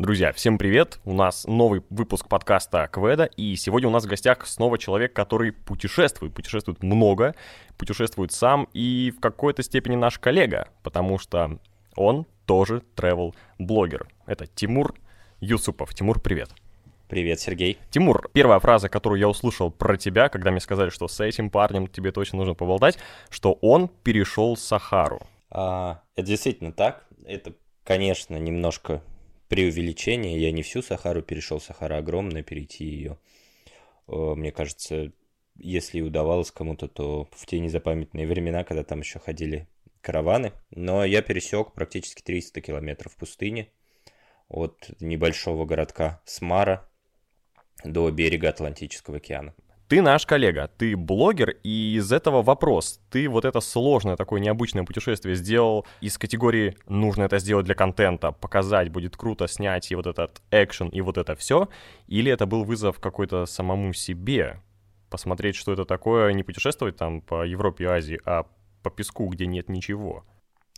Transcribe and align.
Друзья, 0.00 0.32
всем 0.32 0.56
привет! 0.56 0.98
У 1.04 1.12
нас 1.12 1.46
новый 1.46 1.82
выпуск 1.90 2.26
подкаста 2.26 2.88
Кведа, 2.90 3.24
и 3.36 3.54
сегодня 3.56 3.86
у 3.86 3.92
нас 3.92 4.06
в 4.06 4.08
гостях 4.08 4.46
снова 4.46 4.78
человек, 4.78 5.12
который 5.12 5.52
путешествует, 5.52 6.32
путешествует 6.32 6.82
много, 6.82 7.34
путешествует 7.76 8.32
сам 8.32 8.66
и 8.72 9.12
в 9.14 9.20
какой-то 9.20 9.62
степени 9.62 9.96
наш 9.96 10.18
коллега, 10.18 10.68
потому 10.82 11.18
что 11.18 11.58
он 11.96 12.26
тоже 12.46 12.82
travel-блогер. 12.96 14.08
Это 14.24 14.46
Тимур 14.46 14.94
Юсупов. 15.38 15.94
Тимур, 15.94 16.18
привет! 16.18 16.48
Привет, 17.06 17.38
Сергей. 17.38 17.76
Тимур, 17.90 18.30
первая 18.32 18.58
фраза, 18.58 18.88
которую 18.88 19.20
я 19.20 19.28
услышал 19.28 19.70
про 19.70 19.98
тебя, 19.98 20.30
когда 20.30 20.50
мне 20.50 20.60
сказали, 20.60 20.88
что 20.88 21.08
с 21.08 21.20
этим 21.20 21.50
парнем 21.50 21.86
тебе 21.86 22.10
точно 22.10 22.38
нужно 22.38 22.54
поболтать, 22.54 22.98
что 23.28 23.58
он 23.60 23.88
перешел 24.02 24.56
Сахару. 24.56 25.20
А, 25.50 26.00
это 26.16 26.26
действительно 26.26 26.72
так. 26.72 27.04
Это, 27.26 27.52
конечно, 27.84 28.36
немножко 28.38 29.02
преувеличение. 29.50 30.40
Я 30.40 30.52
не 30.52 30.62
всю 30.62 30.80
Сахару 30.80 31.22
перешел, 31.22 31.60
Сахара 31.60 31.98
огромная, 31.98 32.42
перейти 32.42 32.84
ее. 32.84 33.18
Э, 34.06 34.34
мне 34.36 34.52
кажется, 34.52 35.12
если 35.56 36.00
удавалось 36.00 36.52
кому-то, 36.52 36.88
то 36.88 37.28
в 37.32 37.44
те 37.46 37.58
незапамятные 37.58 38.26
времена, 38.26 38.64
когда 38.64 38.84
там 38.84 39.00
еще 39.00 39.18
ходили 39.18 39.68
караваны. 40.00 40.52
Но 40.70 41.04
я 41.04 41.20
пересек 41.20 41.72
практически 41.72 42.22
300 42.22 42.60
километров 42.60 43.16
пустыни 43.16 43.70
от 44.48 44.88
небольшого 45.00 45.64
городка 45.66 46.22
Смара 46.24 46.88
до 47.84 48.08
берега 48.10 48.48
Атлантического 48.48 49.16
океана. 49.16 49.54
Ты 49.90 50.02
наш 50.02 50.24
коллега, 50.24 50.70
ты 50.78 50.96
блогер, 50.96 51.56
и 51.64 51.96
из 51.96 52.12
этого 52.12 52.42
вопрос. 52.42 53.00
Ты 53.10 53.28
вот 53.28 53.44
это 53.44 53.58
сложное 53.58 54.14
такое 54.14 54.40
необычное 54.40 54.84
путешествие 54.84 55.34
сделал 55.34 55.84
из 56.00 56.16
категории 56.16 56.76
«нужно 56.86 57.24
это 57.24 57.40
сделать 57.40 57.66
для 57.66 57.74
контента», 57.74 58.30
«показать, 58.30 58.88
будет 58.90 59.16
круто 59.16 59.48
снять 59.48 59.90
и 59.90 59.96
вот 59.96 60.06
этот 60.06 60.42
экшен, 60.52 60.90
и 60.90 61.00
вот 61.00 61.18
это 61.18 61.34
все», 61.34 61.68
или 62.06 62.30
это 62.30 62.46
был 62.46 62.62
вызов 62.62 63.00
какой-то 63.00 63.46
самому 63.46 63.92
себе, 63.92 64.60
посмотреть, 65.08 65.56
что 65.56 65.72
это 65.72 65.84
такое, 65.84 66.32
не 66.34 66.44
путешествовать 66.44 66.94
там 66.94 67.20
по 67.20 67.44
Европе 67.44 67.82
и 67.82 67.88
Азии, 67.88 68.20
а 68.24 68.46
по 68.84 68.90
песку, 68.90 69.26
где 69.26 69.46
нет 69.46 69.68
ничего? 69.68 70.24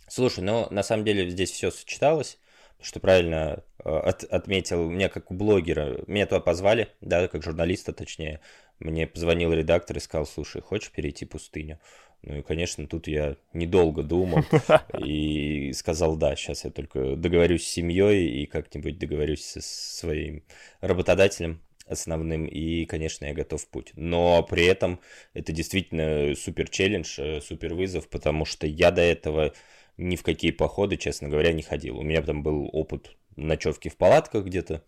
Слушай, 0.07 0.43
ну 0.43 0.65
на 0.71 0.81
самом 0.81 1.05
деле 1.05 1.29
здесь 1.29 1.51
все 1.51 1.69
сочеталось 1.69 2.39
что 2.83 2.99
правильно 2.99 3.63
э, 3.83 3.89
от, 3.89 4.23
отметил, 4.25 4.89
меня 4.89 5.09
как 5.09 5.31
блогера, 5.31 6.03
меня 6.07 6.25
туда 6.25 6.41
позвали, 6.41 6.89
да, 7.01 7.27
как 7.27 7.43
журналиста 7.43 7.93
точнее, 7.93 8.41
мне 8.79 9.07
позвонил 9.07 9.53
редактор 9.53 9.97
и 9.97 9.99
сказал, 9.99 10.25
слушай, 10.25 10.61
хочешь 10.61 10.91
перейти 10.91 11.25
пустыню? 11.25 11.79
Ну 12.21 12.37
и, 12.37 12.41
конечно, 12.41 12.87
тут 12.87 13.07
я 13.07 13.35
недолго 13.53 14.01
думал 14.01 14.43
и 14.97 15.73
сказал, 15.73 16.15
да, 16.15 16.35
сейчас 16.35 16.63
я 16.63 16.71
только 16.71 17.15
договорюсь 17.15 17.67
с 17.67 17.71
семьей 17.71 18.43
и 18.43 18.45
как-нибудь 18.45 18.97
договорюсь 18.97 19.43
со 19.45 19.61
своим 19.61 20.43
работодателем 20.79 21.61
основным, 21.85 22.45
и, 22.45 22.85
конечно, 22.85 23.25
я 23.25 23.33
готов 23.33 23.61
в 23.61 23.67
путь. 23.67 23.91
Но 23.95 24.41
при 24.43 24.65
этом 24.65 24.99
это 25.33 25.51
действительно 25.51 26.33
супер 26.35 26.69
челлендж, 26.69 27.19
э, 27.19 27.41
супер 27.41 27.73
вызов, 27.73 28.07
потому 28.07 28.45
что 28.45 28.67
я 28.67 28.91
до 28.91 29.01
этого 29.01 29.53
ни 29.97 30.15
в 30.15 30.23
какие 30.23 30.51
походы, 30.51 30.97
честно 30.97 31.29
говоря, 31.29 31.53
не 31.53 31.61
ходил. 31.61 31.99
У 31.99 32.03
меня 32.03 32.21
там 32.21 32.41
был 32.41 32.69
опыт 32.71 33.15
ночевки 33.35 33.89
в 33.89 33.97
палатках 33.97 34.45
где-то, 34.45 34.83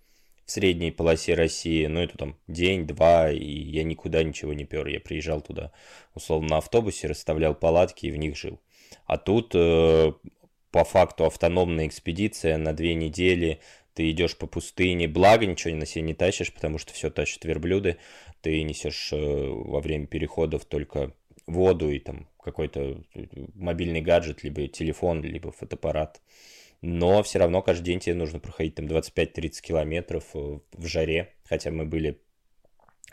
в 0.45 0.51
средней 0.51 0.91
полосе 0.91 1.33
России, 1.33 1.85
ну 1.88 1.99
это 2.01 2.17
там 2.17 2.38
день-два, 2.47 3.31
и 3.31 3.43
я 3.45 3.83
никуда 3.83 4.23
ничего 4.23 4.53
не 4.53 4.65
пер. 4.65 4.87
Я 4.87 4.99
приезжал 4.99 5.41
туда, 5.41 5.71
условно, 6.13 6.49
на 6.49 6.57
автобусе, 6.57 7.07
расставлял 7.07 7.55
палатки 7.55 8.05
и 8.05 8.11
в 8.11 8.17
них 8.17 8.37
жил. 8.37 8.59
А 9.05 9.17
тут 9.17 9.52
э, 9.55 10.13
по 10.71 10.83
факту 10.83 11.25
автономная 11.25 11.87
экспедиция 11.87 12.57
на 12.57 12.73
две 12.73 12.93
недели, 12.93 13.59
ты 13.95 14.11
идешь 14.11 14.37
по 14.37 14.45
пустыне, 14.45 15.07
благо 15.07 15.45
ничего 15.45 15.73
на 15.75 15.85
себе 15.85 16.03
не 16.03 16.13
тащишь, 16.13 16.53
потому 16.53 16.77
что 16.77 16.93
все 16.93 17.09
тащат 17.09 17.45
верблюды, 17.45 17.97
ты 18.41 18.61
несешь 18.61 19.11
э, 19.13 19.17
во 19.17 19.80
время 19.80 20.05
переходов 20.05 20.65
только 20.65 21.13
воду 21.47 21.89
и 21.89 21.99
там 21.99 22.27
какой-то 22.43 23.02
э, 23.15 23.25
мобильный 23.55 24.02
гаджет, 24.02 24.43
либо 24.43 24.67
телефон, 24.67 25.23
либо 25.23 25.52
фотоаппарат 25.52 26.21
но 26.81 27.23
все 27.23 27.39
равно 27.39 27.61
каждый 27.61 27.86
день 27.86 27.99
тебе 27.99 28.15
нужно 28.15 28.39
проходить 28.39 28.75
там 28.75 28.86
25-30 28.86 29.61
километров 29.61 30.23
э, 30.33 30.59
в 30.73 30.86
жаре, 30.86 31.33
хотя 31.43 31.71
мы 31.71 31.86
были 31.86 32.19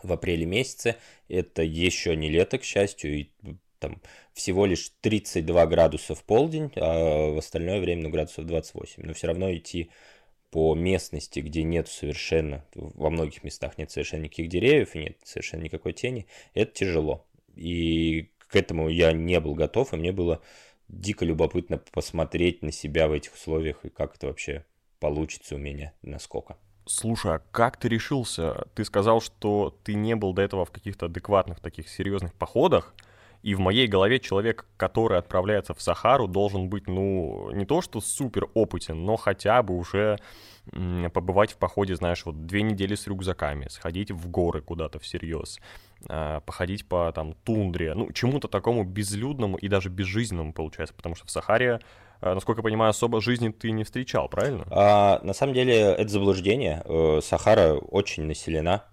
в 0.02 0.12
апреле 0.12 0.46
месяце, 0.46 0.96
это 1.28 1.62
еще 1.62 2.16
не 2.16 2.28
лето, 2.28 2.58
к 2.58 2.64
счастью, 2.64 3.20
и 3.20 3.30
там 3.78 4.00
всего 4.32 4.64
лишь 4.64 4.92
32 5.00 5.66
градуса 5.66 6.14
в 6.14 6.24
полдень, 6.24 6.70
а 6.76 7.32
в 7.32 7.38
остальное 7.38 7.80
время 7.80 8.02
ну, 8.04 8.10
градусов 8.10 8.46
28, 8.46 9.02
но 9.04 9.12
все 9.12 9.26
равно 9.26 9.52
идти 9.52 9.90
по 10.50 10.74
местности, 10.74 11.40
где 11.40 11.62
нет 11.62 11.88
совершенно, 11.88 12.64
во 12.74 13.10
многих 13.10 13.42
местах 13.42 13.78
нет 13.78 13.90
совершенно 13.90 14.24
никаких 14.24 14.48
деревьев 14.48 14.94
и 14.94 14.98
нет 14.98 15.18
совершенно 15.24 15.62
никакой 15.62 15.94
тени, 15.94 16.26
это 16.54 16.72
тяжело. 16.72 17.26
И 17.54 18.30
к 18.38 18.56
этому 18.56 18.88
я 18.88 19.12
не 19.12 19.40
был 19.40 19.54
готов, 19.54 19.92
и 19.92 19.96
мне 19.96 20.12
было 20.12 20.42
дико 20.92 21.24
любопытно 21.24 21.78
посмотреть 21.78 22.62
на 22.62 22.70
себя 22.70 23.08
в 23.08 23.12
этих 23.12 23.34
условиях 23.34 23.84
и 23.84 23.88
как 23.88 24.14
это 24.14 24.28
вообще 24.28 24.64
получится 25.00 25.56
у 25.56 25.58
меня, 25.58 25.92
насколько. 26.02 26.56
Слушай, 26.84 27.36
а 27.36 27.42
как 27.50 27.76
ты 27.76 27.88
решился? 27.88 28.66
Ты 28.74 28.84
сказал, 28.84 29.20
что 29.20 29.76
ты 29.82 29.94
не 29.94 30.14
был 30.14 30.32
до 30.32 30.42
этого 30.42 30.64
в 30.64 30.70
каких-то 30.70 31.06
адекватных 31.06 31.60
таких 31.60 31.88
серьезных 31.88 32.34
походах, 32.34 32.94
и 33.42 33.54
в 33.54 33.60
моей 33.60 33.86
голове 33.86 34.20
человек, 34.20 34.66
который 34.76 35.18
отправляется 35.18 35.74
в 35.74 35.82
Сахару, 35.82 36.28
должен 36.28 36.68
быть, 36.68 36.86
ну, 36.86 37.50
не 37.52 37.64
то 37.64 37.80
что 37.82 38.00
супер 38.00 38.48
опытен, 38.54 39.04
но 39.04 39.16
хотя 39.16 39.62
бы 39.62 39.76
уже 39.76 40.18
побывать 41.12 41.52
в 41.52 41.56
походе, 41.56 41.96
знаешь, 41.96 42.24
вот 42.24 42.46
две 42.46 42.62
недели 42.62 42.94
с 42.94 43.08
рюкзаками, 43.08 43.66
сходить 43.68 44.12
в 44.12 44.28
горы 44.28 44.62
куда-то 44.62 45.00
всерьез, 45.00 45.58
а, 46.08 46.40
походить 46.40 46.86
по 46.86 47.10
там 47.12 47.34
тундре, 47.44 47.94
ну, 47.94 48.12
чему-то 48.12 48.46
такому 48.46 48.84
безлюдному 48.84 49.56
и 49.56 49.68
даже 49.68 49.88
безжизненному 49.88 50.52
получается, 50.52 50.94
потому 50.94 51.16
что 51.16 51.26
в 51.26 51.30
Сахаре, 51.32 51.80
а, 52.20 52.34
насколько 52.34 52.60
я 52.60 52.62
понимаю, 52.62 52.90
особо 52.90 53.20
жизни 53.20 53.48
ты 53.48 53.72
не 53.72 53.82
встречал, 53.82 54.28
правильно? 54.28 54.64
А, 54.70 55.20
на 55.24 55.32
самом 55.32 55.54
деле 55.54 55.74
это 55.74 56.08
заблуждение. 56.08 56.82
Э, 56.84 57.20
Сахара 57.20 57.74
очень 57.74 58.22
населена 58.24 58.84
э, 58.84 58.91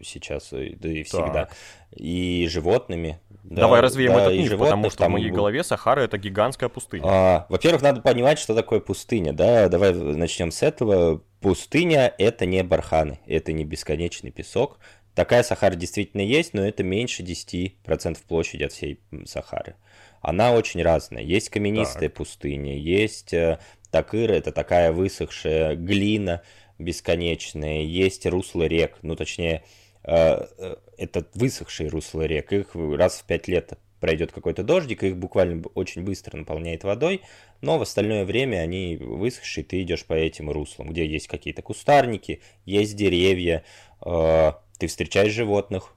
сейчас, 0.00 0.52
э, 0.52 0.74
да 0.78 0.88
и 0.88 1.02
всегда, 1.02 1.46
так. 1.46 1.56
и 1.96 2.46
животными, 2.50 3.20
да, 3.48 3.62
Давай 3.62 3.80
развеем 3.80 4.12
да, 4.12 4.24
этот 4.24 4.38
миф, 4.38 4.58
потому 4.58 4.90
что 4.90 5.06
в 5.06 5.08
моей 5.08 5.30
голове 5.30 5.64
Сахара 5.64 6.02
это 6.02 6.18
гигантская 6.18 6.68
пустыня. 6.68 7.04
А, 7.06 7.46
во-первых, 7.48 7.80
надо 7.80 8.02
понимать, 8.02 8.38
что 8.38 8.54
такое 8.54 8.80
пустыня, 8.80 9.32
да, 9.32 9.68
давай 9.68 9.94
начнем 9.94 10.50
с 10.50 10.62
этого. 10.62 11.22
Пустыня 11.40 12.12
это 12.18 12.44
не 12.44 12.62
барханы, 12.62 13.20
это 13.26 13.52
не 13.52 13.64
бесконечный 13.64 14.30
песок. 14.30 14.78
Такая 15.14 15.42
Сахара 15.42 15.76
действительно 15.76 16.20
есть, 16.20 16.52
но 16.52 16.62
это 16.66 16.82
меньше 16.82 17.22
10% 17.22 18.18
площади 18.28 18.64
от 18.64 18.72
всей 18.72 19.00
Сахары. 19.24 19.76
Она 20.20 20.52
очень 20.52 20.82
разная. 20.82 21.22
Есть 21.22 21.48
каменистая 21.48 22.08
так. 22.10 22.18
пустыня, 22.18 22.76
есть 22.76 23.32
э, 23.32 23.58
такыра, 23.90 24.34
это 24.34 24.52
такая 24.52 24.92
высохшая 24.92 25.74
глина 25.74 26.42
бесконечная, 26.78 27.82
есть 27.82 28.26
русло 28.26 28.64
рек, 28.66 28.98
ну 29.02 29.16
точнее 29.16 29.64
Э, 30.10 30.46
э, 30.56 30.76
это 30.96 31.26
высохшие 31.34 31.90
русла 31.90 32.22
рек. 32.22 32.50
Их 32.50 32.70
раз 32.74 33.18
в 33.18 33.24
пять 33.24 33.46
лет 33.46 33.78
пройдет 34.00 34.32
какой-то 34.32 34.62
дождик, 34.62 35.02
их 35.02 35.18
буквально 35.18 35.62
очень 35.74 36.02
быстро 36.02 36.38
наполняет 36.38 36.82
водой, 36.82 37.20
но 37.60 37.78
в 37.78 37.82
остальное 37.82 38.24
время 38.24 38.58
они 38.58 38.96
высохшие, 38.96 39.64
ты 39.64 39.82
идешь 39.82 40.06
по 40.06 40.14
этим 40.14 40.50
руслам, 40.50 40.88
где 40.90 41.04
есть 41.04 41.26
какие-то 41.26 41.60
кустарники, 41.60 42.40
есть 42.64 42.96
деревья, 42.96 43.64
э, 44.02 44.52
ты 44.78 44.86
встречаешь 44.86 45.32
животных, 45.32 45.92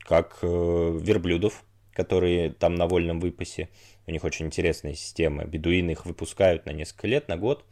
как 0.00 0.38
верблюдов, 0.42 1.64
которые 1.94 2.50
там 2.50 2.74
на 2.74 2.88
вольном 2.88 3.20
выпасе. 3.20 3.68
У 4.06 4.10
них 4.10 4.24
очень 4.24 4.46
интересная 4.46 4.94
система. 4.94 5.44
Бедуины 5.44 5.92
их 5.92 6.04
выпускают 6.04 6.66
на 6.66 6.72
несколько 6.72 7.06
лет, 7.06 7.28
на 7.28 7.36
год, 7.36 7.64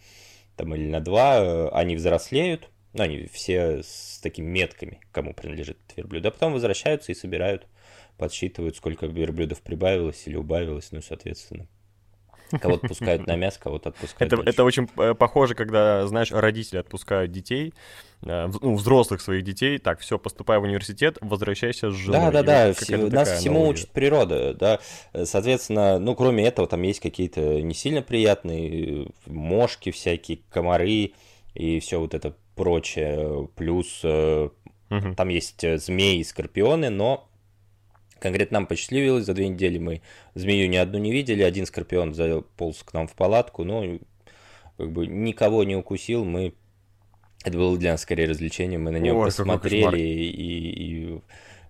там 0.58 0.74
или 0.74 0.86
на 0.86 1.00
два. 1.00 1.70
Они 1.70 1.96
взрослеют, 1.96 2.68
ну, 2.92 3.04
они 3.04 3.26
все 3.26 3.82
с 3.82 4.20
такими 4.22 4.46
метками, 4.46 5.00
кому 5.12 5.32
принадлежит 5.32 5.78
этот 5.86 5.96
верблюд. 5.96 6.26
А 6.26 6.30
потом 6.30 6.52
возвращаются 6.52 7.12
и 7.12 7.14
собирают, 7.14 7.66
подсчитывают, 8.18 8.76
сколько 8.76 9.06
верблюдов 9.06 9.62
прибавилось 9.62 10.26
или 10.26 10.36
убавилось, 10.36 10.92
ну, 10.92 11.00
соответственно. 11.00 11.66
Кого-то 12.60 12.88
пускают 12.88 13.26
на 13.26 13.36
мясо, 13.36 13.58
кого-то 13.60 13.90
отпускают. 13.90 14.32
Это, 14.32 14.42
это 14.42 14.64
очень 14.64 14.88
э, 14.96 15.14
похоже, 15.14 15.54
когда, 15.54 16.06
знаешь, 16.06 16.30
родители 16.32 16.78
отпускают 16.78 17.32
детей, 17.32 17.74
э, 18.22 18.50
ну, 18.60 18.76
взрослых 18.76 19.20
своих 19.20 19.44
детей, 19.44 19.78
так, 19.78 20.00
все, 20.00 20.18
поступай 20.18 20.58
в 20.58 20.62
университет, 20.62 21.18
возвращайся 21.20 21.90
с 21.90 21.94
женой. 21.94 22.32
Да, 22.32 22.42
да, 22.42 22.42
да, 22.42 22.72
все, 22.72 22.96
нас 22.96 23.38
всему 23.38 23.56
аналогия. 23.56 23.80
учит 23.80 23.90
природа, 23.90 24.54
да. 24.54 24.78
Соответственно, 25.24 25.98
ну, 25.98 26.14
кроме 26.14 26.46
этого, 26.46 26.66
там 26.66 26.82
есть 26.82 27.00
какие-то 27.00 27.60
не 27.60 27.74
сильно 27.74 28.02
приятные 28.02 29.04
э, 29.04 29.06
мошки 29.26 29.90
всякие, 29.90 30.40
комары 30.50 31.12
и 31.54 31.80
все 31.80 32.00
вот 32.00 32.14
это 32.14 32.34
прочее. 32.54 33.48
Плюс 33.56 34.04
угу. 34.90 35.14
там 35.14 35.28
есть 35.28 35.62
э, 35.64 35.78
змеи 35.78 36.18
и 36.18 36.24
скорпионы, 36.24 36.90
но 36.90 37.27
конкретно 38.20 38.58
нам 38.58 38.66
посчастливилось, 38.66 39.24
за 39.24 39.34
две 39.34 39.48
недели 39.48 39.78
мы 39.78 40.02
змею 40.34 40.68
ни 40.68 40.76
одну 40.76 40.98
не 40.98 41.12
видели, 41.12 41.42
один 41.42 41.66
скорпион 41.66 42.14
заполз 42.14 42.82
к 42.82 42.92
нам 42.92 43.06
в 43.06 43.14
палатку, 43.14 43.64
но 43.64 43.98
как 44.76 44.92
бы 44.92 45.06
никого 45.06 45.64
не 45.64 45.76
укусил, 45.76 46.24
мы 46.24 46.54
Это 47.44 47.56
было 47.56 47.76
для 47.78 47.92
нас 47.92 48.02
скорее 48.02 48.28
развлечением. 48.28 48.84
Мы 48.84 48.90
на 48.90 48.98
него 48.98 49.24
посмотрели 49.24 50.00
и, 50.00 51.14
и 51.14 51.20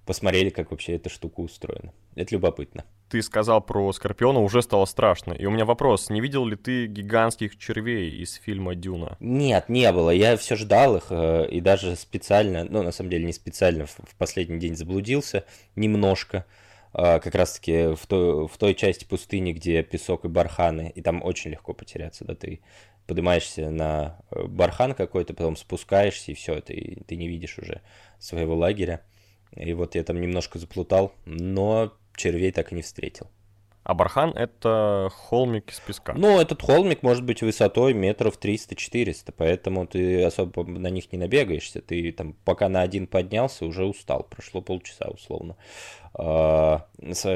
посмотрели, 0.06 0.50
как 0.50 0.70
вообще 0.70 0.94
эта 0.94 1.08
штука 1.10 1.40
устроена. 1.40 1.92
Это 2.14 2.34
любопытно. 2.34 2.84
Ты 3.08 3.22
сказал 3.22 3.62
про 3.62 3.90
Скорпиона, 3.92 4.40
уже 4.40 4.60
стало 4.60 4.84
страшно. 4.84 5.32
И 5.32 5.46
у 5.46 5.50
меня 5.50 5.64
вопрос, 5.64 6.10
не 6.10 6.20
видел 6.20 6.44
ли 6.44 6.56
ты 6.56 6.86
гигантских 6.86 7.56
червей 7.56 8.10
из 8.10 8.34
фильма 8.34 8.74
«Дюна»? 8.74 9.16
Нет, 9.18 9.70
не 9.70 9.90
было. 9.92 10.10
Я 10.10 10.36
все 10.36 10.56
ждал 10.56 10.96
их, 10.96 11.06
э, 11.08 11.48
и 11.48 11.60
даже 11.62 11.96
специально, 11.96 12.64
ну, 12.64 12.82
на 12.82 12.92
самом 12.92 13.08
деле, 13.10 13.24
не 13.24 13.32
специально, 13.32 13.86
в 13.86 14.14
последний 14.18 14.58
день 14.58 14.76
заблудился 14.76 15.44
немножко. 15.74 16.44
А, 16.92 17.18
Как 17.18 17.34
раз-таки 17.34 17.94
в 17.94 18.06
той, 18.06 18.46
в 18.46 18.56
той 18.58 18.74
части 18.74 19.06
пустыни, 19.06 19.52
где 19.52 19.82
песок 19.82 20.26
и 20.26 20.28
барханы, 20.28 20.92
и 20.94 21.00
там 21.00 21.22
очень 21.22 21.52
легко 21.52 21.72
потеряться, 21.72 22.24
да, 22.24 22.34
ты 22.34 22.60
поднимаешься 23.06 23.70
на 23.70 24.20
э, 24.30 24.42
бархан 24.44 24.92
какой-то, 24.94 25.32
потом 25.32 25.56
спускаешься, 25.56 26.32
и 26.32 26.34
все, 26.34 26.60
ты, 26.60 26.98
ты 27.06 27.16
не 27.16 27.26
видишь 27.26 27.58
уже 27.58 27.80
своего 28.18 28.54
лагеря. 28.54 29.00
И 29.56 29.72
вот 29.72 29.94
я 29.94 30.04
там 30.04 30.20
немножко 30.20 30.58
заплутал, 30.58 31.14
но 31.24 31.94
червей 32.18 32.52
так 32.52 32.72
и 32.72 32.74
не 32.74 32.82
встретил. 32.82 33.28
А 33.88 33.94
Бархан— 33.94 34.32
это 34.36 35.08
холмик 35.10 35.72
из 35.72 35.80
песка. 35.80 36.12
Ну, 36.12 36.38
этот 36.38 36.60
холмик 36.60 37.02
может 37.02 37.24
быть 37.24 37.40
высотой 37.40 37.94
метров 37.94 38.38
300-400, 38.38 39.32
поэтому 39.34 39.86
ты 39.86 40.24
особо 40.24 40.62
на 40.64 40.88
них 40.88 41.10
не 41.10 41.18
набегаешься. 41.18 41.80
Ты 41.80 42.12
там 42.12 42.34
пока 42.44 42.68
на 42.68 42.82
один 42.82 43.06
поднялся, 43.06 43.64
уже 43.64 43.86
устал. 43.86 44.24
Прошло 44.28 44.60
полчаса, 44.60 45.08
условно. 45.08 45.56
А, 46.12 46.86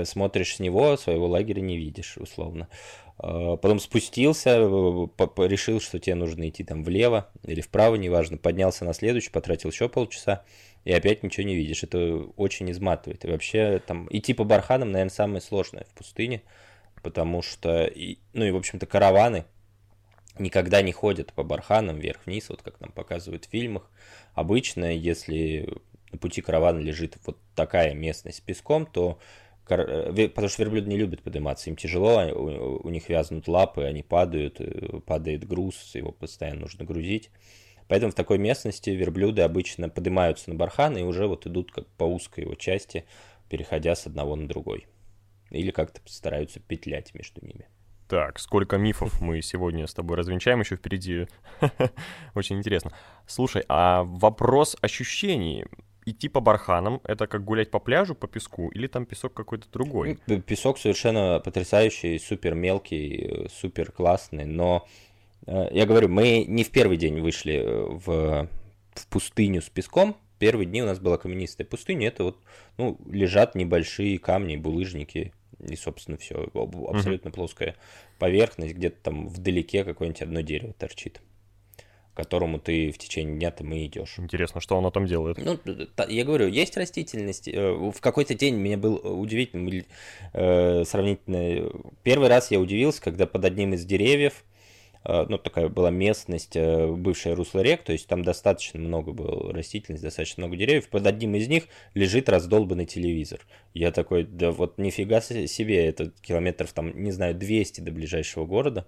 Смотришь 0.05 0.57
с 0.57 0.61
него, 0.61 0.99
своего 0.99 1.27
лагеря 1.27 1.63
не 1.63 1.79
видишь, 1.79 2.19
условно. 2.19 2.69
А, 3.17 3.57
Потом 3.57 3.81
спустился, 3.81 4.59
решил, 4.59 5.81
что 5.81 5.99
тебе 5.99 6.17
нужно 6.17 6.51
идти 6.51 6.65
там 6.65 6.85
влево 6.85 7.31
или 7.45 7.63
вправо, 7.63 7.95
неважно. 7.95 8.37
Поднялся 8.37 8.85
на 8.85 8.93
следующий, 8.93 9.31
потратил 9.31 9.71
еще 9.71 9.89
полчаса, 9.89 10.45
и 10.85 10.93
опять 10.93 11.23
ничего 11.23 11.47
не 11.47 11.55
видишь. 11.57 11.83
Это 11.85 12.17
очень 12.37 12.71
изматывает. 12.71 13.25
И 13.25 13.29
вообще 13.29 13.81
там 13.87 14.09
идти 14.11 14.35
по 14.35 14.45
барханам, 14.45 14.93
наверное, 14.93 15.11
самое 15.13 15.41
сложное 15.41 15.85
в 15.91 15.95
пустыне, 15.95 16.43
потому 17.03 17.43
что, 17.43 17.85
и- 17.85 18.19
ну 18.33 18.45
и, 18.45 18.51
в 18.51 18.57
общем-то, 18.57 18.87
караваны 18.87 19.45
никогда 20.39 20.83
не 20.83 20.93
ходят 20.93 21.33
по 21.33 21.43
барханам 21.43 21.99
вверх-вниз, 21.99 22.49
вот 22.49 22.63
как 22.63 22.81
нам 22.81 22.91
показывают 22.93 23.45
в 23.45 23.51
фильмах. 23.51 23.91
Обычно, 24.35 24.93
если 24.95 25.69
на 26.11 26.19
пути 26.19 26.41
каравана 26.41 26.79
лежит 26.79 27.19
вот 27.27 27.39
такая 27.55 27.95
местность 27.95 28.39
с 28.39 28.41
песком, 28.41 28.87
то 28.87 29.19
э, 29.69 30.29
потому 30.29 30.49
что 30.49 30.63
верблюды 30.63 30.89
не 30.89 30.97
любят 30.97 31.23
подниматься, 31.23 31.71
им 31.71 31.77
тяжело, 31.77 32.23
у, 32.33 32.87
у 32.87 32.91
них 32.91 33.09
вязнут 33.09 33.49
лапы, 33.49 33.85
они 33.85 34.03
падают, 34.03 34.61
э, 34.61 35.01
падает 35.07 35.47
груз, 35.47 35.95
его 35.95 36.13
постоянно 36.13 36.63
нужно 36.63 36.85
грузить. 36.85 37.31
Поэтому 37.93 38.11
в 38.11 38.15
такой 38.15 38.39
местности 38.39 38.89
верблюды 38.89 39.43
обычно 39.43 39.91
поднимаются 39.91 40.49
на 40.49 40.57
бархан 40.57 40.97
и 40.97 41.03
уже 41.03 41.27
вот 41.27 41.47
идут 41.47 41.73
как 41.73 41.87
по 41.89 42.05
узкой 42.05 42.45
его 42.45 42.55
части, 42.55 43.05
переходя 43.51 43.95
с 43.95 44.07
одного 44.07 44.35
на 44.35 44.49
другой. 44.49 44.87
Или 45.51 45.73
как-то 45.73 46.01
стараются 46.07 46.59
петлять 46.59 47.13
между 47.13 47.45
ними. 47.45 47.69
Так, 48.09 48.39
сколько 48.39 48.79
мифов 48.79 49.21
мы 49.21 49.43
сегодня 49.43 49.87
с 49.87 49.93
тобой 49.93 50.17
развенчаем 50.17 50.61
еще 50.61 50.77
впереди. 50.77 51.27
Очень 52.35 52.61
интересно. 52.61 52.95
Слушай, 53.27 53.63
а 53.69 54.05
вопрос 54.05 54.75
ощущений. 54.81 55.67
Идти 56.07 56.31
по 56.31 56.41
барханам— 56.41 57.03
это 57.05 57.27
как 57.27 57.45
гулять 57.45 57.71
по 57.71 57.79
пляжу, 57.79 58.15
по 58.15 58.27
песку, 58.27 58.71
или 58.71 58.87
там 58.87 59.05
песок 59.05 59.35
какой-то 59.35 59.71
другой? 59.71 60.19
Песок 60.47 60.79
совершенно 60.79 61.41
потрясающий, 61.45 62.19
супер 62.19 62.55
мелкий, 62.55 63.45
э, 63.45 63.49
супер 63.51 63.93
классный, 63.93 64.47
но 64.47 64.89
я 65.47 65.87
говорю, 65.87 66.09
мы 66.09 66.45
не 66.47 66.65
в 66.65 66.71
первый 66.71 66.97
день 66.97 67.21
вышли 67.21 67.55
э, 67.55 67.85
в, 68.05 68.49
в 68.95 69.07
пустыню 69.09 69.63
с 69.63 69.69
песком. 69.69 70.17
Первые 70.39 70.67
дни 70.67 70.83
у 70.83 70.87
нас 70.87 70.99
была 70.99 71.19
каменистая 71.19 71.67
пустыня, 71.67 72.09
это 72.09 72.25
вот, 72.25 72.39
ну, 72.77 72.99
лежат 73.09 73.55
небольшие 73.55 74.19
камни, 74.19 74.57
булыжники, 74.57 75.33
и, 75.61 75.77
собственно, 75.77 76.19
все, 76.19 76.51
абсолютно 76.89 77.31
плоская 77.31 77.77
поверхность, 78.19 78.75
где-то 78.75 78.97
там 79.03 79.29
вдалеке 79.29 79.85
какое-нибудь 79.85 80.23
одно 80.23 80.41
дерево 80.41 80.73
торчит, 80.73 81.21
к 82.13 82.17
которому 82.17 82.59
ты 82.59 82.91
в 82.91 82.99
течение 82.99 83.37
дня 83.37 83.53
там 83.53 83.73
и 83.73 83.87
идешь. 83.87 84.19
Интересно, 84.19 84.61
что 84.61 84.77
оно 84.77 84.91
там 84.91 85.07
делает? 85.07 85.39
Ну, 85.39 85.61
я 86.09 86.25
говорю, 86.25 86.49
есть 86.49 86.77
растительность. 86.77 87.47
Э, 87.47 87.73
В 87.73 88.01
какой-то 88.01 88.35
день 88.35 88.57
мне 88.57 88.77
был 88.77 88.97
удивительно 88.97 89.85
э, 90.33 90.85
сравнительно. 90.85 91.71
Первый 92.03 92.29
раз 92.29 92.51
я 92.51 92.59
удивился, 92.59 93.01
когда 93.01 93.27
под 93.27 93.45
одним 93.45 93.75
из 93.75 93.85
деревьев, 93.85 94.45
э, 94.45 94.52
ну, 95.05 95.39
такая 95.39 95.69
была 95.69 95.91
местность, 95.91 96.55
э, 96.55 96.87
бывшее 96.87 97.35
русло 97.35 97.61
рек, 97.61 97.83
то 97.83 97.93
есть 97.93 98.07
там 98.07 98.23
достаточно 98.23 98.79
много 98.79 99.13
было 99.13 99.53
растительности, 99.53 100.05
достаточно 100.05 100.43
много 100.43 100.57
деревьев. 100.57 100.89
Под 100.89 101.07
одним 101.07 101.35
из 101.35 101.49
них 101.49 101.65
лежит 101.95 102.29
раздолбанный 102.29 102.87
телевизор. 102.87 103.41
Я 103.75 103.91
такой, 103.91 104.25
да 104.25 104.53
вот 104.53 104.79
нифига 104.79 105.21
се- 105.21 105.49
себе, 105.49 105.85
это 105.87 106.13
километров 106.23 106.73
там, 106.73 107.03
не 107.03 107.11
знаю, 107.11 107.35
200 107.35 107.81
до 107.81 107.91
ближайшего 107.91 108.47
города, 108.47 108.87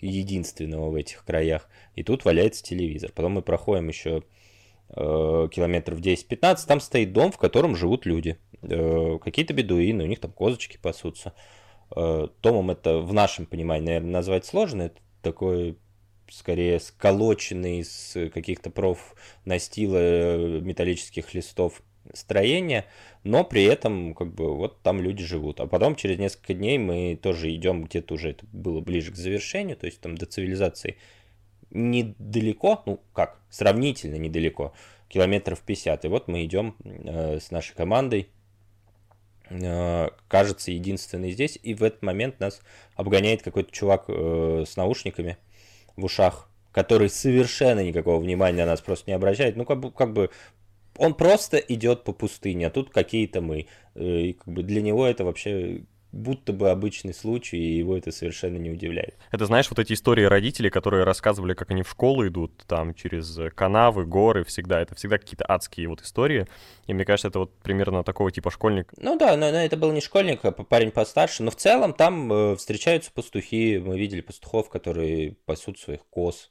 единственного 0.00 0.90
в 0.90 0.94
этих 0.94 1.24
краях. 1.24 1.68
И 1.94 2.02
тут 2.02 2.24
валяется 2.24 2.62
телевизор. 2.62 3.10
Потом 3.12 3.32
мы 3.32 3.42
проходим 3.42 3.88
еще 3.88 4.22
э, 4.90 5.48
километров 5.50 6.00
10-15, 6.00 6.58
там 6.66 6.80
стоит 6.80 7.12
дом, 7.12 7.32
в 7.32 7.38
котором 7.38 7.74
живут 7.76 8.06
люди. 8.06 8.38
Э, 8.62 9.18
какие-то 9.22 9.52
бедуины, 9.52 10.04
у 10.04 10.06
них 10.06 10.20
там 10.20 10.30
козочки 10.30 10.78
пасутся. 10.80 11.32
Э, 11.94 12.28
домом 12.42 12.70
это 12.70 12.98
в 12.98 13.12
нашем 13.12 13.46
понимании, 13.46 13.86
наверное, 13.86 14.12
назвать 14.12 14.44
сложно. 14.44 14.82
Это 14.82 15.00
такой 15.26 15.76
скорее 16.30 16.78
сколоченный 16.80 17.80
из 17.80 18.16
каких-то 18.32 18.70
профнастила 18.70 19.98
э, 19.98 20.60
металлических 20.60 21.34
листов 21.34 21.82
строения, 22.14 22.84
но 23.24 23.42
при 23.44 23.64
этом 23.64 24.14
как 24.14 24.32
бы 24.32 24.54
вот 24.54 24.82
там 24.82 25.00
люди 25.00 25.24
живут. 25.24 25.60
А 25.60 25.66
потом 25.66 25.96
через 25.96 26.18
несколько 26.18 26.54
дней 26.54 26.78
мы 26.78 27.18
тоже 27.20 27.52
идем 27.54 27.84
где-то 27.84 28.14
уже, 28.14 28.30
это 28.30 28.46
было 28.52 28.80
ближе 28.80 29.12
к 29.12 29.16
завершению, 29.16 29.76
то 29.76 29.86
есть 29.86 30.00
там 30.00 30.16
до 30.16 30.26
цивилизации 30.26 30.96
недалеко, 31.70 32.82
ну 32.86 33.00
как, 33.12 33.40
сравнительно 33.50 34.16
недалеко, 34.16 34.72
километров 35.08 35.60
50. 35.60 36.04
И 36.04 36.08
вот 36.08 36.28
мы 36.28 36.44
идем 36.44 36.76
э, 36.84 37.40
с 37.40 37.50
нашей 37.50 37.74
командой, 37.74 38.28
кажется, 40.28 40.70
единственный 40.70 41.30
здесь, 41.30 41.58
и 41.62 41.74
в 41.74 41.82
этот 41.82 42.02
момент 42.02 42.40
нас 42.40 42.60
обгоняет 42.94 43.42
какой-то 43.42 43.70
чувак 43.70 44.06
э, 44.08 44.64
с 44.66 44.76
наушниками 44.76 45.36
в 45.96 46.04
ушах, 46.04 46.50
который 46.72 47.08
совершенно 47.08 47.84
никакого 47.84 48.20
внимания 48.20 48.64
на 48.64 48.72
нас 48.72 48.80
просто 48.80 49.10
не 49.10 49.14
обращает. 49.14 49.56
Ну, 49.56 49.64
как 49.64 49.80
бы, 49.80 49.90
как 49.92 50.12
бы 50.12 50.30
он 50.98 51.14
просто 51.14 51.58
идет 51.58 52.04
по 52.04 52.12
пустыне, 52.12 52.66
а 52.66 52.70
тут 52.70 52.90
какие-то 52.90 53.40
мы. 53.40 53.66
Э, 53.94 54.20
И 54.20 54.32
как 54.32 54.48
бы 54.48 54.62
для 54.62 54.82
него 54.82 55.06
это 55.06 55.24
вообще 55.24 55.82
будто 56.16 56.52
бы 56.52 56.70
обычный 56.70 57.14
случай, 57.14 57.58
и 57.58 57.78
его 57.78 57.96
это 57.96 58.10
совершенно 58.10 58.56
не 58.56 58.70
удивляет. 58.70 59.14
Это 59.30 59.46
знаешь, 59.46 59.68
вот 59.70 59.78
эти 59.78 59.92
истории 59.92 60.24
родителей, 60.24 60.70
которые 60.70 61.04
рассказывали, 61.04 61.54
как 61.54 61.70
они 61.70 61.82
в 61.82 61.90
школу 61.90 62.26
идут, 62.26 62.64
там, 62.66 62.94
через 62.94 63.38
э, 63.38 63.50
канавы, 63.50 64.06
горы, 64.06 64.44
всегда. 64.44 64.80
Это 64.80 64.94
всегда 64.94 65.18
какие-то 65.18 65.44
адские 65.46 65.88
вот 65.88 66.00
истории. 66.00 66.46
И 66.86 66.94
мне 66.94 67.04
кажется, 67.04 67.28
это 67.28 67.40
вот 67.40 67.52
примерно 67.58 68.02
такого 68.02 68.30
типа 68.30 68.50
школьник. 68.50 68.92
Ну 68.96 69.18
да, 69.18 69.36
но, 69.36 69.50
но 69.50 69.58
это 69.58 69.76
был 69.76 69.92
не 69.92 70.00
школьник, 70.00 70.44
а 70.44 70.52
парень 70.52 70.90
постарше. 70.90 71.42
Но 71.42 71.50
в 71.50 71.56
целом 71.56 71.92
там 71.92 72.32
э, 72.32 72.56
встречаются 72.56 73.12
пастухи. 73.12 73.78
Мы 73.78 73.98
видели 73.98 74.22
пастухов, 74.22 74.70
которые 74.70 75.36
пасут 75.44 75.78
своих 75.78 76.00
коз 76.06 76.50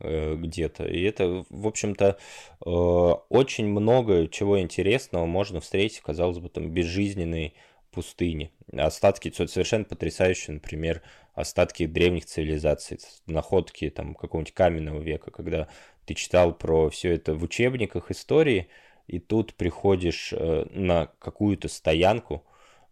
э, 0.00 0.34
где-то. 0.34 0.84
И 0.84 1.02
это, 1.02 1.44
в 1.48 1.66
общем-то, 1.66 2.18
очень 2.60 3.68
много 3.68 4.26
чего 4.28 4.60
интересного 4.60 5.26
можно 5.26 5.60
встретить, 5.60 6.00
казалось 6.00 6.38
бы, 6.38 6.48
там 6.48 6.70
безжизненной 6.70 7.54
пустыне. 7.94 8.50
Остатки 8.72 9.30
со- 9.30 9.46
совершенно 9.46 9.84
потрясающие, 9.84 10.54
например, 10.54 11.02
остатки 11.34 11.86
древних 11.86 12.26
цивилизаций, 12.26 12.98
находки 13.26 13.90
там 13.90 14.14
какого-нибудь 14.14 14.54
каменного 14.54 15.00
века, 15.00 15.30
когда 15.30 15.68
ты 16.06 16.14
читал 16.14 16.52
про 16.52 16.90
все 16.90 17.12
это 17.14 17.34
в 17.34 17.42
учебниках 17.42 18.10
истории, 18.10 18.68
и 19.06 19.18
тут 19.18 19.54
приходишь 19.54 20.32
э, 20.32 20.66
на 20.70 21.06
какую-то 21.18 21.68
стоянку, 21.68 22.44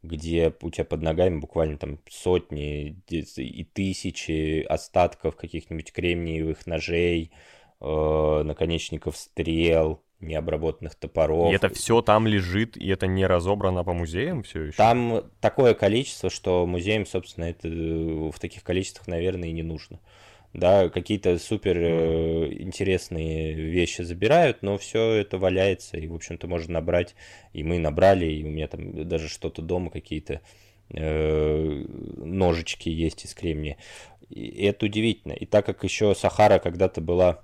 где 0.03 0.53
у 0.61 0.71
тебя 0.71 0.85
под 0.85 1.03
ногами 1.03 1.39
буквально 1.39 1.79
там 1.79 1.99
сотни 2.09 3.03
и 3.09 3.65
тысячи 3.65 4.63
остатков 4.63 5.37
каких-нибудь 5.37 5.93
кремниевых 5.93 6.67
ножей, 6.67 7.33
э, 7.81 8.43
наконечников 8.45 9.17
стрел, 9.17 10.03
необработанных 10.23 10.95
топоров. 10.95 11.53
И 11.53 11.55
это 11.55 11.69
все 11.69 12.01
там 12.03 12.27
лежит, 12.27 12.77
и 12.77 12.89
это 12.89 13.07
не 13.07 13.27
разобрано 13.27 13.85
по 13.85 13.93
музеям 13.93 14.43
все 14.43 14.65
еще. 14.65 14.77
Там 14.77 15.25
такое 15.41 15.75
количество, 15.75 16.31
что 16.31 16.67
музеям, 16.67 17.07
собственно, 17.07 17.45
это 17.47 17.69
э, 17.69 18.31
в 18.31 18.39
таких 18.39 18.63
количествах, 18.63 19.09
наверное, 19.09 19.49
и 19.49 19.53
не 19.53 19.63
нужно. 19.63 19.99
Да, 20.53 20.91
какие-то 20.91 21.39
супер 21.39 21.79
э, 21.79 22.53
интересные 22.59 23.55
вещи 23.55 24.03
забирают, 24.03 24.63
но 24.63 24.77
все 24.77 25.13
это 25.13 25.39
валяется, 25.39 25.97
и, 25.97 26.07
в 26.07 26.15
общем-то, 26.15 26.47
можно 26.47 26.75
набрать. 26.75 27.15
И 27.55 27.65
мы 27.65 27.79
набрали, 27.79 28.27
и 28.27 28.45
у 28.45 28.51
меня 28.51 28.69
там 28.69 29.09
даже 29.09 29.29
что-то 29.29 29.63
дома, 29.63 29.91
какие-то 29.91 30.43
э, 30.91 31.85
ножички 32.17 32.91
есть 32.91 33.25
из 33.25 33.35
кремния. 33.35 33.79
И 34.29 34.65
это 34.65 34.87
удивительно. 34.87 35.33
И 35.33 35.47
так 35.47 35.65
как 35.65 35.85
еще 35.85 36.15
Сахара 36.15 36.59
когда-то 36.59 37.01
была 37.01 37.43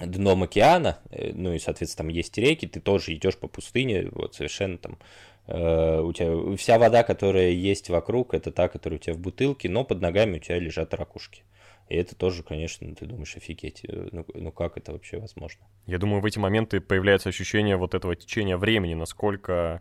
дном 0.00 0.42
океана, 0.42 0.98
э, 1.10 1.32
ну 1.34 1.52
и, 1.52 1.58
соответственно, 1.58 2.08
там 2.08 2.14
есть 2.14 2.36
реки, 2.38 2.66
ты 2.66 2.80
тоже 2.80 3.14
идешь 3.14 3.36
по 3.36 3.48
пустыне, 3.48 4.08
вот 4.12 4.34
совершенно 4.34 4.78
там 4.78 4.98
э, 5.46 6.00
у 6.00 6.12
тебя 6.12 6.56
вся 6.56 6.78
вода, 6.78 7.02
которая 7.02 7.50
есть 7.50 7.90
вокруг, 7.90 8.34
это 8.34 8.50
та, 8.50 8.68
которая 8.68 8.98
у 8.98 9.02
тебя 9.02 9.14
в 9.14 9.18
бутылке, 9.18 9.68
но 9.68 9.84
под 9.84 10.00
ногами 10.00 10.36
у 10.36 10.40
тебя 10.40 10.58
лежат 10.58 10.94
ракушки. 10.94 11.44
И 11.88 11.96
это 11.96 12.16
тоже, 12.16 12.42
конечно, 12.42 12.94
ты 12.94 13.04
думаешь, 13.06 13.36
офигеть, 13.36 13.84
э, 13.86 14.08
ну, 14.10 14.26
ну 14.34 14.52
как 14.52 14.76
это 14.78 14.92
вообще 14.92 15.18
возможно? 15.18 15.64
Я 15.86 15.98
думаю, 15.98 16.22
в 16.22 16.26
эти 16.26 16.38
моменты 16.38 16.80
появляется 16.80 17.28
ощущение 17.28 17.76
вот 17.76 17.94
этого 17.94 18.16
течения 18.16 18.56
времени, 18.56 18.94
насколько 18.94 19.80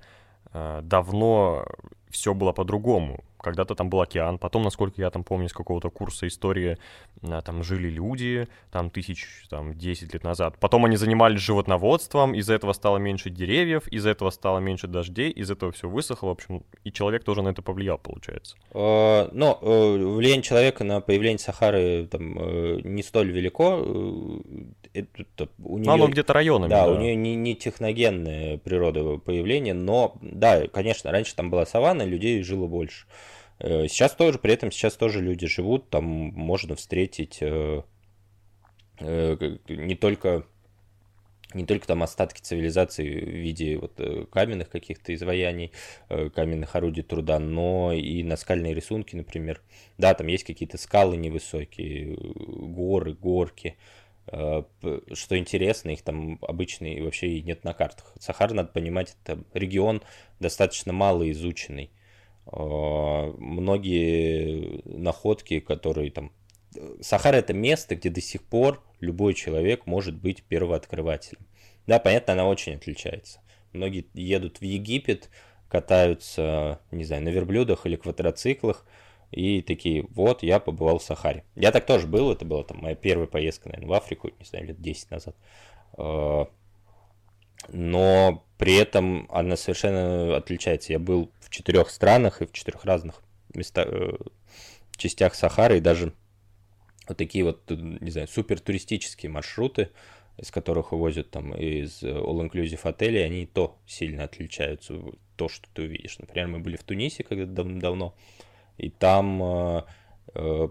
э, 0.52 0.82
давно 0.84 1.66
все 2.14 2.34
было 2.34 2.52
по-другому 2.54 3.24
когда-то 3.44 3.76
там 3.76 3.90
был 3.90 4.02
океан, 4.02 4.38
потом, 4.40 4.64
насколько 4.64 5.02
я 5.02 5.10
там 5.10 5.24
помню, 5.24 5.50
с 5.50 5.54
какого-то 5.54 5.90
курса 5.90 6.28
истории, 6.28 6.78
а, 7.22 7.42
там 7.42 7.62
жили 7.62 7.90
люди, 7.90 8.48
там 8.72 8.90
тысяч, 8.90 9.28
там, 9.50 9.78
10 9.78 10.14
лет 10.14 10.24
назад. 10.24 10.56
Потом 10.60 10.86
они 10.86 10.96
занимались 10.96 11.42
животноводством, 11.42 12.34
из-за 12.34 12.54
этого 12.54 12.74
стало 12.74 12.98
меньше 12.98 13.30
деревьев, 13.30 13.88
из-за 13.90 14.12
этого 14.12 14.30
стало 14.30 14.60
меньше 14.60 14.88
дождей, 14.88 15.30
из 15.30 15.48
за 15.48 15.54
этого 15.54 15.74
все 15.74 15.90
высохло, 15.90 16.28
в 16.28 16.32
общем, 16.32 16.64
и 16.86 16.92
человек 16.92 17.26
тоже 17.26 17.42
на 17.42 17.50
это 17.50 17.62
повлиял, 17.62 17.98
получается. 17.98 18.56
А, 18.72 19.30
но 19.34 19.60
э, 19.62 19.98
влияние 19.98 20.44
человека 20.44 20.86
на 20.86 21.02
появление 21.02 21.40
Сахары 21.40 22.08
там, 22.08 22.40
э, 22.40 22.80
не 22.84 23.04
столь 23.04 23.32
велико. 23.32 23.84
Э, 24.94 25.04
это, 25.18 25.50
у 25.64 25.78
нее, 25.78 25.88
Мало 25.88 26.08
где-то 26.08 26.34
районами. 26.34 26.70
Да, 26.70 26.86
да, 26.86 26.92
у 26.92 26.98
нее 26.98 27.16
не, 27.16 27.36
не 27.36 27.56
техногенная 27.56 28.58
природа 28.58 29.18
появления, 29.18 29.74
но, 29.74 30.16
да, 30.22 30.68
конечно, 30.68 31.12
раньше 31.12 31.36
там 31.36 31.50
была 31.50 31.66
саванна, 31.66 32.03
людей 32.06 32.42
жило 32.44 32.68
больше. 32.68 33.06
Э, 33.60 33.88
сейчас 33.88 34.14
тоже, 34.14 34.40
при 34.40 34.54
этом 34.54 34.72
сейчас 34.72 34.96
тоже 34.96 35.22
люди 35.22 35.48
живут, 35.48 35.90
там 35.90 36.04
можно 36.04 36.76
встретить 36.76 37.38
э, 37.42 37.82
э, 39.00 39.58
не 39.70 39.96
только 39.96 40.46
не 41.54 41.68
только 41.68 41.86
там 41.86 42.02
остатки 42.02 42.42
цивилизации 42.42 43.08
в 43.08 43.30
виде 43.30 43.78
вот 43.78 44.02
каменных 44.32 44.72
каких-то 44.72 45.14
изваяний, 45.14 45.72
каменных 46.10 46.76
орудий 46.76 47.04
труда, 47.04 47.38
но 47.38 47.94
и 47.94 48.24
наскальные 48.24 48.74
рисунки, 48.74 49.16
например. 49.16 49.62
Да, 50.00 50.16
там 50.16 50.26
есть 50.26 50.46
какие-то 50.46 50.80
скалы 50.80 51.16
невысокие, 51.16 52.18
горы, 52.18 53.14
горки. 53.14 53.78
Что 54.26 55.38
интересно, 55.38 55.90
их 55.90 56.02
там 56.02 56.40
обычно 56.42 56.88
вообще 57.04 57.28
и 57.28 57.42
нет 57.42 57.64
на 57.64 57.74
картах. 57.74 58.14
Сахара, 58.20 58.54
надо 58.54 58.70
понимать, 58.70 59.18
это 59.24 59.44
регион 59.54 60.02
достаточно 60.40 60.94
мало 60.94 61.30
изученный. 61.32 61.92
А, 62.46 63.34
многие 63.38 64.82
находки, 64.86 65.60
которые 65.60 66.12
там... 66.12 66.32
Сахара— 67.02 67.36
это 67.38 67.54
место, 67.54 67.96
где 67.96 68.10
до 68.10 68.22
сих 68.22 68.44
пор 68.44 68.84
любой 69.00 69.34
человек 69.34 69.86
может 69.86 70.16
быть 70.16 70.44
первооткрывателем. 70.44 71.46
Да, 71.86 72.00
понятно, 72.00 72.34
она 72.34 72.48
очень 72.48 72.76
отличается. 72.76 73.42
Многие 73.74 74.06
едут 74.14 74.60
в 74.60 74.64
Египет, 74.64 75.30
катаются, 75.68 76.80
не 76.92 77.04
знаю, 77.04 77.24
на 77.24 77.30
верблюдах 77.30 77.86
или 77.86 77.96
квадроциклах, 77.96 78.86
и 79.34 79.62
такие, 79.62 80.06
вот, 80.10 80.44
я 80.44 80.60
побывал 80.60 81.00
в 81.00 81.04
Сахаре. 81.04 81.44
Я 81.56 81.72
так 81.72 81.86
тоже 81.86 82.08
был, 82.08 82.32
это 82.32 82.46
была 82.46 82.64
там 82.64 82.78
моя 82.78 82.96
первая 82.96 83.28
поездка, 83.28 83.70
наверное, 83.70 83.90
в 83.90 83.94
Африку, 83.94 84.30
не 84.40 84.46
знаю, 84.46 84.66
лет 84.66 84.82
10 84.82 85.12
назад. 85.12 85.36
А, 85.98 86.48
но 87.70 88.46
при 88.58 88.76
этом 88.76 89.28
она 89.30 89.56
совершенно 89.56 90.36
отличается. 90.36 90.94
Я 90.94 91.00
был 91.00 91.32
в 91.40 91.50
четырех 91.50 91.90
странах 91.90 92.42
и 92.42 92.46
в 92.46 92.52
четырех 92.52 92.86
разных 92.86 93.22
местах, 93.54 93.88
э, 93.90 94.14
частях 94.98 95.36
Сахары, 95.36 95.78
и 95.78 95.82
даже 95.82 96.14
вот 97.08 97.18
такие 97.18 97.44
вот, 97.44 97.70
не 97.70 98.12
знаю, 98.12 98.28
супер 98.28 98.60
туристические 98.60 99.30
маршруты, 99.32 99.90
из 100.38 100.52
которых 100.52 100.94
увозят 100.94 101.30
там 101.30 101.54
из 101.54 102.02
all-inclusive 102.04 102.80
отелей, 102.84 103.26
они 103.26 103.46
то 103.46 103.78
сильно 103.86 104.24
отличаются, 104.24 104.96
то, 105.36 105.48
что 105.48 105.68
ты 105.74 105.84
увидишь. 105.84 106.18
Например, 106.20 106.48
мы 106.48 106.60
были 106.60 106.76
в 106.76 106.84
Тунисе 106.84 107.24
когда 107.24 107.64
давно, 107.64 108.16
и 108.78 108.90
там 108.90 109.44
э, 109.44 109.84
э, 110.36 110.68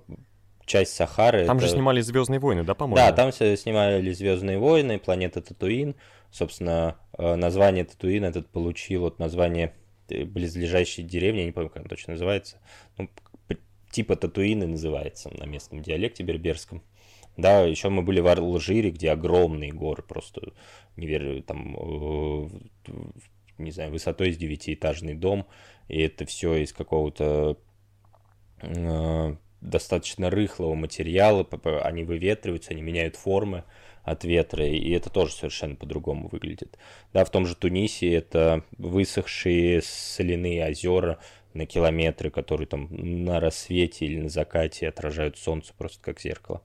часть 0.67 0.95
Сахары. 0.95 1.47
Там 1.47 1.59
это... 1.59 1.67
же 1.67 1.73
снимали 1.73 2.01
Звездные 2.01 2.41
войны, 2.41 2.65
да, 2.65 2.75
по-моему? 2.75 2.97
Да, 2.97 3.13
там 3.13 3.33
снимали 3.33 4.11
Звездные 4.13 4.59
войны, 4.59 4.99
планета 4.99 5.41
Татуин. 5.41 5.95
Собственно, 6.31 6.97
э, 7.19 7.35
название 7.35 7.85
Татуин 7.85 8.25
этот 8.25 8.49
получил 8.49 9.07
от 9.07 9.19
названия 9.19 9.75
близлежащей 10.09 11.05
деревни, 11.05 11.41
я 11.41 11.47
не 11.47 11.53
помню, 11.53 11.71
как 11.71 11.79
она 11.79 11.89
точно 11.89 12.13
называется. 12.15 12.59
Ну, 12.99 13.09
типа 13.91 14.17
Татуины 14.17 14.67
называется 14.67 15.31
на 15.31 15.45
местном 15.45 15.83
диалекте 15.83 16.23
берберском. 16.23 16.83
Да, 17.37 17.63
еще 17.63 17.89
мы 17.89 18.03
были 18.03 18.21
в 18.21 18.27
Алжире, 18.27 18.91
где 18.91 19.11
огромные 19.11 19.73
горы, 19.73 20.03
просто 20.03 20.53
невероятно, 20.97 21.43
там, 21.43 21.77
э, 21.77 22.49
не 23.59 23.71
знаю, 23.71 23.91
высотой 23.91 24.33
с 24.33 24.37
девятиэтажный 24.37 25.15
дом, 25.15 25.47
и 25.89 26.01
это 26.01 26.27
все 26.27 26.57
из 26.57 26.73
какого-то 26.73 27.57
достаточно 29.61 30.31
рыхлого 30.31 30.75
материала, 30.75 31.47
они 31.83 32.05
выветриваются, 32.05 32.73
они 32.73 32.83
меняют 32.83 33.17
формы 33.17 33.65
от 34.03 34.25
ветра, 34.25 34.67
и 34.67 34.91
это 34.91 35.11
тоже 35.11 35.33
совершенно 35.33 35.77
по-другому 35.77 36.29
выглядит. 36.29 36.77
Да, 37.13 37.25
в 37.25 37.31
том 37.31 37.47
же 37.47 37.55
Тунисе 37.55 38.13
это 38.13 38.65
высохшие 38.77 39.81
соляные 39.83 40.67
озера 40.69 41.19
на 41.55 41.67
километры, 41.67 42.31
которые 42.31 42.67
там 42.67 42.89
на 42.91 43.39
рассвете 43.39 44.07
или 44.07 44.21
на 44.21 44.29
закате 44.29 44.89
отражают 44.89 45.39
солнце 45.39 45.73
просто 45.77 46.03
как 46.03 46.21
зеркало. 46.21 46.63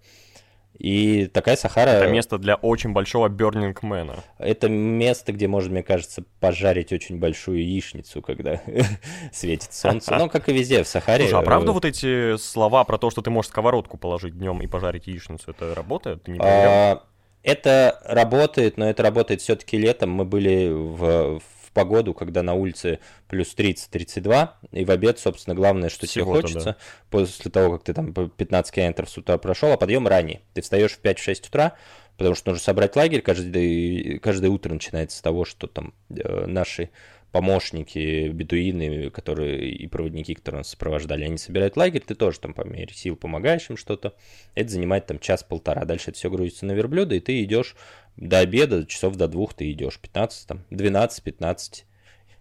И 0.77 1.25
такая 1.27 1.55
Сахара... 1.55 1.89
Это 1.89 2.11
место 2.11 2.37
для 2.37 2.55
очень 2.55 2.93
большого 2.93 3.29
бернингмена. 3.29 4.23
Это 4.37 4.69
место, 4.69 5.33
где 5.33 5.47
можно, 5.47 5.71
мне 5.71 5.83
кажется, 5.83 6.23
пожарить 6.39 6.93
очень 6.93 7.17
большую 7.17 7.63
яичницу, 7.63 8.21
когда 8.21 8.61
светит 9.31 9.73
солнце. 9.73 10.15
Ну, 10.17 10.29
как 10.29 10.49
и 10.49 10.53
везде, 10.53 10.83
в 10.83 10.87
Сахаре. 10.87 11.23
Слушай, 11.23 11.41
а 11.41 11.43
правда 11.43 11.71
э, 11.71 11.73
вот 11.73 11.85
эти 11.85 12.37
слова 12.37 12.83
про 12.83 12.97
то, 12.99 13.09
что 13.09 13.21
ты 13.21 13.31
можешь 13.31 13.49
сковородку 13.49 13.97
положить 13.97 14.37
днем 14.37 14.61
и 14.61 14.67
пожарить 14.67 15.07
яичницу, 15.07 15.49
это 15.49 15.73
работает? 15.73 16.23
Ты 16.23 16.31
не 16.31 16.39
а, 16.39 17.03
это 17.41 17.99
работает, 18.05 18.77
но 18.77 18.89
это 18.89 19.01
работает 19.01 19.41
все-таки 19.41 19.77
летом. 19.77 20.11
Мы 20.11 20.25
были 20.25 20.69
в, 20.69 21.39
в 21.39 21.56
погоду, 21.77 22.15
когда 22.15 22.41
на 22.41 22.55
улице 22.55 22.97
плюс 23.27 23.53
30-32, 23.55 24.49
и 24.71 24.83
в 24.83 24.89
обед, 24.89 25.19
собственно, 25.19 25.55
главное, 25.55 25.89
что 25.89 26.07
тебе 26.07 26.23
хочется, 26.23 26.65
да. 26.71 26.77
после 27.11 27.51
того, 27.51 27.73
как 27.73 27.83
ты 27.83 27.93
там 27.93 28.11
15 28.11 28.73
километров 28.73 29.07
с 29.07 29.17
утра 29.17 29.37
прошел, 29.37 29.71
а 29.71 29.77
подъем 29.77 30.07
ранее. 30.07 30.41
Ты 30.55 30.61
встаешь 30.61 30.93
в 30.93 31.01
5-6 31.03 31.49
утра, 31.49 31.75
потому 32.17 32.33
что 32.33 32.49
нужно 32.49 32.63
собрать 32.63 32.95
лагерь, 32.95 33.21
каждый, 33.21 34.17
каждое 34.17 34.49
утро 34.49 34.73
начинается 34.73 35.19
с 35.19 35.21
того, 35.21 35.45
что 35.45 35.67
там 35.67 35.93
э, 36.09 36.47
наши 36.47 36.89
помощники, 37.31 38.29
бедуины, 38.29 39.09
которые 39.09 39.69
и 39.69 39.87
проводники, 39.87 40.33
которые 40.33 40.59
нас 40.59 40.69
сопровождали, 40.69 41.25
они 41.25 41.37
собирают 41.37 41.77
лагерь, 41.77 42.01
ты 42.01 42.15
тоже 42.15 42.39
там 42.39 42.53
по 42.53 42.61
мере 42.61 42.93
сил 42.93 43.15
помогаешь 43.15 43.69
им 43.69 43.77
что-то. 43.77 44.15
Это 44.55 44.69
занимает 44.69 45.05
там 45.07 45.19
час-полтора. 45.19 45.85
Дальше 45.85 46.11
это 46.11 46.17
все 46.17 46.29
грузится 46.29 46.65
на 46.65 46.71
верблюда, 46.71 47.15
и 47.15 47.19
ты 47.19 47.43
идешь 47.43 47.75
до 48.15 48.39
обеда, 48.39 48.85
часов 48.85 49.15
до 49.15 49.27
двух 49.27 49.53
ты 49.53 49.71
идешь. 49.71 49.99
15, 49.99 50.47
там, 50.47 50.65
12, 50.69 51.23
15, 51.23 51.85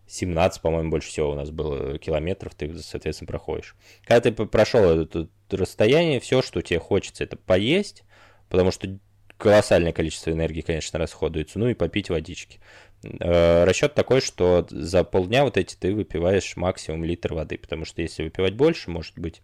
17, 0.06 0.62
по-моему, 0.62 0.90
больше 0.90 1.08
всего 1.08 1.30
у 1.30 1.34
нас 1.34 1.50
было 1.50 1.98
километров, 1.98 2.54
ты, 2.54 2.72
соответственно, 2.78 3.26
проходишь. 3.26 3.74
Когда 4.04 4.30
ты 4.30 4.46
прошел 4.46 5.00
это 5.00 5.28
расстояние, 5.50 6.20
все, 6.20 6.42
что 6.42 6.62
тебе 6.62 6.78
хочется, 6.78 7.24
это 7.24 7.36
поесть, 7.36 8.04
потому 8.48 8.70
что 8.70 8.98
колоссальное 9.36 9.92
количество 9.92 10.30
энергии, 10.30 10.62
конечно, 10.62 10.98
расходуется, 10.98 11.58
ну 11.58 11.68
и 11.68 11.74
попить 11.74 12.08
водички. 12.08 12.60
Э, 13.02 13.64
расчет 13.64 13.94
такой, 13.94 14.20
что 14.20 14.66
за 14.68 15.04
полдня 15.04 15.44
вот 15.44 15.56
эти 15.56 15.74
ты 15.74 15.94
выпиваешь 15.94 16.56
максимум 16.56 17.04
литр 17.04 17.34
воды, 17.34 17.58
потому 17.58 17.84
что 17.84 18.02
если 18.02 18.24
выпивать 18.24 18.54
больше, 18.54 18.90
может 18.90 19.18
быть 19.18 19.42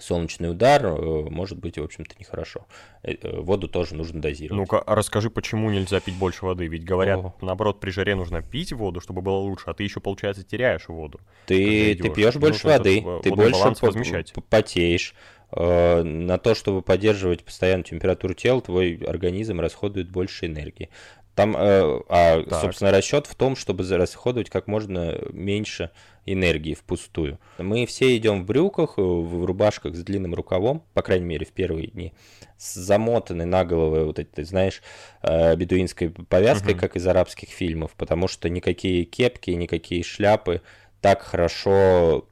солнечный 0.00 0.50
удар, 0.50 0.86
э, 0.86 1.28
может 1.30 1.58
быть, 1.58 1.78
в 1.78 1.82
общем-то, 1.82 2.14
нехорошо. 2.18 2.66
Э, 3.02 3.40
воду 3.40 3.68
тоже 3.68 3.94
нужно 3.94 4.20
дозировать. 4.20 4.58
Ну-ка, 4.58 4.78
а 4.78 4.94
расскажи, 4.94 5.30
почему 5.30 5.70
нельзя 5.70 6.00
пить 6.00 6.16
больше 6.16 6.44
воды? 6.44 6.66
Ведь 6.66 6.84
говорят, 6.84 7.18
О. 7.18 7.34
наоборот, 7.40 7.80
при 7.80 7.90
жаре 7.90 8.14
нужно 8.14 8.42
пить 8.42 8.72
воду, 8.72 9.00
чтобы 9.00 9.22
было 9.22 9.36
лучше, 9.36 9.64
а 9.66 9.74
ты 9.74 9.82
еще, 9.82 10.00
получается, 10.00 10.44
теряешь 10.44 10.88
воду. 10.88 11.20
Ты, 11.46 11.96
ты 11.96 12.10
пьешь 12.10 12.36
больше 12.36 12.66
воды, 12.66 13.04
ты 13.22 13.34
больше 13.34 13.74
возмещать. 13.80 14.32
потеешь. 14.48 15.14
На 15.50 16.36
то, 16.36 16.54
чтобы 16.54 16.82
поддерживать 16.82 17.42
постоянную 17.42 17.84
температуру 17.84 18.34
тела, 18.34 18.60
твой 18.60 18.96
организм 18.96 19.60
расходует 19.60 20.10
больше 20.10 20.44
энергии. 20.44 20.90
Там, 21.38 21.56
э, 21.56 22.00
а, 22.08 22.42
так. 22.42 22.60
собственно, 22.60 22.90
расчет 22.90 23.28
в 23.28 23.36
том, 23.36 23.54
чтобы 23.54 23.84
расходовать 23.84 24.50
как 24.50 24.66
можно 24.66 25.20
меньше 25.30 25.92
энергии 26.26 26.74
впустую. 26.74 27.38
Мы 27.58 27.86
все 27.86 28.16
идем 28.16 28.42
в 28.42 28.44
брюках, 28.44 28.94
э, 28.96 29.00
в 29.02 29.44
рубашках 29.44 29.94
с 29.94 30.02
длинным 30.02 30.34
рукавом, 30.34 30.82
по 30.94 31.02
крайней 31.02 31.26
мере, 31.26 31.46
в 31.46 31.52
первые 31.52 31.86
дни, 31.86 32.12
с 32.56 32.74
замотанной 32.74 33.44
на 33.44 33.64
голову 33.64 34.06
вот 34.06 34.18
этой, 34.18 34.42
знаешь, 34.42 34.82
э, 35.22 35.54
бедуинской 35.54 36.10
повязкой, 36.10 36.72
угу. 36.72 36.80
как 36.80 36.96
из 36.96 37.06
арабских 37.06 37.50
фильмов, 37.50 37.92
потому 37.96 38.26
что 38.26 38.48
никакие 38.48 39.04
кепки, 39.04 39.52
никакие 39.52 40.02
шляпы 40.02 40.60
так 41.00 41.22
хорошо 41.22 42.26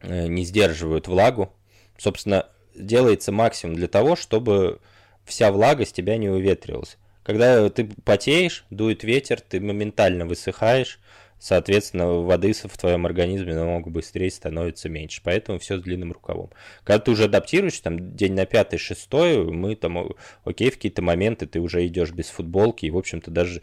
э, 0.00 0.26
не 0.26 0.44
сдерживают 0.44 1.06
влагу. 1.06 1.52
Собственно, 1.96 2.46
делается 2.74 3.30
максимум 3.30 3.76
для 3.76 3.86
того, 3.86 4.16
чтобы 4.16 4.80
вся 5.24 5.52
влага 5.52 5.86
с 5.86 5.92
тебя 5.92 6.16
не 6.16 6.28
уветривалась. 6.28 6.98
Когда 7.28 7.68
ты 7.68 7.90
потеешь, 8.06 8.64
дует 8.70 9.04
ветер, 9.04 9.38
ты 9.42 9.60
моментально 9.60 10.24
высыхаешь, 10.24 10.98
соответственно, 11.38 12.22
воды 12.22 12.54
в 12.54 12.78
твоем 12.78 13.04
организме 13.04 13.54
намного 13.54 13.90
быстрее 13.90 14.30
становится 14.30 14.88
меньше. 14.88 15.20
Поэтому 15.22 15.58
все 15.58 15.76
с 15.76 15.82
длинным 15.82 16.12
рукавом. 16.12 16.48
Когда 16.84 17.00
ты 17.00 17.10
уже 17.10 17.24
адаптируешься, 17.24 17.82
там 17.82 18.16
день 18.16 18.32
на 18.32 18.46
пятый, 18.46 18.78
шестой, 18.78 19.44
мы 19.44 19.76
там, 19.76 20.14
окей, 20.44 20.70
в 20.70 20.76
какие-то 20.76 21.02
моменты 21.02 21.46
ты 21.46 21.60
уже 21.60 21.86
идешь 21.86 22.12
без 22.12 22.30
футболки, 22.30 22.86
и, 22.86 22.90
в 22.90 22.96
общем-то, 22.96 23.30
даже 23.30 23.60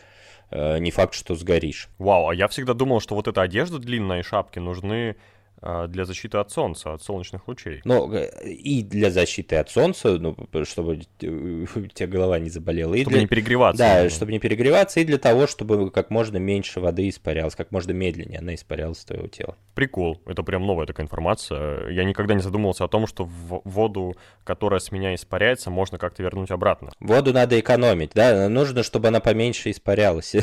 э, 0.52 0.78
не 0.78 0.92
факт, 0.92 1.16
что 1.16 1.34
сгоришь. 1.34 1.90
Вау, 1.98 2.30
а 2.30 2.36
я 2.36 2.48
всегда 2.48 2.76
думал, 2.76 3.00
что 3.00 3.16
вот 3.16 3.28
эта 3.28 3.42
одежда 3.42 3.80
длинная 3.80 4.20
и 4.20 4.24
шапки 4.24 4.60
нужны 4.60 5.16
для 5.62 6.06
защиты 6.06 6.38
от 6.38 6.52
солнца, 6.52 6.94
от 6.94 7.02
солнечных 7.02 7.48
лучей. 7.48 7.82
Ну, 7.86 8.14
э, 8.14 8.50
и 8.50 8.84
для 8.84 9.10
защиты 9.10 9.56
от 9.56 9.70
солнца, 9.70 10.18
ну, 10.20 10.36
чтобы 10.64 11.02
у 11.22 11.88
тебя 11.88 12.08
голова 12.08 12.40
не 12.40 12.50
заболела. 12.50 12.94
И 12.94 13.02
чтобы 13.02 13.14
для... 13.14 13.22
не 13.22 13.28
перегреваться. 13.28 13.80
Да, 13.80 14.00
именно. 14.00 14.10
чтобы 14.10 14.32
не 14.32 14.40
перегреваться, 14.40 15.00
и 15.00 15.06
для 15.06 15.18
того, 15.18 15.48
чтобы 15.48 15.90
как 15.92 16.10
можно 16.10 16.38
меньше 16.38 16.80
воды 16.80 17.10
испарялось, 17.10 17.56
как 17.56 17.72
можно 17.72 17.92
медленнее 17.92 18.40
она 18.40 18.54
испарялась 18.54 19.00
из 19.00 19.06
твоего 19.06 19.28
тела. 19.28 19.58
Прикол, 19.74 20.22
это 20.26 20.44
прям 20.44 20.66
новая 20.66 20.86
такая 20.86 21.06
информация. 21.06 21.90
Я 21.90 22.04
никогда 22.04 22.34
не 22.34 22.42
задумывался 22.42 22.84
о 22.84 22.88
том, 22.88 23.08
что 23.08 23.26
в 23.26 23.62
воду, 23.64 24.16
которая 24.44 24.80
с 24.80 24.92
меня 24.92 25.16
испаряется, 25.16 25.72
можно 25.72 25.98
как-то 25.98 26.22
вернуть 26.22 26.52
обратно. 26.52 26.92
Воду 27.00 27.34
надо 27.34 27.60
экономить, 27.60 28.12
да, 28.14 28.50
нужно, 28.50 28.84
чтобы 28.84 29.08
она 29.08 29.20
поменьше 29.20 29.72
испарялась. 29.72 30.36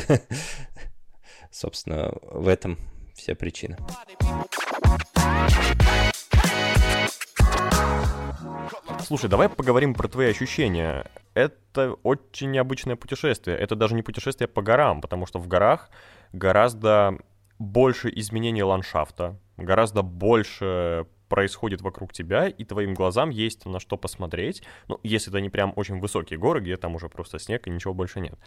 Собственно, 1.51 2.13
в 2.23 2.47
этом 2.47 2.77
вся 3.13 3.35
причина. 3.35 3.77
Слушай, 9.05 9.29
давай 9.29 9.49
поговорим 9.49 9.93
про 9.93 10.07
твои 10.07 10.29
ощущения. 10.29 11.05
Это 11.33 11.93
очень 12.03 12.51
необычное 12.51 12.95
путешествие. 12.95 13.57
Это 13.57 13.75
даже 13.75 13.95
не 13.95 14.01
путешествие 14.01 14.47
по 14.47 14.61
горам, 14.61 15.01
потому 15.01 15.25
что 15.25 15.39
в 15.39 15.47
горах 15.47 15.89
гораздо 16.31 17.17
больше 17.59 18.11
изменений 18.15 18.63
ландшафта, 18.63 19.39
гораздо 19.57 20.01
больше 20.01 21.07
происходит 21.33 21.81
вокруг 21.81 22.13
тебя, 22.13 22.47
и 22.47 22.63
твоим 22.63 22.93
глазам 22.93 23.31
есть 23.31 23.65
на 23.65 23.79
что 23.79 23.97
посмотреть. 23.97 24.61
Ну, 24.87 24.99
если 25.01 25.31
это 25.31 25.41
не 25.41 25.49
прям 25.49 25.73
очень 25.75 25.99
высокие 25.99 26.37
горы, 26.37 26.61
где 26.61 26.77
там 26.77 26.93
уже 26.93 27.09
просто 27.09 27.39
снег 27.39 27.65
и 27.65 27.71
ничего 27.71 27.95
больше 27.95 28.19
нет. 28.19 28.37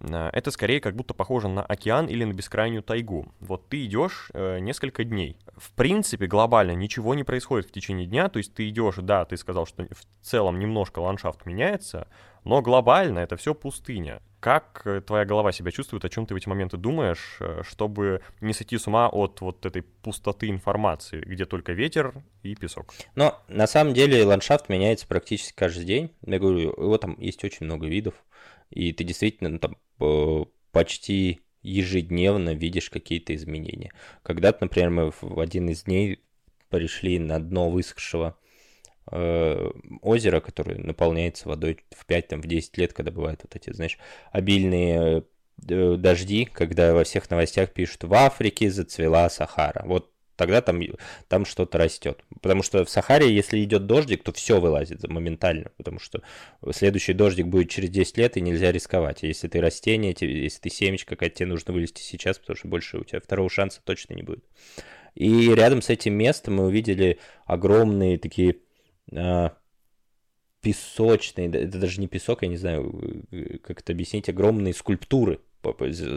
А, 0.00 0.28
это 0.34 0.50
скорее 0.50 0.80
как 0.80 0.94
будто 0.96 1.14
похоже 1.14 1.48
на 1.48 1.62
океан 1.62 2.08
или 2.08 2.24
на 2.24 2.34
бескрайнюю 2.34 2.82
тайгу. 2.82 3.32
Вот 3.40 3.70
ты 3.70 3.86
идешь 3.86 4.28
э, 4.34 4.58
несколько 4.58 5.04
дней. 5.04 5.38
В 5.56 5.72
принципе, 5.72 6.26
глобально 6.26 6.72
ничего 6.72 7.14
не 7.14 7.24
происходит 7.24 7.70
в 7.70 7.72
течение 7.72 8.06
дня, 8.06 8.28
то 8.28 8.36
есть 8.36 8.52
ты 8.52 8.68
идешь, 8.68 8.96
да, 8.98 9.24
ты 9.24 9.38
сказал, 9.38 9.64
что 9.64 9.84
в 9.84 10.04
целом 10.20 10.58
немножко 10.58 10.98
ландшафт 10.98 11.46
меняется, 11.46 12.06
но 12.46 12.62
глобально 12.62 13.18
это 13.18 13.36
все 13.36 13.54
пустыня. 13.54 14.22
Как 14.38 14.82
э, 14.84 15.00
твоя 15.00 15.24
голова 15.24 15.50
себя 15.50 15.72
чувствует, 15.72 16.04
о 16.04 16.08
чем 16.08 16.26
ты 16.26 16.34
в 16.34 16.36
эти 16.36 16.48
моменты 16.48 16.76
думаешь, 16.76 17.38
э, 17.40 17.62
чтобы 17.68 18.22
не 18.40 18.52
сойти 18.52 18.78
с 18.78 18.86
ума 18.86 19.08
от 19.08 19.40
вот 19.40 19.66
этой 19.66 19.82
пустоты 19.82 20.48
информации, 20.48 21.20
где 21.22 21.44
только 21.44 21.72
ветер 21.72 22.14
и 22.44 22.54
песок? 22.54 22.94
Но 23.16 23.42
на 23.48 23.66
самом 23.66 23.94
деле 23.94 24.24
ландшафт 24.24 24.68
меняется 24.68 25.08
практически 25.08 25.56
каждый 25.56 25.84
день. 25.84 26.12
Я 26.24 26.38
говорю, 26.38 26.70
его 26.70 26.98
там 26.98 27.18
есть 27.18 27.42
очень 27.42 27.66
много 27.66 27.88
видов, 27.88 28.14
и 28.70 28.92
ты 28.92 29.02
действительно 29.02 29.50
ну, 29.50 29.58
там 29.58 30.46
почти 30.70 31.40
ежедневно 31.62 32.54
видишь 32.54 32.90
какие-то 32.90 33.34
изменения. 33.34 33.90
Когда-то, 34.22 34.58
например, 34.60 34.90
мы 34.90 35.12
в 35.20 35.40
один 35.40 35.68
из 35.68 35.82
дней 35.82 36.22
пришли 36.70 37.18
на 37.18 37.40
дно 37.40 37.70
высохшего 37.70 38.36
Э, 38.36 38.45
озеро, 39.10 40.40
которое 40.40 40.78
наполняется 40.78 41.48
водой 41.48 41.78
в 41.90 42.06
5-10 42.08 42.70
лет, 42.76 42.92
когда 42.92 43.12
бывают 43.12 43.40
вот 43.44 43.54
эти, 43.54 43.72
знаешь, 43.72 43.98
обильные 44.32 45.24
э, 45.68 45.96
дожди, 45.96 46.44
когда 46.44 46.92
во 46.92 47.04
всех 47.04 47.30
новостях 47.30 47.70
пишут 47.70 48.04
«в 48.04 48.14
Африке 48.14 48.70
зацвела 48.70 49.30
Сахара». 49.30 49.84
Вот 49.86 50.10
тогда 50.36 50.60
там, 50.60 50.80
там 51.28 51.44
что-то 51.44 51.78
растет. 51.78 52.22
Потому 52.40 52.62
что 52.62 52.84
в 52.84 52.90
Сахаре, 52.90 53.34
если 53.34 53.62
идет 53.62 53.86
дождик, 53.86 54.22
то 54.22 54.32
все 54.32 54.60
вылазит 54.60 55.02
моментально, 55.08 55.70
потому 55.76 55.98
что 55.98 56.22
следующий 56.72 57.14
дождик 57.14 57.46
будет 57.46 57.70
через 57.70 57.90
10 57.90 58.18
лет, 58.18 58.36
и 58.36 58.40
нельзя 58.40 58.70
рисковать. 58.70 59.24
А 59.24 59.26
если 59.26 59.48
ты 59.48 59.60
растение, 59.60 60.14
если 60.18 60.60
ты 60.60 60.70
семечко 60.70 61.10
какая-то, 61.10 61.36
тебе 61.36 61.48
нужно 61.48 61.72
вылезти 61.72 62.02
сейчас, 62.02 62.38
потому 62.38 62.56
что 62.56 62.68
больше 62.68 62.98
у 62.98 63.04
тебя 63.04 63.20
второго 63.20 63.50
шанса 63.50 63.80
точно 63.82 64.14
не 64.14 64.22
будет. 64.22 64.44
И 65.14 65.48
рядом 65.54 65.80
с 65.80 65.88
этим 65.88 66.12
местом 66.14 66.56
мы 66.56 66.66
увидели 66.66 67.18
огромные 67.46 68.18
такие 68.18 68.56
а, 69.12 69.56
песочные, 70.66 71.48
это 71.48 71.78
даже 71.78 72.00
не 72.00 72.08
песок, 72.08 72.42
я 72.42 72.48
не 72.48 72.56
знаю, 72.56 73.24
э, 73.30 73.58
как 73.58 73.80
это 73.80 73.92
объяснить, 73.92 74.28
огромные 74.28 74.74
скульптуры, 74.74 75.40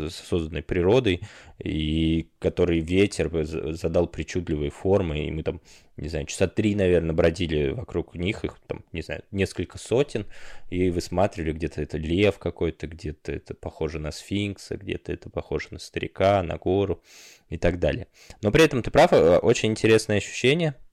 созданные 0.10 0.63
природой, 0.63 1.21
и 1.60 2.30
который 2.39 2.80
ветер 2.80 3.30
задал 3.45 4.08
причудливые 4.08 4.71
формы, 4.71 5.25
и 5.25 5.32
мы 5.32 5.43
там, 5.43 5.62
не 5.97 6.08
знаю, 6.08 6.25
часа 6.25 6.47
три, 6.47 6.75
наверное, 6.75 7.13
бродили 7.13 7.69
вокруг 7.69 8.15
них, 8.15 8.43
их 8.43 8.60
там, 8.67 8.84
не 8.91 9.02
знаю, 9.02 9.23
несколько 9.32 9.78
сотен, 9.78 10.25
и 10.69 10.89
высматривали, 10.89 11.54
где-то 11.54 11.82
это 11.82 11.97
лев 11.97 12.39
какой-то, 12.39 12.88
где-то 12.88 13.32
это 13.32 13.54
похоже 13.54 13.99
на 13.99 14.12
сфинкса, 14.12 14.78
где-то 14.78 15.12
это 15.12 15.30
похоже 15.30 15.67
на 15.71 15.80
старика, 15.80 16.41
на 16.43 16.58
гору 16.58 17.02
и 17.49 17.58
так 17.58 17.80
далее. 17.80 18.08
Но 18.41 18.52
при 18.52 18.63
этом 18.63 18.82
ты 18.82 18.91
прав, 18.91 19.13
э, 19.13 19.38
очень 19.38 19.69
интересное 19.69 20.17
ощущение– 20.17 20.75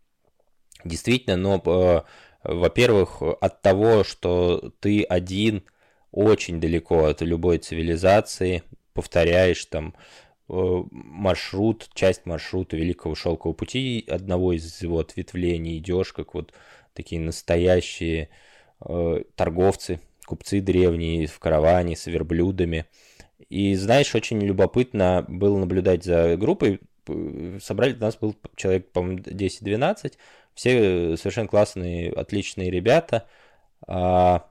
Действительно, 0.86 1.36
но, 1.36 1.62
э, 1.64 2.02
во-первых, 2.44 3.22
от 3.22 3.62
того, 3.62 4.04
что 4.04 4.72
ты 4.80 5.02
один 5.02 5.64
очень 6.12 6.60
далеко 6.60 7.04
от 7.04 7.20
любой 7.22 7.58
цивилизации, 7.58 8.62
повторяешь 8.94 9.64
там 9.66 9.94
э, 10.48 10.82
маршрут, 10.90 11.90
часть 11.92 12.24
маршрута 12.24 12.76
Великого 12.76 13.14
Шелкового 13.14 13.54
пути, 13.54 14.04
одного 14.08 14.52
из 14.52 14.80
его 14.80 14.98
ответвлений 15.00 15.78
идешь, 15.78 16.12
как 16.12 16.34
вот 16.34 16.52
такие 16.94 17.20
настоящие 17.20 18.30
э, 18.80 19.22
торговцы, 19.34 20.00
купцы 20.26 20.60
древние 20.60 21.26
в 21.26 21.38
караване 21.38 21.96
с 21.96 22.06
верблюдами. 22.06 22.86
И 23.48 23.74
знаешь, 23.74 24.14
очень 24.14 24.40
любопытно 24.40 25.24
было 25.28 25.58
наблюдать 25.58 26.04
за 26.04 26.36
группой. 26.36 26.80
Собрали, 27.60 27.94
у 27.94 28.00
нас 28.00 28.16
был 28.16 28.34
человек, 28.56 28.90
по-моему, 28.90 29.18
10-12, 29.20 30.14
все 30.56 31.16
совершенно 31.16 31.46
классные, 31.46 32.10
отличные 32.10 32.70
ребята. 32.70 33.28
А, 33.86 34.50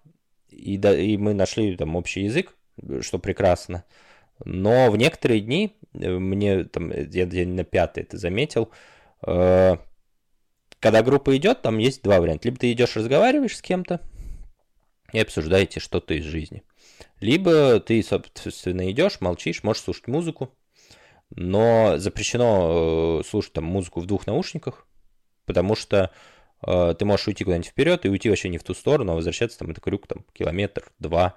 и, 0.49 0.77
да, 0.77 0.97
и 0.97 1.17
мы 1.17 1.33
нашли 1.33 1.75
там 1.75 1.95
общий 1.95 2.21
язык, 2.21 2.55
что 3.01 3.19
прекрасно. 3.19 3.83
Но 4.45 4.91
в 4.91 4.97
некоторые 4.97 5.41
дни, 5.41 5.75
э, 5.93 6.09
мне 6.09 6.65
там, 6.65 6.91
я, 6.91 7.25
я 7.25 7.47
на 7.47 7.63
пятый 7.63 8.03
это 8.03 8.17
заметил, 8.17 8.69
э, 9.25 9.77
когда 10.79 11.01
группа 11.01 11.35
идет, 11.35 11.63
там 11.63 11.79
есть 11.79 12.03
два 12.03 12.21
варианта. 12.21 12.47
Либо 12.47 12.59
ты 12.59 12.71
идешь, 12.71 12.95
разговариваешь 12.95 13.57
с 13.57 13.61
кем-то 13.61 13.99
и 15.11 15.19
обсуждаете 15.19 15.79
что-то 15.79 16.13
из 16.13 16.23
жизни. 16.23 16.63
Либо 17.19 17.79
ты, 17.79 18.03
собственно, 18.03 18.91
идешь, 18.91 19.21
молчишь, 19.21 19.63
можешь 19.63 19.83
слушать 19.83 20.07
музыку, 20.07 20.55
но 21.31 21.97
запрещено 21.97 23.21
э, 23.21 23.27
слушать 23.27 23.53
там 23.53 23.63
музыку 23.63 24.01
в 24.01 24.05
двух 24.05 24.27
наушниках, 24.27 24.85
потому 25.45 25.75
что 25.75 26.11
э, 26.65 26.95
ты 26.97 27.05
можешь 27.05 27.27
уйти 27.27 27.43
куда-нибудь 27.43 27.69
вперед 27.69 28.05
и 28.05 28.09
уйти 28.09 28.29
вообще 28.29 28.49
не 28.49 28.57
в 28.57 28.63
ту 28.63 28.73
сторону, 28.73 29.11
а 29.11 29.15
возвращаться 29.15 29.59
там 29.59 29.71
это 29.71 29.81
крюк 29.81 30.07
там 30.07 30.25
километр, 30.33 30.91
два. 30.99 31.35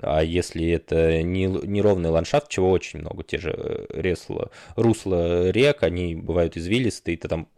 А 0.00 0.22
если 0.22 0.66
это 0.70 1.22
не, 1.22 1.46
неровный 1.46 2.10
ландшафт, 2.10 2.48
чего 2.48 2.70
очень 2.70 3.00
много, 3.00 3.24
те 3.24 3.38
же 3.38 3.52
э, 3.54 3.86
ресла, 3.90 4.50
русла 4.76 5.50
рек, 5.50 5.82
они 5.82 6.14
бывают 6.14 6.56
извилистые, 6.56 7.18
ты 7.18 7.28
там 7.28 7.48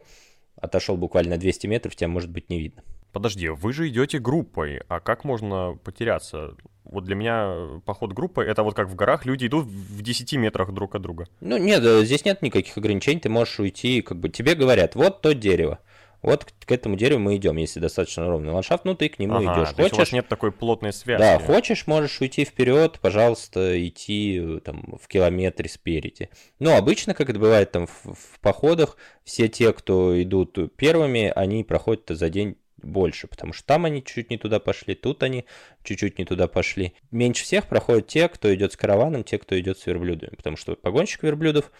отошел 0.55 0.97
буквально 0.97 1.31
на 1.31 1.37
200 1.37 1.67
метров, 1.67 1.95
тебя 1.95 2.09
может 2.09 2.29
быть 2.29 2.49
не 2.49 2.59
видно. 2.59 2.83
Подожди, 3.13 3.47
вы 3.47 3.71
же 3.71 3.87
идете 3.87 4.19
группой, 4.19 4.81
а 4.89 4.99
как 4.99 5.23
можно 5.23 5.79
потеряться? 5.81 6.55
Вот 6.83 7.05
для 7.05 7.15
меня 7.15 7.79
поход 7.85 8.11
группой 8.11 8.45
это 8.45 8.61
вот 8.61 8.75
как 8.75 8.89
в 8.89 8.95
горах 8.95 9.25
люди 9.25 9.47
идут 9.47 9.65
в 9.65 10.01
10 10.01 10.33
метрах 10.33 10.73
друг 10.73 10.95
от 10.95 11.01
друга. 11.01 11.25
Ну 11.39 11.57
нет, 11.57 11.81
э, 11.83 12.03
здесь 12.03 12.25
нет 12.25 12.41
никаких 12.41 12.77
ограничений, 12.77 13.21
ты 13.21 13.29
можешь 13.29 13.57
уйти, 13.59 14.01
как 14.01 14.19
бы 14.19 14.27
тебе 14.27 14.53
говорят, 14.55 14.95
вот 14.95 15.21
то 15.21 15.33
дерево. 15.33 15.79
Вот 16.25 16.51
к 16.65 16.71
этому 16.71 16.95
дереву 16.95 17.19
мы 17.19 17.35
идем, 17.35 17.57
если 17.57 17.79
достаточно 17.79 18.27
ровный 18.27 18.51
ландшафт, 18.51 18.83
ну 18.83 18.95
ты 18.95 19.09
к 19.09 19.19
нему 19.19 19.35
ага, 19.35 19.61
идешь. 19.61 19.75
Хочешь, 19.75 19.93
у 19.93 19.97
вас 19.97 20.11
нет 20.11 20.27
такой 20.27 20.51
плотной 20.51 20.91
связи. 20.91 21.19
Да, 21.19 21.37
хочешь, 21.37 21.85
можешь 21.85 22.19
уйти 22.19 22.45
вперед, 22.45 22.97
пожалуйста, 22.99 23.87
идти 23.87 24.41
э, 24.43 24.59
там 24.61 24.97
в 24.99 25.07
километре 25.07 25.69
спереди. 25.69 26.29
Ну, 26.57 26.75
обычно, 26.75 27.13
как 27.13 27.29
это 27.29 27.37
бывает 27.37 27.71
там 27.71 27.85
в, 27.85 28.15
в 28.15 28.39
походах, 28.41 28.97
все 29.23 29.47
те, 29.49 29.71
кто 29.71 30.19
идут 30.19 30.57
первыми, 30.75 31.31
они 31.35 31.63
проходят 31.63 32.05
за 32.09 32.29
день 32.31 32.57
больше, 32.77 33.27
потому 33.27 33.53
что 33.53 33.67
там 33.67 33.85
они 33.85 34.03
чуть-чуть 34.03 34.31
не 34.31 34.39
туда 34.39 34.59
пошли, 34.59 34.95
тут 34.95 35.21
они 35.21 35.45
чуть-чуть 35.83 36.17
не 36.17 36.25
туда 36.25 36.47
пошли. 36.47 36.93
Меньше 37.11 37.43
всех 37.43 37.67
проходят 37.67 38.07
те, 38.07 38.29
кто 38.29 38.53
идет 38.55 38.73
с 38.73 38.77
караваном, 38.77 39.23
те, 39.23 39.37
кто 39.37 39.59
идет 39.59 39.77
с 39.77 39.85
верблюдами, 39.85 40.35
потому 40.35 40.57
что 40.57 40.75
погонщик 40.75 41.21
верблюдов, 41.21 41.71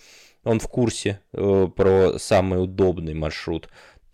он 0.44 0.60
в 0.60 0.68
курсе 0.68 1.20
э, 1.34 1.68
про 1.76 2.20
самый 2.20 2.64
удобный 2.64 3.16
маршрут. 3.16 3.68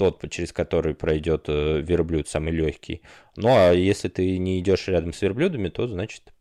Тот, 0.10 0.30
через 0.32 0.52
который 0.52 0.96
пройдет 0.96 1.46
э, 1.48 1.82
верблюд, 1.82 2.28
самый 2.28 2.54
легкий. 2.54 3.02
Ну 3.36 3.50
а 3.50 3.72
если 3.72 4.08
ты 4.10 4.38
не 4.38 4.60
идешь 4.60 4.88
рядом 4.88 5.14
с 5.14 5.22
верблюдами, 5.22 5.70
то 5.70 5.88
значит 5.88 6.34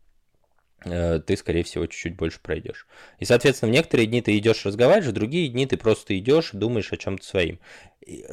Э, 0.83 1.19
ты, 1.19 1.37
скорее 1.37 1.63
всего, 1.63 1.85
чуть-чуть 1.85 2.15
больше 2.15 2.39
пройдешь. 2.41 2.87
И, 3.19 3.25
соответственно, 3.25 3.71
в 3.71 3.73
некоторые 3.73 4.07
дни 4.07 4.21
ты 4.21 4.37
идешь 4.37 4.65
разговаривать, 4.65 5.09
в 5.09 5.13
другие 5.13 5.47
дни 5.47 5.67
ты 5.67 5.77
просто 5.77 6.17
идешь, 6.17 6.51
думаешь 6.53 6.91
о 6.91 6.97
чем-то 6.97 7.23
своим, 7.23 7.59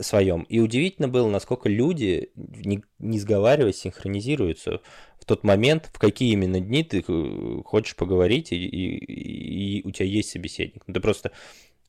своем. 0.00 0.42
И 0.44 0.60
удивительно 0.60 1.08
было, 1.08 1.28
насколько 1.28 1.68
люди, 1.68 2.30
не, 2.34 2.82
не 2.98 3.18
сговариваясь, 3.18 3.76
синхронизируются 3.76 4.80
в 5.20 5.26
тот 5.26 5.44
момент, 5.44 5.90
в 5.92 5.98
какие 5.98 6.32
именно 6.32 6.60
дни 6.60 6.84
ты 6.84 7.04
э, 7.06 7.62
хочешь 7.64 7.96
поговорить, 7.96 8.52
и, 8.52 8.56
и, 8.56 9.80
и 9.80 9.86
у 9.86 9.90
тебя 9.90 10.06
есть 10.06 10.30
собеседник. 10.30 10.84
Ну, 10.86 10.94
ты 10.94 11.00
просто 11.00 11.32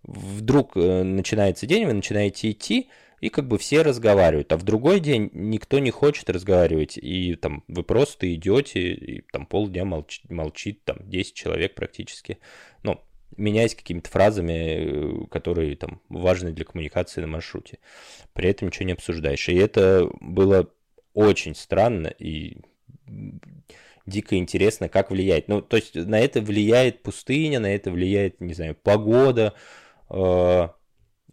вдруг 0.03 0.75
начинается 0.75 1.67
день, 1.67 1.85
вы 1.85 1.93
начинаете 1.93 2.51
идти, 2.51 2.89
и 3.21 3.29
как 3.29 3.47
бы 3.47 3.57
все 3.57 3.81
разговаривают. 3.81 4.51
А 4.51 4.57
в 4.57 4.63
другой 4.63 4.99
день 4.99 5.29
никто 5.33 5.79
не 5.79 5.91
хочет 5.91 6.29
разговаривать, 6.29 6.97
и 6.97 7.35
там 7.35 7.63
вы 7.67 7.83
просто 7.83 8.33
идете, 8.33 8.93
и 8.93 9.21
там 9.31 9.45
полдня 9.45 9.85
молч, 9.85 10.21
молчит, 10.29 10.83
там 10.85 10.97
10 11.01 11.33
человек 11.33 11.75
практически. 11.75 12.39
Ну, 12.83 13.01
меняясь 13.37 13.75
какими-то 13.75 14.09
фразами, 14.09 15.23
э, 15.23 15.27
которые 15.29 15.75
там 15.75 16.01
важны 16.09 16.51
для 16.51 16.65
коммуникации 16.65 17.21
на 17.21 17.27
маршруте. 17.27 17.79
При 18.33 18.49
этом 18.49 18.67
ничего 18.67 18.85
не 18.85 18.93
обсуждаешь. 18.93 19.49
И 19.49 19.55
это 19.55 20.09
было 20.19 20.69
очень 21.13 21.55
странно 21.55 22.07
и 22.07 22.57
дико 24.05 24.35
интересно, 24.35 24.89
как 24.89 25.11
влияет. 25.11 25.47
Ну, 25.47 25.61
то 25.61 25.77
есть 25.77 25.95
на 25.95 26.19
это 26.19 26.41
влияет 26.41 27.03
пустыня, 27.03 27.59
на 27.59 27.73
это 27.73 27.91
влияет, 27.91 28.41
не 28.41 28.53
знаю, 28.53 28.75
погода, 28.75 29.53
э, 30.09 30.67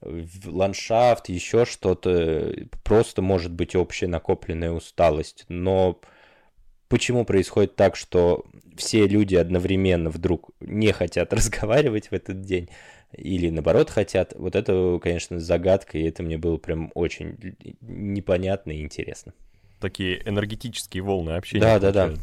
ландшафт, 0.02 1.28
еще 1.28 1.64
что-то, 1.64 2.54
просто 2.82 3.22
может 3.22 3.52
быть 3.52 3.74
общая 3.74 4.06
накопленная 4.06 4.70
усталость. 4.70 5.44
Но 5.48 6.00
почему 6.88 7.24
происходит 7.24 7.76
так, 7.76 7.96
что 7.96 8.44
все 8.76 9.06
люди 9.06 9.34
одновременно 9.34 10.10
вдруг 10.10 10.50
не 10.60 10.92
хотят 10.92 11.32
разговаривать 11.32 12.08
в 12.08 12.12
этот 12.12 12.42
день, 12.42 12.68
или 13.12 13.50
наоборот 13.50 13.90
хотят, 13.90 14.34
вот 14.36 14.56
это, 14.56 14.98
конечно, 15.02 15.38
загадка, 15.38 15.98
и 15.98 16.04
это 16.04 16.22
мне 16.22 16.38
было 16.38 16.58
прям 16.58 16.90
очень 16.94 17.56
непонятно 17.80 18.72
и 18.72 18.82
интересно. 18.82 19.32
Такие 19.80 20.26
энергетические 20.28 21.02
волны 21.02 21.32
общения. 21.32 21.60
Да, 21.60 21.78
да, 21.78 21.92
да. 21.92 22.14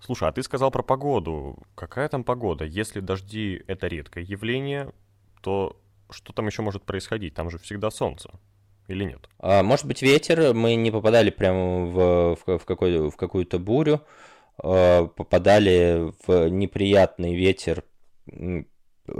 Слушай, 0.00 0.28
а 0.28 0.32
ты 0.32 0.42
сказал 0.42 0.70
про 0.70 0.82
погоду. 0.82 1.58
Какая 1.74 2.08
там 2.08 2.24
погода? 2.24 2.64
Если 2.64 3.00
дожди— 3.00 3.62
это 3.68 3.86
редкое 3.86 4.24
явление, 4.24 4.92
то 5.42 5.80
что 6.12 6.32
там 6.32 6.46
еще 6.46 6.62
может 6.62 6.84
происходить? 6.84 7.34
Там 7.34 7.50
же 7.50 7.58
всегда 7.58 7.90
солнце. 7.90 8.30
Или 8.88 9.04
нет? 9.04 9.28
А, 9.38 9.62
может 9.62 9.86
быть, 9.86 10.02
ветер. 10.02 10.54
Мы 10.54 10.74
не 10.74 10.90
попадали 10.90 11.30
прямо 11.30 11.86
в, 11.86 12.36
в, 12.36 12.58
в, 12.58 12.64
какой, 12.64 13.10
в 13.10 13.16
какую-то 13.16 13.58
бурю. 13.58 14.02
А, 14.58 15.06
попадали 15.06 16.12
в 16.26 16.48
неприятный 16.48 17.34
ветер. 17.34 17.84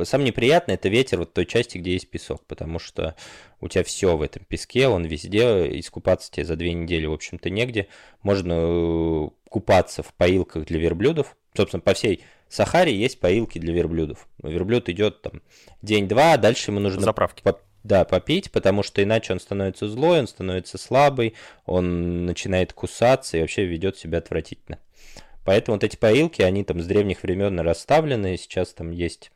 Самый 0.05 0.26
неприятный 0.26 0.74
это 0.74 0.88
ветер 0.88 1.18
вот 1.18 1.33
той 1.33 1.44
части, 1.44 1.78
где 1.78 1.92
есть 1.92 2.09
песок, 2.09 2.44
потому 2.46 2.78
что 2.78 3.16
у 3.61 3.68
тебя 3.68 3.83
все 3.83 4.16
в 4.16 4.22
этом 4.22 4.44
песке, 4.44 4.87
он 4.87 5.05
везде, 5.05 5.78
искупаться 5.81 6.31
тебе 6.31 6.44
за 6.44 6.55
две 6.55 6.72
недели, 6.72 7.07
в 7.07 7.12
общем-то, 7.12 7.50
негде. 7.50 7.88
Можно 8.22 8.52
э, 8.55 9.28
купаться 9.48 10.05
в 10.05 10.14
поилках 10.14 10.66
для 10.66 10.78
верблюдов, 10.78 11.37
собственно, 11.57 11.81
по 11.81 11.94
всей 11.94 12.24
Сахаре 12.53 12.95
есть 12.95 13.19
поилки 13.19 13.59
для 13.59 13.73
верблюдов. 13.73 14.29
Верблюд 14.43 14.91
идет 14.91 15.23
там 15.23 15.41
день-два, 15.81 16.35
а 16.35 16.38
дальше 16.38 16.71
ему 16.71 16.81
нужно... 16.81 17.01
Заправки. 17.01 17.43
По, 17.43 17.59
да, 17.83 18.05
попить, 18.05 18.53
потому 18.53 18.83
что 18.83 19.03
иначе 19.03 19.33
он 19.33 19.41
становится 19.41 19.88
злой, 19.88 20.21
он 20.21 20.29
становится 20.29 20.77
слабый, 20.77 21.35
он 21.65 22.27
начинает 22.27 22.75
кусаться 22.75 23.38
и 23.38 23.41
вообще 23.41 23.65
ведет 23.65 23.97
себя 23.97 24.19
отвратительно. 24.19 24.79
Поэтому 25.47 25.77
вот 25.77 25.85
эти 25.85 25.97
поилки, 25.97 26.43
они 26.43 26.62
там 26.62 26.83
с 26.83 26.87
древних 26.87 27.23
времен 27.23 27.59
расставлены, 27.59 28.37
сейчас 28.37 28.75
там 28.75 28.91
есть... 28.91 29.33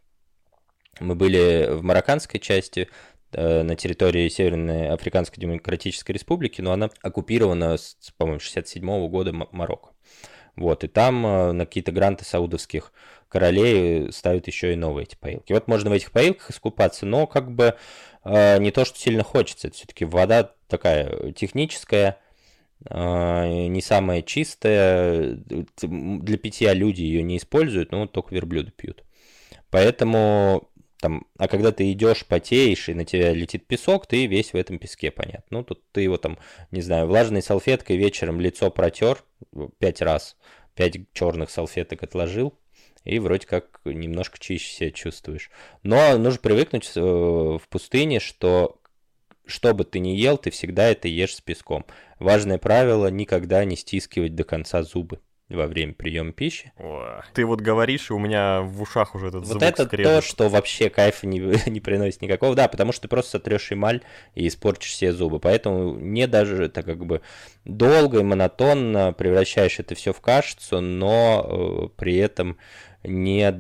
Мы 1.01 1.15
были 1.15 1.69
в 1.71 1.83
марокканской 1.83 2.39
части, 2.39 2.89
э, 3.33 3.63
на 3.63 3.77
территории 3.77 4.29
Северной 4.29 4.91
Африканской 4.91 5.41
Демократической 5.41 6.13
Республики, 6.13 6.61
но 6.61 6.73
она 6.73 6.91
оккупирована 7.01 7.79
с, 7.79 7.97
по-моему, 8.19 8.41
67 8.41 8.85
-го 8.85 9.09
года 9.09 9.33
Марокко. 9.33 9.96
Вот, 10.57 10.85
и 10.85 10.89
там 10.89 11.27
э, 11.27 11.53
на 11.53 11.67
какие-то 11.67 11.93
гранты 11.93 12.25
саудовских 12.25 12.93
королей 13.29 14.11
ставят 14.11 14.47
еще 14.47 14.73
и 14.73 14.77
новые 14.77 15.05
эти 15.05 15.15
поилки. 15.15 15.53
Вот 15.53 15.69
можно 15.69 15.91
в 15.91 15.93
этих 15.93 16.13
поилках 16.13 16.51
искупаться, 16.51 17.05
но 17.05 17.27
как 17.27 17.53
бы 17.53 17.77
э, 18.25 18.59
не 18.59 18.71
то, 18.71 18.85
что 18.87 18.99
сильно 18.99 19.23
хочется. 19.23 19.69
Это 19.69 19.77
все-таки 19.77 20.07
вода 20.07 20.53
такая 20.69 21.33
техническая, 21.33 22.19
э, 22.89 23.67
не 23.69 23.83
самая 23.83 24.23
чистая. 24.23 25.39
Для 25.83 26.39
питья 26.39 26.73
люди 26.73 27.03
ее 27.03 27.23
не 27.23 27.37
используют, 27.37 27.93
но 27.93 28.07
только 28.07 28.35
верблюды 28.35 28.73
пьют. 28.73 29.05
Поэтому 29.71 30.71
там, 31.01 31.27
а 31.39 31.49
когда 31.49 31.73
ты 31.73 31.91
идешь, 31.93 32.25
потеешь, 32.27 32.89
и 32.89 32.95
на 32.95 33.05
тебя 33.05 33.33
летит 33.33 33.67
песок, 33.67 34.07
ты 34.07 34.27
весь 34.27 34.53
в 34.53 34.57
этом 34.57 34.79
песке, 34.79 35.11
понятно. 35.11 35.59
Ну, 35.59 35.65
тут 35.65 35.83
ты 35.93 36.01
его 36.01 36.17
там, 36.17 36.39
не 36.71 36.81
знаю, 36.81 37.07
влажной 37.07 37.43
салфеткой 37.43 37.97
вечером 37.97 38.41
лицо 38.41 38.71
протер 38.71 39.25
пять 39.79 40.01
раз, 40.03 40.37
пять 40.75 40.97
черных 41.13 41.51
салфеток 41.51 42.03
отложил, 42.03 42.59
и 43.05 43.19
вроде 43.19 43.47
как 43.47 43.81
немножко 43.85 44.39
чище 44.39 44.73
себя 44.73 44.91
чувствуешь. 44.91 45.51
Но 45.83 46.17
нужно 46.19 46.41
привыкнуть 46.41 46.91
э, 46.95 47.01
в 47.01 47.63
пустыне, 47.69 48.21
что 48.21 48.81
что 49.45 49.75
бы 49.75 49.85
ты 49.85 50.01
ни 50.01 50.09
ел, 50.09 50.39
ты 50.39 50.51
всегда 50.51 50.89
это 50.89 51.07
ешь 51.07 51.37
с 51.37 51.41
песком. 51.41 51.87
Важное 52.19 52.59
правило– 52.59 53.07
никогда 53.11 53.65
не 53.65 53.77
стискивать 53.77 54.35
до 54.35 54.43
конца 54.43 54.83
зубы 54.83 55.21
во 55.49 55.67
время 55.67 55.95
приема 55.95 56.33
пищи. 56.33 56.73
О, 56.77 57.23
ты 57.33 57.45
вот 57.45 57.61
говоришь, 57.61 58.11
и 58.11 58.13
у 58.13 58.19
меня 58.19 58.63
в 58.63 58.83
ушах 58.83 59.15
уже 59.15 59.29
этот 59.29 59.43
вот 59.43 59.49
звук 59.49 59.63
это 59.63 59.85
скрежет. 59.85 60.13
то, 60.13 60.21
что 60.21 60.49
вообще 60.49 60.91
кайфа 60.91 61.27
не, 61.27 61.39
не 61.71 61.81
приносит 61.81 62.23
никакого. 62.23 62.55
Да, 62.55 62.67
потому 62.69 62.93
что 62.93 63.03
ты 63.03 63.09
просто 63.09 63.33
сотрешь 63.33 63.71
эмаль 63.71 64.03
и 64.35 64.49
испортишь 64.49 64.91
все 64.91 65.13
зубы. 65.13 65.39
Поэтому 65.39 65.97
не 65.97 66.27
даже 66.27 66.69
так 66.69 66.85
как 66.85 67.05
бы 67.07 67.21
долго 67.65 68.21
и 68.21 68.25
монотонно 68.25 69.13
превращаешь 69.13 69.79
это 69.79 69.95
все 69.95 70.13
в 70.13 70.21
кашицу, 70.21 70.81
но 70.81 71.47
э, 71.49 71.89
при 71.97 72.17
этом 72.17 72.57
не, 73.05 73.53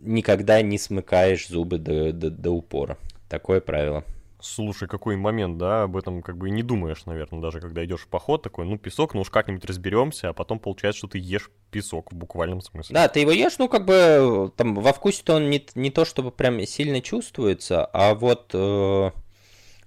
никогда 0.00 0.62
не 0.62 0.78
смыкаешь 0.78 1.46
зубы 1.46 1.78
до, 1.78 2.12
до, 2.12 2.30
до 2.30 2.50
упора. 2.50 2.98
Такое 3.28 3.60
правило. 3.60 4.04
Слушай, 4.40 4.86
какой 4.86 5.16
момент, 5.16 5.58
да, 5.58 5.82
об 5.82 5.96
этом 5.96 6.22
как 6.22 6.36
бы 6.36 6.48
и 6.48 6.52
не 6.52 6.62
думаешь, 6.62 7.06
наверное, 7.06 7.40
даже 7.40 7.60
когда 7.60 7.84
идешь 7.84 8.02
в 8.02 8.08
поход 8.08 8.42
такой, 8.42 8.66
ну, 8.66 8.78
песок, 8.78 9.14
ну 9.14 9.22
уж 9.22 9.30
как-нибудь 9.30 9.64
разберемся, 9.64 10.28
а 10.28 10.32
потом 10.32 10.60
получается, 10.60 10.98
что 10.98 11.08
ты 11.08 11.18
ешь 11.18 11.50
песок 11.72 12.12
в 12.12 12.14
буквальном 12.14 12.60
смысле. 12.60 12.94
Да, 12.94 13.08
ты 13.08 13.20
его 13.20 13.32
ешь, 13.32 13.58
ну, 13.58 13.68
как 13.68 13.84
бы, 13.84 14.52
там, 14.56 14.76
во 14.76 14.92
вкусе-то 14.92 15.34
он 15.34 15.50
не, 15.50 15.66
не 15.74 15.90
то, 15.90 16.04
чтобы 16.04 16.30
прям 16.30 16.64
сильно 16.66 17.00
чувствуется, 17.00 17.84
а 17.86 18.14
вот 18.14 18.50
э, 18.54 18.58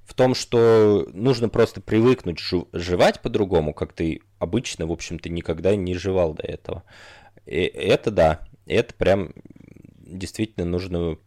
в 0.04 0.14
том, 0.14 0.36
что 0.36 1.08
нужно 1.14 1.48
просто 1.48 1.80
привыкнуть 1.80 2.42
жевать 2.74 3.22
по-другому, 3.22 3.74
как 3.74 3.94
ты 3.94 4.22
обычно, 4.38 4.86
в 4.86 4.92
общем-то, 4.92 5.30
никогда 5.30 5.78
не 5.78 5.96
жевал 5.96 6.34
до 6.34 6.44
этого. 6.44 6.84
И 7.46 7.62
это 7.62 8.12
да, 8.12 8.42
это 8.66 8.94
прям 8.96 9.34
действительно 9.98 10.66
нужно... 10.66 11.18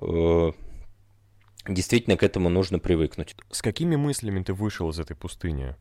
Э, 0.00 0.52
действительно 1.66 2.16
к 2.16 2.22
этому 2.22 2.48
нужно 2.48 2.78
привыкнуть. 2.78 3.36
С 3.50 3.62
какими 3.62 3.96
мыслями 3.96 4.42
ты 4.42 4.52
вышел 4.52 4.88
из 4.90 4.98
этой 4.98 5.16
пустыни? 5.16 5.76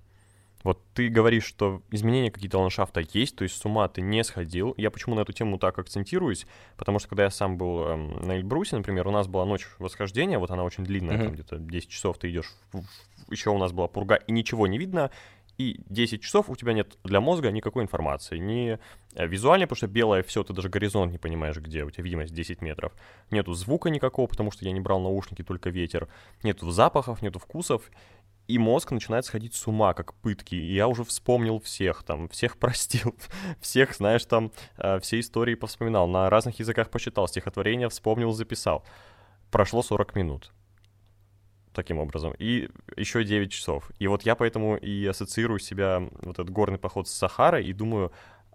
Вот 0.63 0.82
ты 0.94 1.08
говоришь, 1.08 1.46
что 1.46 1.82
изменения 1.89 2.32
какие-то 2.32 2.60
ландшафта 2.60 3.02
есть, 3.13 3.38
то 3.38 3.44
есть 3.44 3.56
с 3.56 3.65
ума 3.65 3.88
ты 3.88 4.02
не 4.02 4.24
сходил. 4.26 4.74
Я 4.76 4.92
почему 4.92 5.15
на 5.15 5.22
эту 5.22 5.32
тему 5.32 5.58
так 5.58 5.80
акцентируюсь? 5.80 6.46
Потому 6.76 7.00
что 7.00 7.08
когда 7.08 7.24
я 7.24 7.30
сам 7.30 7.58
был 7.58 7.84
эм, 7.84 8.20
на 8.26 8.38
Эльбрусе, 8.38 8.76
например, 8.76 9.08
у 9.08 9.12
нас 9.12 9.28
была 9.28 9.46
ночь 9.46 9.68
восхождения, 9.80 10.38
вот 10.38 10.52
она 10.52 10.65
очень 10.65 10.84
длинная, 10.84 11.18
mm-hmm. 11.18 11.24
там 11.24 11.34
где-то 11.34 11.58
10 11.60 11.89
часов 11.89 12.18
ты 12.18 12.30
идешь, 12.30 12.54
еще 13.30 13.52
у 13.52 13.58
нас 13.58 13.72
была 13.72 13.88
пурга, 13.88 14.15
и 14.15 14.34
ничего 14.34 14.68
не 14.68 14.78
видно, 14.78 15.12
и 15.60 15.82
10 15.89 16.22
часов 16.22 16.50
у 16.50 16.56
тебя 16.56 16.72
нет 16.72 16.98
для 17.04 17.19
мозга 17.19 17.52
никакой 17.52 17.84
информации, 17.84 18.38
ни 18.38 18.80
э, 19.13 19.28
визуальной, 19.28 19.67
потому 19.67 19.78
что 19.78 19.88
белое 19.88 20.24
все, 20.24 20.41
ты 20.41 20.54
даже 20.54 20.69
горизонт 20.69 21.12
не 21.12 21.17
понимаешь, 21.17 21.58
где, 21.58 21.84
у 21.84 21.91
тебя 21.91 22.06
видимость 22.06 22.34
10 22.34 22.62
метров. 22.62 22.93
Нету 23.30 23.54
звука 23.54 23.89
никакого, 23.89 24.28
потому 24.28 24.52
что 24.52 24.63
я 24.63 24.72
не 24.72 24.80
брал 24.80 25.02
наушники, 25.02 25.43
только 25.43 25.69
ветер. 25.69 26.08
Нету 26.43 26.72
запахов, 26.72 27.22
нету 27.22 27.39
вкусов, 27.39 27.91
и 28.48 28.58
мозг 28.58 28.91
начинает 28.91 29.26
сходить 29.26 29.54
с 29.54 29.67
ума, 29.67 29.93
как 29.93 30.13
пытки. 30.13 30.56
И 30.56 30.74
я 30.74 30.88
уже 30.88 31.04
вспомнил 31.04 31.60
всех, 31.60 32.04
там, 32.04 32.30
всех 32.30 32.58
простил, 32.60 33.13
всех, 33.60 33.93
знаешь, 33.93 34.24
там, 34.24 34.54
э, 34.78 35.02
все 35.02 35.19
истории 35.19 35.56
повспоминал, 35.56 36.08
на 36.08 36.30
разных 36.30 36.58
языках 36.60 36.89
почитал, 36.89 37.28
стихотворение 37.28 37.89
вспомнил, 37.89 38.32
записал. 38.32 38.86
Прошло 39.52 39.84
40 39.84 40.15
минут 40.15 40.54
таким 41.82 42.00
образом. 42.00 42.34
И 42.38 42.70
еще 42.98 43.24
9 43.24 43.52
часов. 43.52 43.92
И 44.00 44.08
вот 44.08 44.24
я 44.24 44.36
поэтому 44.36 44.78
и 44.78 45.06
ассоциирую 45.06 45.60
себя, 45.60 46.02
вот 46.22 46.39
этот 46.39 46.50
горный 46.50 46.78
поход 46.78 47.08
с 47.08 47.12
Сахарой, 47.12 47.65
и 47.65 47.74
думаю, 47.74 48.12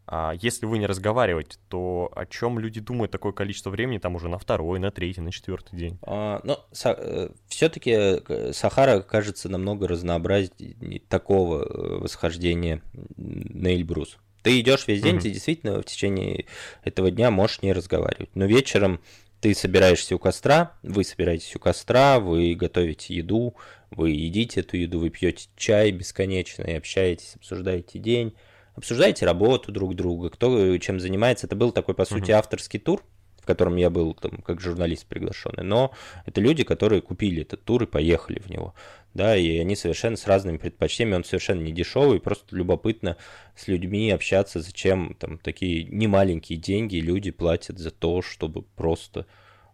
А 0.07 0.35
если 0.39 0.67
вы 0.67 0.79
не 0.79 0.87
разговариваете, 0.87 1.57
то 1.69 2.13
о 2.15 2.27
чем 2.27 2.59
люди 2.59 2.81
думают 2.81 3.11
такое 3.11 3.33
количество 3.33 3.71
времени, 3.71 3.99
там 3.99 4.17
уже 4.17 4.29
на 4.29 4.39
второй, 4.39 4.79
на 4.79 4.91
третий, 4.91 5.23
на 5.23 5.33
четвертый 5.33 5.79
день? 5.79 5.99
А, 6.03 6.41
ну, 6.45 6.59
э, 6.85 7.31
все-таки 7.49 7.91
э, 7.93 8.53
Сахара 8.53 9.01
кажется 9.01 9.49
намного 9.49 9.89
разнообразнее 9.89 11.01
такого 11.09 11.63
э, 11.63 11.99
восхождения 12.01 12.83
на 13.17 13.69
Эльбрус. 13.75 14.19
Ты 14.43 14.61
идешь 14.61 14.87
весь 14.87 15.01
день, 15.01 15.17
mm-hmm. 15.17 15.21
ты 15.23 15.31
действительно 15.31 15.81
в 15.81 15.87
течение 15.87 16.45
этого 16.83 17.11
дня 17.11 17.31
можешь 17.31 17.63
не 17.63 17.73
разговаривать. 17.73 18.29
Но 18.35 18.45
вечером 18.45 19.01
ты 19.45 19.55
собираешься 19.55 20.17
у 20.17 20.19
костра, 20.19 20.73
вы 20.83 21.05
собираетесь 21.05 21.55
у 21.55 21.59
костра, 21.59 22.19
вы 22.19 22.55
готовите 22.55 23.15
еду, 23.15 23.55
вы 23.91 24.13
едите 24.13 24.61
эту 24.61 24.79
еду, 24.79 25.01
вы 25.01 25.11
пьете 25.11 25.49
чай 25.55 25.91
бесконечно 25.91 26.63
и 26.63 26.73
общаетесь, 26.73 27.35
обсуждаете 27.37 27.99
день 27.99 28.35
обсуждаете 28.75 29.27
работу 29.27 29.71
друг 29.71 29.97
друга, 29.97 30.31
кто 30.31 30.79
чем 30.79 30.99
занимается. 30.99 31.47
Это 31.47 31.57
был 31.57 31.73
такой, 31.73 31.95
по 31.95 32.07
сути, 32.07 32.31
авторский 32.31 32.81
тур, 32.81 33.05
в 33.45 33.47
котором 33.47 33.77
я 33.77 33.91
был 33.91 34.15
там 34.15 34.39
как 34.39 34.59
журналист 34.59 35.05
приглашенный, 35.07 35.65
но 35.65 35.93
это 36.25 36.41
люди, 36.41 36.65
которые 36.65 37.03
купили 37.03 37.43
этот 37.43 37.63
тур 37.63 37.83
и 37.83 37.87
поехали 37.87 38.41
в 38.41 38.49
него, 38.49 38.75
да, 39.13 39.37
и 39.37 39.59
они 39.59 39.77
совершенно 39.77 40.17
с 40.17 40.27
разными 40.27 40.57
предпочтениями, 40.57 41.17
он 41.17 41.25
совершенно 41.25 41.61
не 41.61 41.71
дешевый, 41.71 42.21
просто 42.21 42.57
любопытно 42.57 43.19
с 43.55 43.69
людьми 43.69 44.11
общаться, 44.11 44.61
зачем 44.61 45.15
там 45.21 45.37
такие 45.37 45.85
немаленькие 45.85 46.59
деньги 46.59 46.97
люди 46.97 47.31
платят 47.31 47.79
за 47.79 47.91
то, 47.91 48.23
чтобы 48.23 48.63
просто 48.63 49.27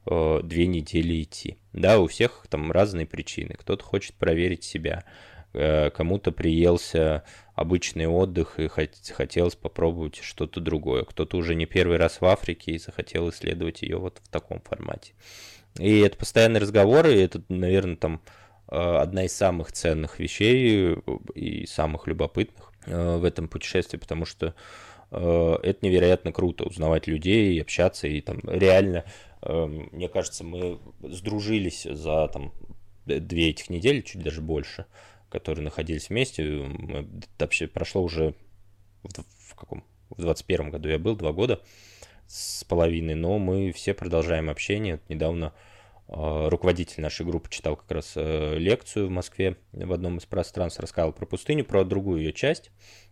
э, 0.06 0.40
две 0.42 0.66
недели 0.66 1.22
идти, 1.22 1.59
да, 1.72 2.00
у 2.00 2.09
всех 2.09 2.44
там 2.50 2.72
разные 2.72 3.06
причины, 3.06 3.54
кто-то 3.56 3.85
хочет 3.85 4.16
проверить 4.16 4.64
себя, 4.64 5.04
кому-то 5.53 6.33
приелся 6.33 7.25
обычный 7.55 8.07
отдых 8.07 8.59
и 8.59 8.69
хотелось 8.69 9.55
попробовать 9.55 10.17
что-то 10.17 10.61
другое. 10.61 11.05
Кто-то 11.05 11.37
уже 11.37 11.55
не 11.55 11.67
первый 11.67 11.99
раз 11.99 12.21
в 12.21 12.25
Африке 12.25 12.73
и 12.73 12.79
захотел 12.79 13.29
исследовать 13.31 13.83
ее 13.83 13.99
вот 13.99 14.21
в 14.23 14.29
таком 14.29 14.61
формате. 14.61 15.13
И 15.79 15.99
это 15.99 16.17
постоянные 16.17 16.61
разговоры, 16.61 17.15
и 17.15 17.21
это, 17.21 17.43
наверное, 17.49 17.97
там 17.97 18.23
э, 18.69 18.77
одна 18.77 19.25
из 19.25 19.33
самых 19.33 19.73
ценных 19.73 20.19
вещей 20.19 20.97
и 21.35 21.67
самых 21.67 22.07
любопытных 22.07 22.73
э, 22.87 23.17
в 23.19 23.25
этом 23.25 23.47
путешествии, 23.49 23.99
потому 23.99 24.25
что 24.25 24.55
это 25.13 25.79
невероятно 25.83 26.31
круто 26.31 26.63
узнавать 26.63 27.09
людей, 27.09 27.61
общаться 27.61 28.07
и 28.07 28.21
там 28.21 28.39
реально, 28.45 29.05
мне 29.43 30.09
кажется, 30.09 30.45
мы 30.45 30.79
сдружились 31.03 31.83
за 31.83 32.29
там 32.29 32.53
две 33.05 33.51
этих 33.51 33.71
недели, 33.71 34.03
чуть 34.03 34.23
даже 34.23 34.41
больше 34.41 34.87
которые 35.31 35.64
находились 35.64 36.11
вместе. 36.11 36.69
Вообще 37.38 37.66
прошло 37.66 38.03
уже 38.03 38.35
в, 39.03 39.09
в 39.51 39.55
каком? 39.55 39.85
В 40.11 40.21
21 40.21 40.71
году 40.71 40.88
я 40.88 40.99
был, 40.99 41.16
два 41.16 41.33
года 41.33 41.62
с 42.27 42.64
половиной, 42.64 43.14
но 43.14 43.38
мы 43.38 43.73
все 43.73 43.95
продолжаем 43.95 44.51
общение. 44.51 45.01
Недавно 45.09 45.53
э, 46.09 46.49
руководитель 46.49 47.03
нашей 47.03 47.25
группы 47.27 47.49
читал 47.51 47.77
как 47.77 47.90
раз 47.90 48.12
э, 48.16 48.59
лекцию 48.59 49.09
в 49.09 49.11
Москве 49.11 49.57
в 49.73 49.93
одном 49.93 50.19
из 50.19 50.27
пространств, 50.27 50.81
рассказал 50.81 51.12
про 51.12 51.27
пустыню, 51.27 51.64
про 51.64 51.85
другую 51.85 52.23
ее 52.23 52.33
часть, 52.33 52.71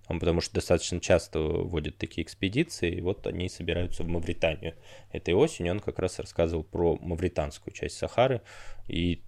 он, 0.09 0.21
потому 0.21 0.41
что 0.41 0.55
достаточно 0.55 1.01
часто 1.01 1.41
водят 1.41 1.99
такие 1.99 2.25
экспедиции, 2.25 2.97
и 2.97 3.01
вот 3.01 3.27
они 3.27 3.49
собираются 3.49 4.03
в 4.03 4.09
Мавританию 4.09 4.75
этой 5.13 5.35
осенью. 5.35 5.73
Он 5.73 5.81
как 5.81 5.99
раз 5.99 6.19
рассказывал 6.19 6.65
про 6.65 6.97
мавританскую 6.97 7.75
часть 7.75 7.97
Сахары, 7.97 8.41
и 8.89 9.23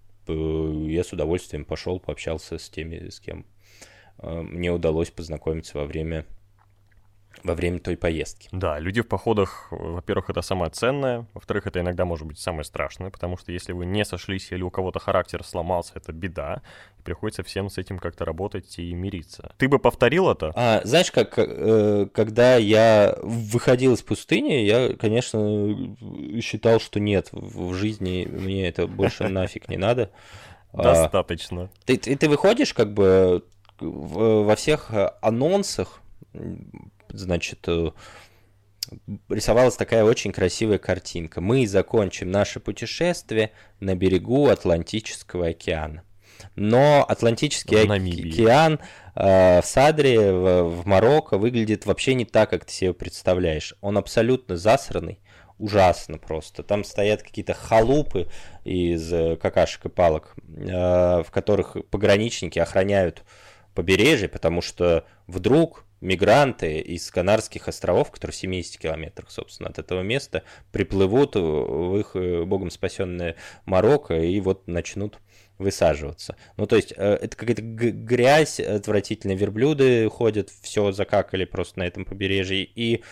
я 0.87 1.03
с 1.03 1.13
удовольствием 1.13 1.65
пошел, 1.65 1.99
пообщался 1.99 2.57
с 2.57 2.69
теми, 2.69 3.09
с 3.09 3.19
кем 3.19 3.45
э, 4.19 4.41
мне 4.41 4.71
удалось 4.71 5.11
познакомиться 5.11 5.77
во 5.77 5.85
время 5.85 6.25
во 7.43 7.55
время 7.55 7.79
той 7.79 7.97
поездки. 7.97 8.49
Да, 8.51 8.79
люди 8.79 9.01
в 9.01 9.07
походах, 9.07 9.67
во-первых, 9.71 10.29
это 10.29 10.41
самое 10.41 10.71
ценное, 10.71 11.25
во-вторых, 11.33 11.67
это 11.67 11.79
иногда 11.79 12.05
может 12.05 12.27
быть 12.27 12.39
самое 12.39 12.63
страшное, 12.63 13.09
потому 13.09 13.37
что 13.37 13.51
если 13.51 13.71
вы 13.73 13.85
не 13.85 14.05
сошлись 14.05 14.51
или 14.51 14.61
у 14.61 14.69
кого-то 14.69 14.99
характер 14.99 15.43
сломался, 15.43 15.93
это 15.95 16.11
беда, 16.11 16.61
и 16.99 17.01
приходится 17.01 17.43
всем 17.43 17.69
с 17.69 17.77
этим 17.77 17.97
как-то 17.97 18.25
работать 18.25 18.77
и 18.77 18.93
мириться. 18.93 19.53
Ты 19.57 19.67
бы 19.67 19.79
повторил 19.79 20.29
это? 20.29 20.51
А, 20.55 20.81
знаешь, 20.83 21.11
как 21.11 21.33
э, 21.37 22.07
когда 22.13 22.57
я 22.57 23.17
выходил 23.21 23.93
из 23.93 24.01
пустыни, 24.01 24.53
я, 24.53 24.93
конечно, 24.95 25.97
считал, 26.41 26.79
что 26.79 26.99
нет, 26.99 27.29
в 27.31 27.73
жизни 27.73 28.27
мне 28.29 28.67
это 28.67 28.87
больше 28.87 29.27
нафиг 29.29 29.67
не 29.69 29.77
надо. 29.77 30.11
А, 30.73 30.83
Достаточно. 30.83 31.69
Ты, 31.85 31.97
ты, 31.97 32.15
ты 32.15 32.29
выходишь 32.29 32.73
как 32.73 32.93
бы 32.93 33.43
во 33.79 34.55
всех 34.55 34.91
анонсах 35.21 36.01
значит, 37.21 37.59
э, 37.67 37.91
рисовалась 39.29 39.75
такая 39.75 40.03
очень 40.03 40.31
красивая 40.31 40.77
картинка. 40.77 41.41
Мы 41.41 41.67
закончим 41.67 42.31
наше 42.31 42.59
путешествие 42.59 43.51
на 43.79 43.95
берегу 43.95 44.47
Атлантического 44.47 45.47
океана. 45.47 46.03
Но 46.55 47.05
Атлантический 47.07 47.85
в 47.85 47.91
океан 47.91 48.79
э, 49.15 49.61
в 49.61 49.65
Садре, 49.65 50.31
в, 50.31 50.63
в 50.63 50.87
Марокко, 50.87 51.37
выглядит 51.37 51.85
вообще 51.85 52.13
не 52.15 52.25
так, 52.25 52.49
как 52.49 52.65
ты 52.65 52.73
себе 52.73 52.93
представляешь. 52.93 53.75
Он 53.81 53.97
абсолютно 53.97 54.57
засранный, 54.57 55.19
ужасно 55.57 56.17
просто. 56.17 56.63
Там 56.63 56.83
стоят 56.83 57.21
какие-то 57.21 57.53
халупы 57.53 58.27
из 58.63 59.11
э, 59.13 59.35
какашек 59.37 59.85
и 59.85 59.89
палок, 59.89 60.35
э, 60.47 61.23
в 61.23 61.27
которых 61.31 61.77
пограничники 61.89 62.59
охраняют 62.59 63.23
побережье, 63.73 64.27
потому 64.27 64.61
что 64.61 65.05
вдруг 65.27 65.85
мигранты 66.01 66.79
из 66.79 67.09
Канарских 67.11 67.67
островов, 67.67 68.11
которые 68.11 68.33
в 68.33 68.37
70 68.37 68.79
километрах, 68.79 69.29
собственно, 69.31 69.69
от 69.69 69.79
этого 69.79 70.01
места, 70.01 70.43
приплывут 70.71 71.35
в 71.35 71.97
их 71.97 72.15
э, 72.15 72.43
богом 72.43 72.71
спасенное 72.71 73.35
Марокко 73.65 74.15
и 74.15 74.39
вот 74.41 74.67
начнут 74.67 75.19
высаживаться. 75.59 76.35
Ну, 76.57 76.65
то 76.65 76.75
есть, 76.75 76.93
э, 76.97 77.13
это 77.21 77.37
какая-то 77.37 77.61
грязь, 77.61 78.59
отвратительные 78.59 79.37
верблюды 79.37 80.09
ходят, 80.09 80.49
все 80.49 80.91
закакали 80.91 81.45
просто 81.45 81.79
на 81.79 81.83
этом 81.83 82.03
побережье, 82.03 82.63
и 82.63 83.03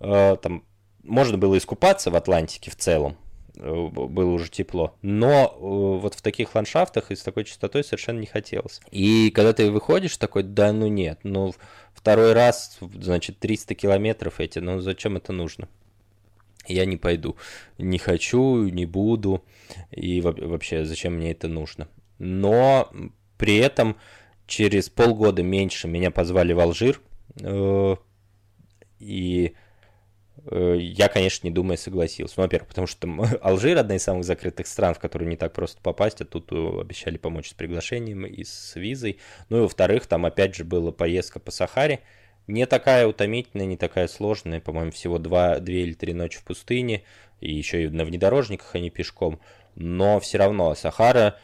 э, 0.00 0.36
там 0.42 0.64
можно 1.02 1.38
было 1.38 1.56
искупаться 1.56 2.10
в 2.10 2.16
Атлантике 2.16 2.70
в 2.70 2.76
целом, 2.76 3.16
было 3.58 4.30
уже 4.30 4.50
тепло. 4.50 4.94
Но 5.02 5.56
вот 5.58 6.14
в 6.14 6.22
таких 6.22 6.54
ландшафтах 6.54 7.10
и 7.10 7.16
с 7.16 7.22
такой 7.22 7.44
частотой 7.44 7.84
совершенно 7.84 8.20
не 8.20 8.26
хотелось. 8.26 8.80
И 8.90 9.30
когда 9.30 9.52
ты 9.52 9.70
выходишь, 9.70 10.16
такой, 10.16 10.42
да 10.42 10.72
ну 10.72 10.86
нет, 10.88 11.20
ну 11.22 11.52
Второй 11.98 12.32
раз, 12.32 12.78
значит, 12.80 13.40
300 13.40 13.74
километров 13.74 14.38
эти, 14.38 14.60
ну 14.60 14.80
зачем 14.80 15.16
это 15.16 15.32
нужно? 15.32 15.68
Я 16.68 16.84
не 16.84 16.96
пойду. 16.96 17.36
Не 17.76 17.98
хочу, 17.98 18.68
не 18.68 18.86
буду. 18.86 19.44
И 19.90 20.20
вообще, 20.20 20.84
зачем 20.84 21.14
мне 21.14 21.32
это 21.32 21.48
нужно? 21.48 21.88
Но 22.18 22.92
при 23.36 23.56
этом 23.56 23.96
через 24.46 24.90
полгода 24.90 25.42
меньше 25.42 25.88
меня 25.88 26.12
позвали 26.12 26.52
в 26.52 26.60
Алжир. 26.60 27.00
Э, 27.40 27.96
и 29.00 29.46
Э, 29.46 29.67
я, 30.50 31.08
конечно, 31.08 31.46
не 31.46 31.52
думая 31.52 31.76
согласился. 31.76 32.34
Ну, 32.36 32.44
во-первых, 32.44 32.68
потому 32.68 32.86
что 32.86 33.00
там 33.00 33.20
Алжир 33.42 33.78
одна 33.78 33.96
из 33.96 34.02
самых 34.02 34.24
закрытых 34.24 34.66
стран, 34.66 34.94
в 34.94 34.98
которые 34.98 35.28
не 35.28 35.36
так 35.36 35.52
просто 35.52 35.80
попасть, 35.82 36.20
а 36.20 36.24
тут 36.24 36.52
э, 36.52 36.80
обещали 36.80 37.16
помочь 37.18 37.50
с 37.50 37.54
приглашением 37.54 38.26
и 38.26 38.44
с 38.44 38.76
визой. 38.76 39.18
Ну 39.48 39.58
и 39.58 39.60
во-вторых, 39.60 40.06
там 40.06 40.26
опять 40.26 40.54
же 40.54 40.64
была 40.64 40.92
поездка 40.92 41.40
по 41.40 41.50
Сахаре, 41.50 42.00
не 42.46 42.66
такая 42.66 43.06
утомительная, 43.06 43.66
не 43.66 43.76
такая 43.76 44.08
сложная, 44.08 44.60
по-моему, 44.60 44.90
всего 44.90 45.18
2, 45.18 45.58
2 45.60 45.74
или 45.74 45.92
3 45.92 46.14
ночи 46.14 46.38
в 46.38 46.44
пустыне, 46.44 47.02
и 47.40 47.52
еще 47.52 47.84
и 47.84 47.88
на 47.88 48.04
внедорожниках, 48.04 48.74
а 48.74 48.78
не 48.78 48.90
пешком. 48.90 49.38
Но 49.74 50.18
все 50.18 50.38
равно 50.38 50.74
Сахара 50.74 51.38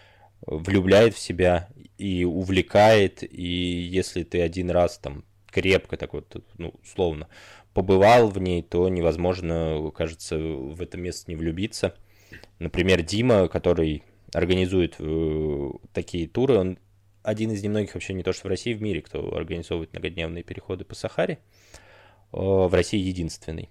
влюбляет 0.46 1.14
в 1.14 1.18
себя 1.18 1.68
и 1.98 2.24
увлекает, 2.24 3.22
и 3.22 3.44
если 3.44 4.22
ты 4.22 4.40
один 4.40 4.70
раз 4.70 4.98
там 4.98 5.24
крепко 5.50 5.96
так 5.96 6.12
вот, 6.14 6.42
ну, 6.58 6.74
условно, 6.82 7.28
побывал 7.74 8.28
в 8.28 8.38
ней, 8.38 8.62
то 8.62 8.88
невозможно, 8.88 9.90
кажется, 9.94 10.38
в 10.38 10.80
это 10.80 10.96
место 10.96 11.30
не 11.30 11.36
влюбиться. 11.36 11.94
Например, 12.60 13.02
Дима, 13.02 13.48
который 13.48 14.04
организует 14.32 14.96
э, 14.98 15.70
такие 15.92 16.28
туры, 16.28 16.56
он 16.56 16.78
один 17.22 17.50
из 17.50 17.62
немногих 17.62 17.94
вообще 17.94 18.14
не 18.14 18.22
то 18.22 18.32
что 18.32 18.46
в 18.46 18.50
России, 18.50 18.74
в 18.74 18.82
мире, 18.82 19.02
кто 19.02 19.34
организовывает 19.34 19.92
многодневные 19.92 20.44
переходы 20.44 20.84
по 20.84 20.94
Сахаре. 20.94 21.40
Э, 22.32 22.36
в 22.38 22.72
России 22.72 23.00
единственный. 23.00 23.70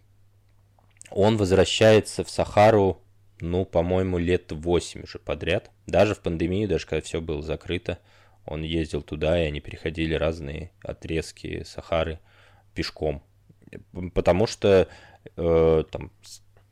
Он 1.09 1.37
возвращается 1.37 2.23
в 2.23 2.29
Сахару, 2.29 3.01
ну, 3.39 3.65
по-моему, 3.65 4.17
лет 4.17 4.51
8 4.51 5.03
уже 5.03 5.19
подряд. 5.19 5.71
Даже 5.87 6.13
в 6.13 6.19
пандемию, 6.19 6.67
даже 6.67 6.85
когда 6.87 7.01
все 7.01 7.21
было 7.21 7.41
закрыто, 7.41 7.99
он 8.45 8.63
ездил 8.63 9.01
туда, 9.01 9.41
и 9.41 9.47
они 9.47 9.61
переходили 9.61 10.13
разные 10.13 10.71
отрезки 10.81 11.63
Сахары 11.63 12.19
пешком 12.73 13.23
потому 14.13 14.47
что 14.47 14.87
э, 15.35 15.83
там 15.91 16.11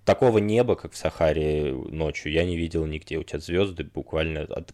такого 0.06 0.40
неба, 0.40 0.76
как 0.76 0.94
в 0.94 0.98
Сахаре 0.98 1.74
ночью, 1.74 2.32
я 2.32 2.44
не 2.44 2.58
видел 2.58 2.86
нигде. 2.86 3.18
У 3.18 3.24
тебя 3.24 3.40
звезды 3.40 3.84
буквально 3.84 4.42
от, 4.42 4.74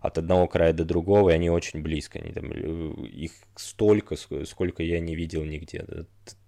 от 0.00 0.18
одного 0.18 0.48
края 0.48 0.72
до 0.72 0.84
другого, 0.84 1.30
и 1.30 1.34
они 1.34 1.50
очень 1.50 1.82
близко. 1.82 2.18
Они 2.18 2.32
там, 2.32 2.50
э, 2.52 3.06
их 3.06 3.32
столько, 3.54 4.16
сколько 4.16 4.82
я 4.82 5.00
не 5.00 5.14
видел 5.14 5.44
нигде. 5.44 5.84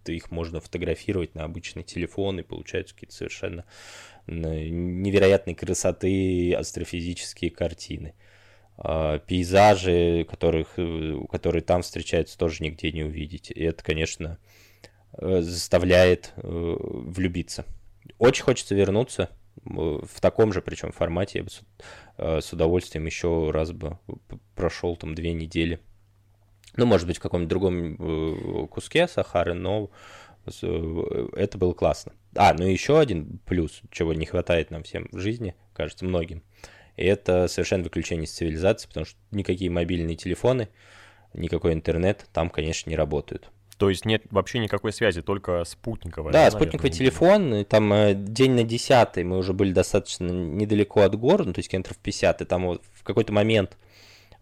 их 0.07 0.31
можно 0.31 0.61
фотографировать 0.61 1.35
на 1.35 1.45
обычный 1.45 1.85
телефон, 1.85 2.41
и 2.41 2.43
получаются 2.43 2.95
какие-то 2.95 3.15
совершенно 3.15 3.65
невероятной 4.27 5.55
красоты 5.55 6.53
астрофизические 6.55 7.51
картины. 7.51 8.15
А, 8.77 9.19
пейзажи, 9.19 10.27
которых, 10.29 10.75
э, 10.77 11.19
которые 11.31 11.63
там 11.63 11.83
встречаются, 11.83 12.39
тоже 12.39 12.63
нигде 12.63 12.93
не 12.93 13.05
увидите. 13.05 13.55
И 13.55 13.63
это, 13.63 13.83
конечно, 13.83 14.39
э, 14.39 14.58
заставляет 15.13 16.33
э, 16.37 16.43
влюбиться. 16.43 17.65
Очень 18.19 18.45
хочется 18.45 18.75
вернуться 18.75 19.31
в 19.65 20.21
таком 20.21 20.53
же, 20.53 20.63
причем 20.63 20.93
формате. 20.93 21.39
Я 21.39 21.45
бы 21.45 22.41
с 22.41 22.53
удовольствием 22.53 23.07
еще 23.07 23.51
раз 23.51 23.73
бы 23.73 23.99
прошел 24.55 24.97
там 24.97 25.15
две 25.15 25.33
недели. 25.33 25.81
Ну, 26.77 26.87
может 26.87 27.07
быть, 27.07 27.19
в 27.19 27.21
каком-нибудь 27.21 27.51
другом 27.51 28.69
куске 28.69 29.09
Сахары, 29.09 29.55
но 29.55 29.91
это 30.47 31.59
было 31.59 31.73
классно. 31.75 32.13
А, 32.35 32.55
ну 32.55 32.65
еще 32.65 32.99
один 32.99 33.41
плюс, 33.45 33.83
чего 33.91 34.15
не 34.15 34.27
хватает 34.27 34.71
нам 34.71 34.85
всем 34.85 35.09
в 35.11 35.19
жизни, 35.19 35.55
кажется, 35.75 36.05
многим– 36.05 36.43
это 36.99 37.47
совершенно 37.47 37.85
выключение 37.85 38.25
из 38.25 38.33
цивилизации, 38.33 38.89
потому 38.89 39.07
что 39.07 39.17
никакие 39.31 39.71
мобильные 39.71 40.17
телефоны, 40.17 40.69
никакой 41.33 41.73
интернет 41.73 42.27
там, 42.33 42.51
конечно, 42.51 42.91
не 42.91 42.97
работают. 42.97 43.51
То 43.79 43.91
есть 43.91 44.05
нет 44.05 44.25
вообще 44.31 44.59
никакой 44.59 44.93
связи, 44.93 45.23
только 45.23 45.65
спутниковая. 45.65 46.33
Да, 46.33 46.41
наверное, 46.41 46.61
спутниковый 46.61 46.91
телефон, 46.91 47.65
там 47.65 47.93
э, 47.93 48.15
день 48.15 48.53
на 48.53 48.65
десятый 48.65 49.23
мы 49.23 49.39
уже 49.39 49.53
были 49.53 49.73
достаточно 49.73 50.27
недалеко 50.27 51.03
от 51.03 51.15
города, 51.15 51.45
ну, 51.45 51.53
то 51.53 51.61
есть 51.61 51.71
километров 51.71 51.97
50, 51.99 52.43
и 52.43 52.45
там 52.45 52.67
вот 52.67 52.83
в 52.93 53.05
какой-то 53.05 53.33
момент 53.33 53.77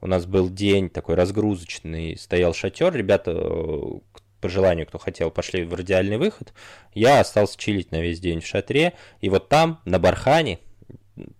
у 0.01 0.07
нас 0.07 0.25
был 0.25 0.49
день 0.49 0.88
такой 0.88 1.16
разгрузочный, 1.16 2.16
стоял 2.16 2.55
шатер, 2.55 2.94
ребята 2.94 3.33
э, 3.35 3.99
по 4.40 4.49
желанию, 4.49 4.87
кто 4.87 4.99
хотел, 4.99 5.31
пошли 5.31 5.64
в 5.64 5.75
радиальный 5.75 6.16
выход, 6.16 6.55
я 6.94 7.20
остался 7.20 7.59
чилить 7.59 7.92
на 7.92 8.01
весь 8.01 8.20
день 8.20 8.40
в 8.40 8.46
шатре, 8.46 8.94
и 9.20 9.29
вот 9.29 9.51
там, 9.51 9.81
на 9.85 9.99
Бархане, 9.99 10.61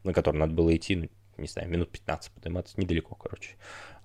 на 0.05 0.13
который 0.13 0.37
надо 0.37 0.53
было 0.53 0.75
идти, 0.77 0.97
ну, 0.97 1.09
не 1.39 1.49
знаю, 1.49 1.69
минут 1.71 1.91
15 1.91 2.31
подниматься, 2.33 2.79
недалеко, 2.79 3.15
короче. 3.15 3.53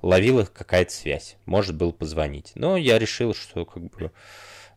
Ловила 0.02 0.46
какая-то 0.46 0.92
связь, 0.92 1.38
может 1.46 1.76
было 1.76 1.92
позвонить. 1.92 2.52
Но 2.56 2.78
я 2.78 2.98
решил, 2.98 3.34
что 3.34 3.66
как 3.66 3.84
бы 3.84 4.12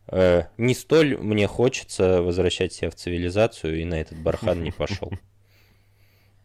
э, 0.07 0.43
не 0.57 0.73
столь 0.73 1.17
мне 1.17 1.47
хочется 1.47 2.21
возвращать 2.21 2.73
себя 2.73 2.89
в 2.91 2.95
цивилизацию, 2.95 3.79
и 3.79 3.85
на 3.85 3.95
этот 3.95 4.17
бархан 4.19 4.63
не 4.63 4.71
пошел. 4.71 5.11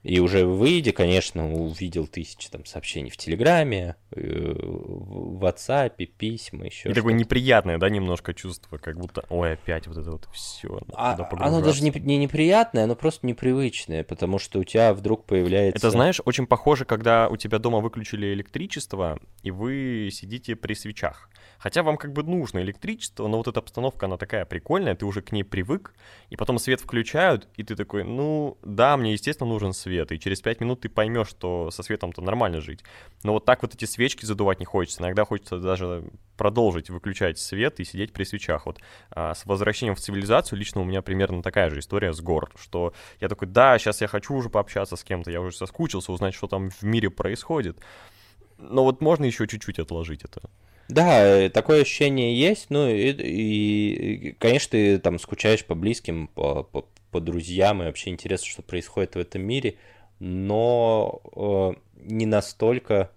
И 0.03 0.19
уже 0.19 0.47
выйдя, 0.47 0.93
конечно, 0.93 1.53
увидел 1.53 2.07
тысячи 2.07 2.49
там 2.49 2.65
сообщений 2.65 3.11
в 3.11 3.19
Телеграме, 3.19 3.97
э, 4.13 4.21
в 4.23 5.45
WhatsApp, 5.45 6.07
письма, 6.07 6.65
еще. 6.65 6.91
И 6.91 6.95
такое 6.95 7.13
неприятное, 7.13 7.77
да, 7.77 7.91
немножко 7.91 8.33
чувство, 8.33 8.79
как 8.79 8.99
будто, 8.99 9.25
ой, 9.29 9.53
опять 9.53 9.87
вот 9.87 9.99
это 9.99 10.11
вот 10.11 10.27
все. 10.33 10.81
А, 10.95 11.29
оно 11.39 11.61
даже 11.61 11.83
не, 11.83 11.91
не 11.91 12.17
неприятное, 12.17 12.85
оно 12.85 12.97
просто 12.97 13.27
непривычное, 13.27 14.03
потому 14.03 14.39
что 14.39 14.61
у 14.61 14.65
тебя 14.65 14.95
вдруг 14.95 15.27
появляется... 15.27 15.77
Это, 15.77 15.91
знаешь, 15.91 16.21
очень 16.25 16.47
похоже, 16.47 16.87
когда 16.87 17.29
у 17.29 17.37
тебя 17.37 17.59
дома 17.59 17.81
выключили 17.81 18.33
электричество, 18.33 19.19
и 19.43 19.51
вы 19.51 20.09
сидите 20.11 20.57
при 20.57 20.73
свечах. 20.73 21.29
Хотя 21.61 21.83
вам 21.83 21.99
как 21.99 22.15
бы 22.15 22.23
нужно 22.23 22.61
электричество, 22.61 23.29
но 23.29 23.37
вот 23.37 23.47
эта 23.47 23.61
обстановка, 23.61 24.07
она 24.07 24.17
такая 24.17 24.47
прикольная, 24.47 24.95
ты 24.95 25.05
уже 25.05 25.21
к 25.21 25.31
ней 25.31 25.45
привык, 25.45 25.93
и 26.31 26.37
потом 26.37 26.59
свет 26.59 26.81
включают, 26.81 27.49
и 27.57 27.63
ты 27.63 27.77
такой, 27.77 28.03
ну, 28.03 28.57
да, 28.63 28.97
мне, 28.97 29.13
естественно, 29.13 29.51
нужен 29.51 29.75
свет, 29.75 30.11
и 30.11 30.19
через 30.19 30.41
пять 30.41 30.61
минут 30.61 30.81
ты 30.81 30.89
поймешь, 30.89 31.29
что 31.29 31.71
со 31.71 31.83
светом-то 31.83 32.23
нормально 32.23 32.63
жить. 32.63 32.83
Но 33.25 33.35
вот 33.35 33.45
так 33.45 33.61
вот 33.61 33.75
эти 33.75 33.85
свечки 33.85 34.25
задувать 34.25 34.59
не 34.59 34.65
хочется. 34.65 35.03
Иногда 35.03 35.27
хочется 35.27 35.59
даже 35.59 36.05
продолжить 36.39 36.89
выключать 36.89 37.39
свет 37.39 37.79
и 37.79 37.85
сидеть 37.85 38.15
при 38.15 38.25
свечах. 38.25 38.65
Вот 38.65 38.81
а 39.11 39.35
с 39.35 39.45
возвращением 39.45 39.95
в 39.95 40.01
цивилизацию 40.01 40.59
лично 40.59 40.81
у 40.81 40.85
меня 40.85 41.03
примерно 41.03 41.43
такая 41.43 41.69
же 41.69 41.81
история 41.81 42.15
с 42.15 42.23
гор, 42.23 42.51
что 42.59 42.95
я 43.21 43.29
такой, 43.29 43.49
да, 43.49 43.79
сейчас 43.79 44.01
я 44.01 44.07
хочу 44.07 44.35
уже 44.35 44.49
пообщаться 44.49 44.97
с 44.97 45.05
кем-то, 45.05 45.31
я 45.31 45.43
уже 45.43 45.55
соскучился, 45.55 46.11
узнать, 46.11 46.33
что 46.33 46.47
там 46.47 46.71
в 46.71 46.83
мире 46.83 47.11
происходит. 47.11 47.77
Но 48.57 48.85
вот 48.85 49.03
можно 49.03 49.27
еще 49.27 49.47
чуть-чуть 49.47 49.79
отложить 49.79 50.25
это. 50.25 50.49
Да, 50.91 51.25
э, 51.25 51.51
такое 51.51 51.83
ощущение 51.83 52.39
есть, 52.39 52.67
ну 52.71 52.89
и, 52.89 53.11
и 53.11 54.33
конечно, 54.39 54.73
ты 54.73 54.99
там 54.99 55.19
скучаешь 55.19 55.65
по 55.65 55.75
близким, 55.75 56.29
по, 56.29 56.65
по, 56.65 56.87
по 57.11 57.21
друзьям, 57.21 57.83
и 57.83 57.87
вообще 57.87 58.11
интересно, 58.11 58.47
что 58.47 58.63
происходит 58.63 59.15
в 59.15 59.19
этом 59.19 59.43
мире, 59.43 59.77
но 60.19 61.23
э, 61.37 61.81
не 62.03 62.27
настолько, 62.27 63.11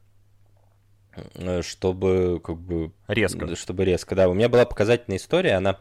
э, 1.35 1.61
чтобы 1.61 2.41
как 2.43 2.57
бы... 2.57 2.91
Резко. 3.07 3.55
Чтобы 3.55 3.85
резко, 3.85 4.15
да. 4.15 4.29
У 4.29 4.33
меня 4.33 4.49
была 4.49 4.65
показательная 4.65 5.17
история, 5.17 5.53
она 5.53 5.79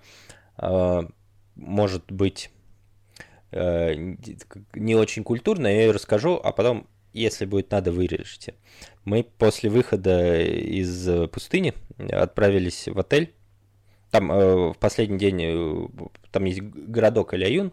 э, 0.58 1.02
может 1.56 2.10
быть 2.10 2.50
э, 3.50 3.94
не 4.74 4.94
очень 4.94 5.24
культурная, 5.24 5.74
я 5.74 5.80
ее 5.82 5.90
расскажу, 5.90 6.40
а 6.42 6.52
потом 6.52 6.86
если 7.12 7.44
будет 7.44 7.70
надо, 7.70 7.92
вырежете. 7.92 8.54
Мы 9.04 9.24
после 9.24 9.70
выхода 9.70 10.40
из 10.40 11.28
пустыни 11.30 11.74
отправились 11.98 12.88
в 12.88 12.98
отель. 12.98 13.34
Там 14.12 14.30
э, 14.30 14.72
в 14.72 14.76
последний 14.78 15.18
день, 15.18 15.42
э, 15.42 15.86
там 16.30 16.44
есть 16.44 16.60
городок 16.60 17.32
Аляюн, 17.32 17.72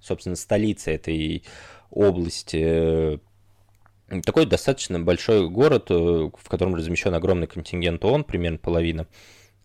собственно, 0.00 0.34
столица 0.34 0.90
этой 0.90 1.44
области. 1.90 2.60
Э, 2.60 3.18
такой 4.24 4.46
достаточно 4.46 4.98
большой 4.98 5.48
город, 5.48 5.90
в 5.90 6.48
котором 6.48 6.74
размещен 6.74 7.14
огромный 7.14 7.46
контингент 7.46 8.04
ООН, 8.04 8.24
примерно 8.24 8.58
половина 8.58 9.06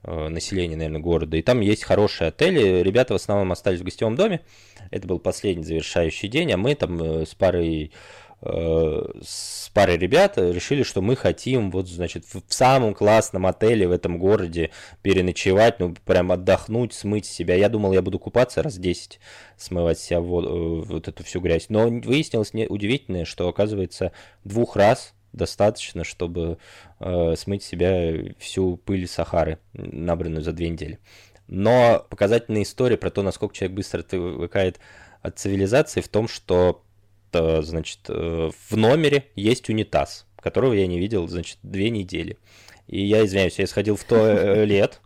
населения, 0.03 0.75
наверное, 0.75 0.99
города. 0.99 1.37
И 1.37 1.43
там 1.43 1.59
есть 1.59 1.83
хорошие 1.83 2.29
отели. 2.29 2.81
Ребята 2.81 3.13
в 3.13 3.17
основном 3.17 3.51
остались 3.51 3.81
в 3.81 3.83
гостевом 3.83 4.15
доме. 4.15 4.41
Это 4.89 5.07
был 5.07 5.19
последний 5.19 5.63
завершающий 5.63 6.27
день, 6.27 6.51
а 6.51 6.57
мы 6.57 6.73
там 6.73 6.99
с 6.99 7.35
парой 7.35 7.91
с 8.43 9.69
парой 9.71 9.97
ребят 9.97 10.37
решили, 10.37 10.81
что 10.81 11.01
мы 11.01 11.15
хотим 11.15 11.69
вот, 11.69 11.87
значит, 11.87 12.25
в 12.25 12.41
самом 12.47 12.95
классном 12.95 13.45
отеле 13.45 13.87
в 13.87 13.91
этом 13.91 14.17
городе 14.17 14.71
переночевать, 15.03 15.79
ну, 15.79 15.93
прям 16.05 16.31
отдохнуть, 16.31 16.93
смыть 16.93 17.25
себя. 17.25 17.53
Я 17.53 17.69
думал, 17.69 17.93
я 17.93 18.01
буду 18.01 18.17
купаться 18.17 18.63
раз 18.63 18.77
10, 18.77 19.19
смывать 19.57 19.99
себя 19.99 20.21
вот, 20.21 20.45
э, 20.45 20.91
вот 20.91 21.07
эту 21.07 21.23
всю 21.23 21.39
грязь. 21.39 21.67
Но 21.69 21.87
выяснилось 21.87 22.55
не, 22.55 22.65
удивительное, 22.67 23.25
что, 23.25 23.47
оказывается, 23.47 24.11
двух 24.43 24.75
раз 24.75 25.13
достаточно, 25.33 26.03
чтобы 26.03 26.57
э, 26.99 27.35
смыть 27.37 27.63
себя 27.63 28.33
всю 28.39 28.77
пыль 28.77 29.07
Сахары, 29.07 29.59
набранную 29.73 30.41
за 30.41 30.51
две 30.51 30.69
недели. 30.69 30.97
Но 31.47 32.07
показательная 32.09 32.63
история 32.63 32.97
про 32.97 33.11
то, 33.11 33.21
насколько 33.21 33.53
человек 33.53 33.75
быстро 33.75 33.99
отвыкает 33.99 34.79
от 35.21 35.37
цивилизации, 35.37 36.01
в 36.01 36.07
том, 36.07 36.27
что 36.27 36.83
Э, 36.90 36.90
значит, 37.33 37.99
э, 38.09 38.49
в 38.69 38.77
номере 38.77 39.25
есть 39.35 39.69
унитаз, 39.69 40.25
которого 40.41 40.73
я 40.73 40.87
не 40.87 40.99
видел, 40.99 41.27
значит, 41.27 41.57
две 41.63 41.89
недели. 41.89 42.37
И 42.87 43.01
я, 43.01 43.25
извиняюсь, 43.25 43.59
я 43.59 43.67
сходил 43.67 43.95
в 43.95 44.03
туалет 44.03 45.01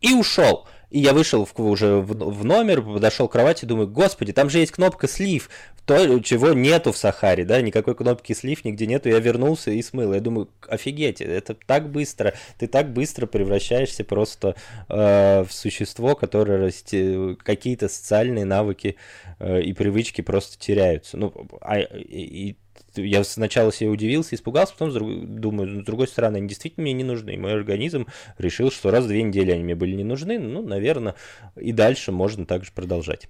и 0.00 0.12
ушел. 0.14 0.66
И 0.90 1.00
я 1.00 1.12
вышел 1.12 1.44
в, 1.44 1.58
уже 1.60 1.96
в, 1.96 2.12
в 2.12 2.44
номер, 2.44 2.82
подошел 2.82 3.28
к 3.28 3.32
кровати, 3.32 3.64
думаю, 3.66 3.88
господи, 3.88 4.32
там 4.32 4.48
же 4.48 4.58
есть 4.58 4.72
кнопка 4.72 5.06
слив, 5.06 5.50
то, 5.84 6.20
чего 6.20 6.52
нету 6.52 6.92
в 6.92 6.96
Сахаре, 6.96 7.44
да, 7.44 7.60
никакой 7.62 7.94
кнопки 7.94 8.32
слив 8.34 8.64
нигде 8.64 8.86
нету, 8.86 9.08
я 9.08 9.18
вернулся 9.18 9.70
и 9.70 9.82
смыл. 9.82 10.12
Я 10.12 10.20
думаю, 10.20 10.48
офигеть, 10.68 11.20
это 11.20 11.54
так 11.54 11.90
быстро, 11.90 12.34
ты 12.58 12.66
так 12.66 12.92
быстро 12.92 13.26
превращаешься 13.26 14.04
просто 14.04 14.54
э, 14.88 15.44
в 15.44 15.52
существо, 15.52 16.14
которое 16.14 16.58
расти, 16.58 17.36
какие-то 17.42 17.88
социальные 17.88 18.44
навыки 18.44 18.96
э, 19.38 19.62
и 19.62 19.72
привычки 19.72 20.20
просто 20.20 20.58
теряются. 20.58 21.16
Ну, 21.16 21.32
а, 21.60 21.78
и, 21.78 22.56
я 23.02 23.24
сначала 23.24 23.72
себе 23.72 23.90
удивился, 23.90 24.34
испугался, 24.34 24.74
потом 24.76 25.40
думаю, 25.40 25.68
ну, 25.68 25.82
с 25.82 25.84
другой 25.84 26.08
стороны, 26.08 26.36
они 26.38 26.48
действительно 26.48 26.82
мне 26.82 26.92
не 26.92 27.04
нужны. 27.04 27.34
И 27.34 27.38
мой 27.38 27.52
организм 27.52 28.06
решил, 28.38 28.70
что 28.70 28.90
раз 28.90 29.04
в 29.04 29.08
две 29.08 29.22
недели 29.22 29.50
они 29.50 29.64
мне 29.64 29.74
были 29.74 29.94
не 29.94 30.04
нужны, 30.04 30.38
ну, 30.38 30.62
наверное, 30.62 31.14
и 31.56 31.72
дальше 31.72 32.12
можно 32.12 32.46
также 32.46 32.72
продолжать. 32.72 33.28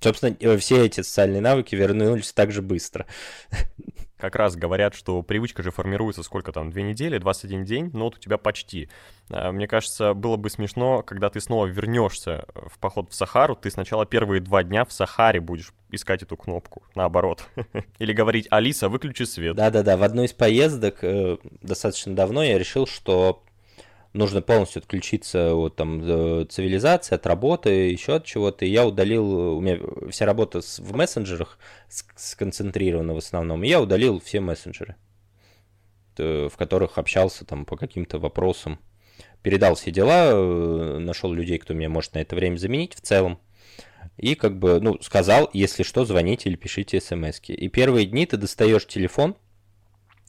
Собственно, 0.00 0.34
э, 0.40 0.56
все 0.56 0.86
эти 0.86 1.02
социальные 1.02 1.42
навыки 1.42 1.74
вернулись 1.74 2.32
так 2.32 2.52
же 2.52 2.62
быстро. 2.62 3.06
Как 4.18 4.36
раз 4.36 4.54
говорят, 4.54 4.94
что 4.94 5.22
привычка 5.22 5.62
же 5.62 5.70
формируется 5.70 6.22
сколько 6.22 6.52
там, 6.52 6.70
две 6.70 6.82
недели, 6.82 7.16
21 7.16 7.64
день, 7.64 7.90
но 7.94 8.04
вот 8.04 8.16
у 8.16 8.18
тебя 8.18 8.36
почти. 8.36 8.90
А, 9.30 9.50
мне 9.50 9.66
кажется, 9.66 10.12
было 10.12 10.36
бы 10.36 10.50
смешно, 10.50 11.02
когда 11.02 11.30
ты 11.30 11.40
снова 11.40 11.66
вернешься 11.66 12.44
в 12.54 12.78
поход 12.78 13.10
в 13.10 13.14
Сахару, 13.14 13.56
ты 13.56 13.70
сначала 13.70 14.04
первые 14.04 14.40
два 14.40 14.62
дня 14.62 14.84
в 14.84 14.92
Сахаре 14.92 15.40
будешь 15.40 15.72
искать 15.92 16.22
эту 16.22 16.36
кнопку, 16.36 16.82
наоборот. 16.94 17.44
Или 17.98 18.12
говорить, 18.12 18.46
Алиса, 18.50 18.88
выключи 18.88 19.24
свет. 19.24 19.56
Да-да-да, 19.56 19.96
в 19.96 20.02
одной 20.02 20.26
из 20.26 20.32
поездок 20.32 20.98
э, 21.02 21.38
достаточно 21.62 22.14
давно 22.14 22.42
я 22.42 22.58
решил, 22.58 22.86
что 22.86 23.42
нужно 24.12 24.42
полностью 24.42 24.80
отключиться 24.80 25.54
от 25.54 25.76
там 25.76 26.00
э, 26.02 26.46
цивилизации, 26.48 27.14
от 27.14 27.26
работы, 27.26 27.70
еще 27.90 28.16
от 28.16 28.24
чего-то. 28.24 28.64
И 28.64 28.70
я 28.70 28.86
удалил, 28.86 29.56
у 29.56 29.60
меня 29.60 29.78
вся 30.10 30.26
работа 30.26 30.60
в 30.60 30.96
мессенджерах 30.96 31.58
сконцентрирована 31.88 33.14
в 33.14 33.18
основном, 33.18 33.64
и 33.64 33.68
я 33.68 33.80
удалил 33.80 34.20
все 34.20 34.40
мессенджеры, 34.40 34.96
в 36.16 36.52
которых 36.56 36.98
общался 36.98 37.44
там 37.44 37.64
по 37.64 37.76
каким-то 37.76 38.18
вопросам 38.18 38.78
передал 39.42 39.74
все 39.74 39.90
дела, 39.90 40.30
э, 40.32 40.98
нашел 40.98 41.32
людей, 41.32 41.58
кто 41.58 41.74
меня 41.74 41.88
может 41.88 42.14
на 42.14 42.18
это 42.18 42.36
время 42.36 42.56
заменить 42.56 42.94
в 42.94 43.00
целом. 43.00 43.38
И 44.20 44.34
как 44.34 44.58
бы, 44.58 44.80
ну, 44.80 44.98
сказал, 45.00 45.48
если 45.54 45.82
что, 45.82 46.04
звоните 46.04 46.50
или 46.50 46.56
пишите 46.56 47.00
смс 47.00 47.40
-ки. 47.40 47.54
И 47.54 47.68
первые 47.68 48.04
дни 48.04 48.26
ты 48.26 48.36
достаешь 48.36 48.86
телефон 48.86 49.34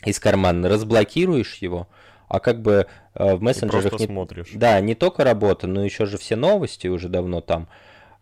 из 0.06 0.18
кармана, 0.18 0.70
разблокируешь 0.70 1.58
его, 1.58 1.90
а 2.30 2.40
как 2.40 2.62
бы 2.62 2.88
э, 3.16 3.36
в 3.36 3.42
мессенджерах... 3.42 4.00
не, 4.00 4.06
смотришь. 4.06 4.48
Да, 4.54 4.80
не 4.80 4.96
только 4.96 5.26
работа, 5.26 5.68
но 5.68 5.84
еще 5.84 6.06
же 6.06 6.18
все 6.18 6.38
новости 6.38 6.88
уже 6.88 7.10
давно 7.10 7.42
там. 7.42 7.68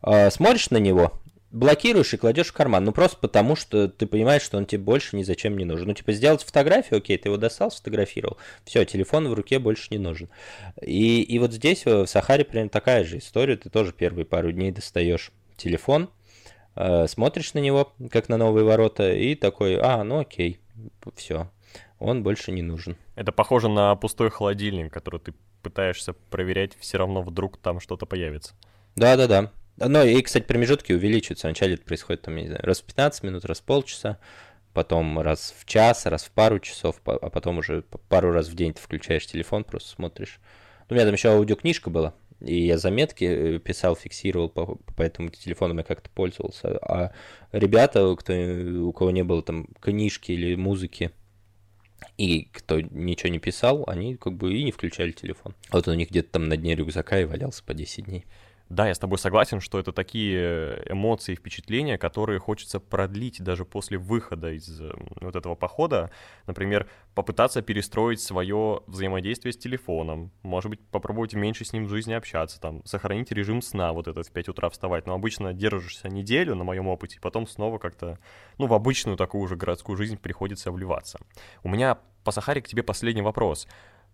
Э, 0.01 0.31
смотришь 0.31 0.71
на 0.71 0.77
него, 0.77 1.13
блокируешь 1.51 2.15
и 2.15 2.17
кладешь 2.17 2.47
в 2.47 2.53
карман. 2.53 2.83
Ну, 2.83 2.91
просто 2.91 3.17
потому, 3.17 3.55
что 3.55 3.87
ты 3.87 4.07
понимаешь, 4.07 4.41
что 4.41 4.57
он 4.57 4.65
тебе 4.65 4.81
больше 4.81 5.15
ни 5.17 5.21
зачем 5.21 5.55
не 5.55 5.65
нужен. 5.65 5.87
Ну, 5.87 5.93
типа, 5.93 6.13
сделать 6.13 6.41
фотографию, 6.41 6.97
окей, 6.97 7.19
ты 7.19 7.29
его 7.29 7.37
достал, 7.37 7.69
сфотографировал. 7.69 8.37
Все, 8.65 8.85
телефон 8.85 9.27
в 9.27 9.35
руке 9.35 9.59
больше 9.59 9.89
не 9.91 9.99
нужен. 9.99 10.29
И, 10.81 11.21
и 11.21 11.37
вот 11.37 11.53
здесь, 11.53 11.85
в 11.85 12.07
Сахаре, 12.07 12.43
примерно 12.43 12.71
такая 12.71 13.03
же 13.03 13.19
история. 13.19 13.55
Ты 13.55 13.69
тоже 13.69 13.93
первые 13.93 14.25
пару 14.25 14.51
дней 14.51 14.71
достаешь 14.71 15.31
телефон, 15.59 16.09
э, 16.75 17.07
смотришь 17.07 17.53
на 17.53 17.59
него, 17.59 17.93
как 18.11 18.29
на 18.29 18.37
новые 18.37 18.65
ворота, 18.65 19.13
и 19.13 19.35
такой, 19.35 19.77
а, 19.79 20.03
ну 20.03 20.19
окей, 20.19 20.59
все, 21.15 21.49
он 21.99 22.23
больше 22.23 22.51
не 22.51 22.61
нужен. 22.61 22.97
Это 23.15 23.31
похоже 23.31 23.69
на 23.69 23.95
пустой 23.95 24.29
холодильник, 24.29 24.91
который 24.91 25.19
ты 25.19 25.33
пытаешься 25.61 26.13
проверять, 26.13 26.77
все 26.79 26.97
равно 26.97 27.21
вдруг 27.21 27.57
там 27.57 27.79
что-то 27.79 28.05
появится. 28.05 28.53
Да-да-да. 28.95 29.51
Ну 29.77 30.03
и, 30.03 30.21
кстати, 30.21 30.43
промежутки 30.43 30.91
увеличиваются. 30.93 31.47
Вначале 31.47 31.75
это 31.75 31.83
происходит, 31.83 32.23
там, 32.23 32.35
не 32.35 32.47
знаю, 32.47 32.61
раз 32.63 32.81
в 32.81 32.85
15 32.85 33.23
минут, 33.23 33.45
раз 33.45 33.59
в 33.59 33.63
полчаса, 33.63 34.17
потом 34.73 35.19
раз 35.19 35.53
в 35.57 35.65
час, 35.65 36.05
раз 36.05 36.23
в 36.23 36.31
пару 36.31 36.59
часов, 36.59 37.01
а 37.05 37.29
потом 37.29 37.59
уже 37.59 37.83
пару 38.09 38.31
раз 38.31 38.47
в 38.47 38.55
день 38.55 38.73
ты 38.73 38.81
включаешь 38.81 39.25
телефон, 39.25 39.63
просто 39.63 39.89
смотришь. 39.89 40.39
Ну, 40.89 40.93
у 40.93 40.93
меня 40.95 41.05
там 41.05 41.13
еще 41.13 41.29
аудиокнижка 41.29 41.89
была, 41.89 42.13
и 42.41 42.65
я 42.65 42.77
заметки 42.77 43.25
э, 43.25 43.59
писал, 43.59 43.95
фиксировал, 43.95 44.49
по, 44.49 44.75
по 44.75 45.01
этому 45.01 45.29
телефону 45.29 45.75
я 45.75 45.83
как-то 45.83 46.09
пользовался. 46.09 46.77
А 46.77 47.11
ребята, 47.51 48.15
кто, 48.17 48.33
у 48.33 48.93
кого 48.93 49.11
не 49.11 49.23
было 49.23 49.41
там 49.41 49.67
книжки 49.79 50.31
или 50.31 50.55
музыки, 50.55 51.11
и 52.17 52.49
кто 52.53 52.79
ничего 52.79 53.29
не 53.29 53.39
писал, 53.39 53.83
они 53.87 54.15
как 54.15 54.33
бы 54.33 54.53
и 54.53 54.63
не 54.63 54.71
включали 54.71 55.11
телефон. 55.11 55.53
Вот 55.71 55.87
у 55.87 55.93
них 55.93 56.09
где-то 56.09 56.31
там 56.31 56.47
на 56.47 56.55
дне 56.55 56.75
рюкзака 56.75 57.19
и 57.19 57.25
валялся 57.25 57.63
по 57.63 57.73
10 57.73 58.05
дней. 58.05 58.25
Да, 58.69 58.87
я 58.87 58.93
с 58.93 58.99
тобой 58.99 59.17
согласен, 59.17 59.61
что 59.61 59.79
это 59.79 59.91
такие 59.91 60.83
эмоции 60.85 61.33
и 61.33 61.35
впечатления, 61.35 61.97
которые 61.97 62.39
хочется 62.39 62.79
продлить 62.79 63.41
даже 63.41 63.65
после 63.65 63.97
выхода 63.97 64.51
из 64.51 64.79
э, 64.79 64.93
вот 65.21 65.35
этого 65.35 65.55
похода. 65.55 66.11
Например, 66.45 66.87
попытаться 67.15 67.63
перестроить 67.63 68.21
свое 68.21 68.81
взаимодействие 68.85 69.53
с 69.53 69.57
телефоном, 69.57 70.31
может 70.43 70.69
быть, 70.69 70.79
попробовать 70.91 71.33
меньше 71.33 71.65
с 71.65 71.73
ним 71.73 71.85
в 71.85 71.89
жизни 71.89 72.13
общаться, 72.13 72.61
там, 72.61 72.85
сохранить 72.85 73.31
режим 73.31 73.63
сна, 73.63 73.91
вот 73.91 74.07
этот 74.07 74.27
в 74.27 74.31
5 74.31 74.49
утра 74.49 74.69
вставать. 74.69 75.07
Но 75.07 75.15
обычно 75.15 75.51
держишься 75.51 76.07
неделю, 76.07 76.53
на 76.53 76.63
моем 76.63 76.87
опыте, 76.87 77.19
потом 77.19 77.47
снова 77.47 77.79
как-то, 77.79 78.19
ну, 78.59 78.67
в 78.67 78.73
обычную 78.75 79.17
такую 79.17 79.47
же 79.47 79.55
городскую 79.55 79.97
жизнь 79.97 80.17
приходится 80.17 80.71
вливаться. 80.71 81.19
У 81.63 81.69
меня 81.69 81.97
по 82.23 82.31
Сахаре 82.31 82.61
к 82.61 82.67
тебе 82.67 82.83
последний 82.83 83.23
вопрос. 83.23 83.67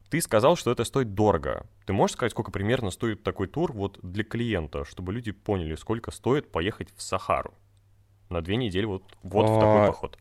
Ты 0.10 0.22
сказал, 0.22 0.56
что 0.56 0.72
это 0.72 0.84
стоит 0.84 1.14
дорого. 1.14 1.66
Ты 1.86 1.94
можешь 1.94 2.14
сказать, 2.14 2.32
сколько 2.32 2.52
примерно 2.52 2.92
стоит 2.92 3.24
такой 3.24 3.48
тур 3.48 3.74
вот 3.74 4.00
для 4.02 4.24
клиента, 4.24 4.86
чтобы 4.86 5.14
люди 5.14 5.32
поняли, 5.32 5.76
сколько 5.76 6.12
стоит 6.12 6.52
поехать 6.52 6.90
в 6.96 7.02
Сахару 7.02 7.54
на 8.30 8.42
две 8.42 8.56
недели 8.56 8.86
вот, 8.86 9.04
вот 9.24 9.50
в 9.50 9.60
такой 9.60 9.84
а, 9.84 9.88
поход? 9.88 10.18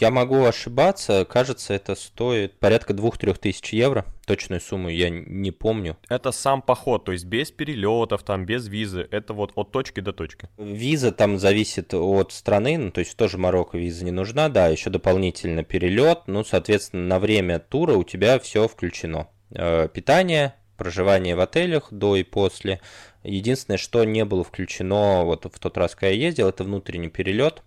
Я 0.00 0.10
могу 0.10 0.44
ошибаться, 0.44 1.24
кажется, 1.24 1.74
это 1.74 1.94
стоит 1.94 2.58
порядка 2.58 2.92
2-3 2.92 3.38
тысяч 3.38 3.72
евро. 3.72 4.04
Точную 4.26 4.60
сумму 4.60 4.88
я 4.88 5.10
не 5.10 5.50
помню. 5.50 5.96
Это 6.08 6.30
сам 6.30 6.62
поход, 6.62 7.04
то 7.04 7.12
есть 7.12 7.24
без 7.24 7.50
перелетов, 7.50 8.22
там, 8.22 8.46
без 8.46 8.68
визы. 8.68 9.08
Это 9.10 9.34
вот 9.34 9.52
от 9.56 9.72
точки 9.72 10.00
до 10.00 10.12
точки. 10.12 10.48
Виза 10.56 11.10
там 11.10 11.38
зависит 11.38 11.92
от 11.94 12.32
страны, 12.32 12.78
ну, 12.78 12.90
то 12.90 13.00
есть 13.00 13.16
тоже 13.16 13.38
Марокко 13.38 13.78
виза 13.78 14.04
не 14.04 14.12
нужна, 14.12 14.48
да, 14.48 14.68
еще 14.68 14.90
дополнительно 14.90 15.64
перелет. 15.64 16.20
Ну, 16.26 16.44
соответственно, 16.44 17.06
на 17.06 17.18
время 17.18 17.58
тура 17.58 17.94
у 17.94 18.04
тебя 18.04 18.38
все 18.38 18.68
включено. 18.68 19.28
Э, 19.50 19.88
питание, 19.92 20.54
проживание 20.76 21.34
в 21.34 21.40
отелях 21.40 21.88
до 21.92 22.16
и 22.16 22.22
после. 22.22 22.80
Единственное, 23.24 23.78
что 23.78 24.04
не 24.04 24.24
было 24.24 24.44
включено 24.44 25.24
вот 25.24 25.44
в 25.44 25.58
тот 25.58 25.76
раз, 25.76 25.94
когда 25.94 26.08
я 26.08 26.26
ездил, 26.26 26.48
это 26.48 26.64
внутренний 26.64 27.08
перелет 27.08 27.62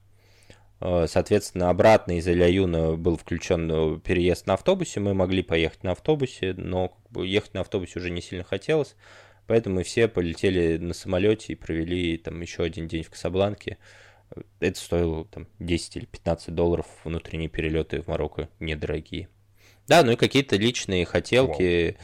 соответственно, 0.80 1.69
обратно 1.69 2.17
из 2.17 2.28
Ильяюна 2.28 2.95
был 2.95 3.17
включен 3.17 3.71
э, 3.71 3.99
переезд 3.99 4.45
на 4.45 4.55
автобусе. 4.55 4.99
Мы 4.99 5.13
могли 5.13 5.41
поехать 5.41 5.84
на 5.84 5.91
автобусе, 5.91 6.53
но 6.53 6.97
ехать 7.15 7.53
на 7.53 7.61
автобусе 7.61 7.99
уже 7.99 8.09
не 8.09 8.21
сильно 8.21 8.43
хотелось. 8.43 8.95
Поэтому 9.47 9.76
мы 9.76 9.84
все 9.84 10.07
полетели 10.07 10.78
на 10.78 10.93
самолете 10.93 11.53
и 11.53 11.55
провели 11.55 12.17
там 12.17 12.41
еще 12.41 12.63
один 12.63 12.88
день 12.88 13.03
в 13.03 13.09
Касабланке. 13.09 13.78
Это 14.59 14.78
стоило 14.80 15.26
там 15.26 15.47
10 15.59 15.97
или 15.97 16.05
15 16.05 16.53
долларов. 16.53 16.88
Внутренние 17.03 17.47
перелеты 17.47 18.01
в 18.01 18.07
Марокко 18.07 18.49
недорогие. 18.59 19.30
Да, 19.88 20.03
ну 20.03 20.11
и 20.11 20.15
какие-то 20.15 20.55
личные 20.57 21.05
хотелки, 21.05 21.61
wow. 21.61 21.97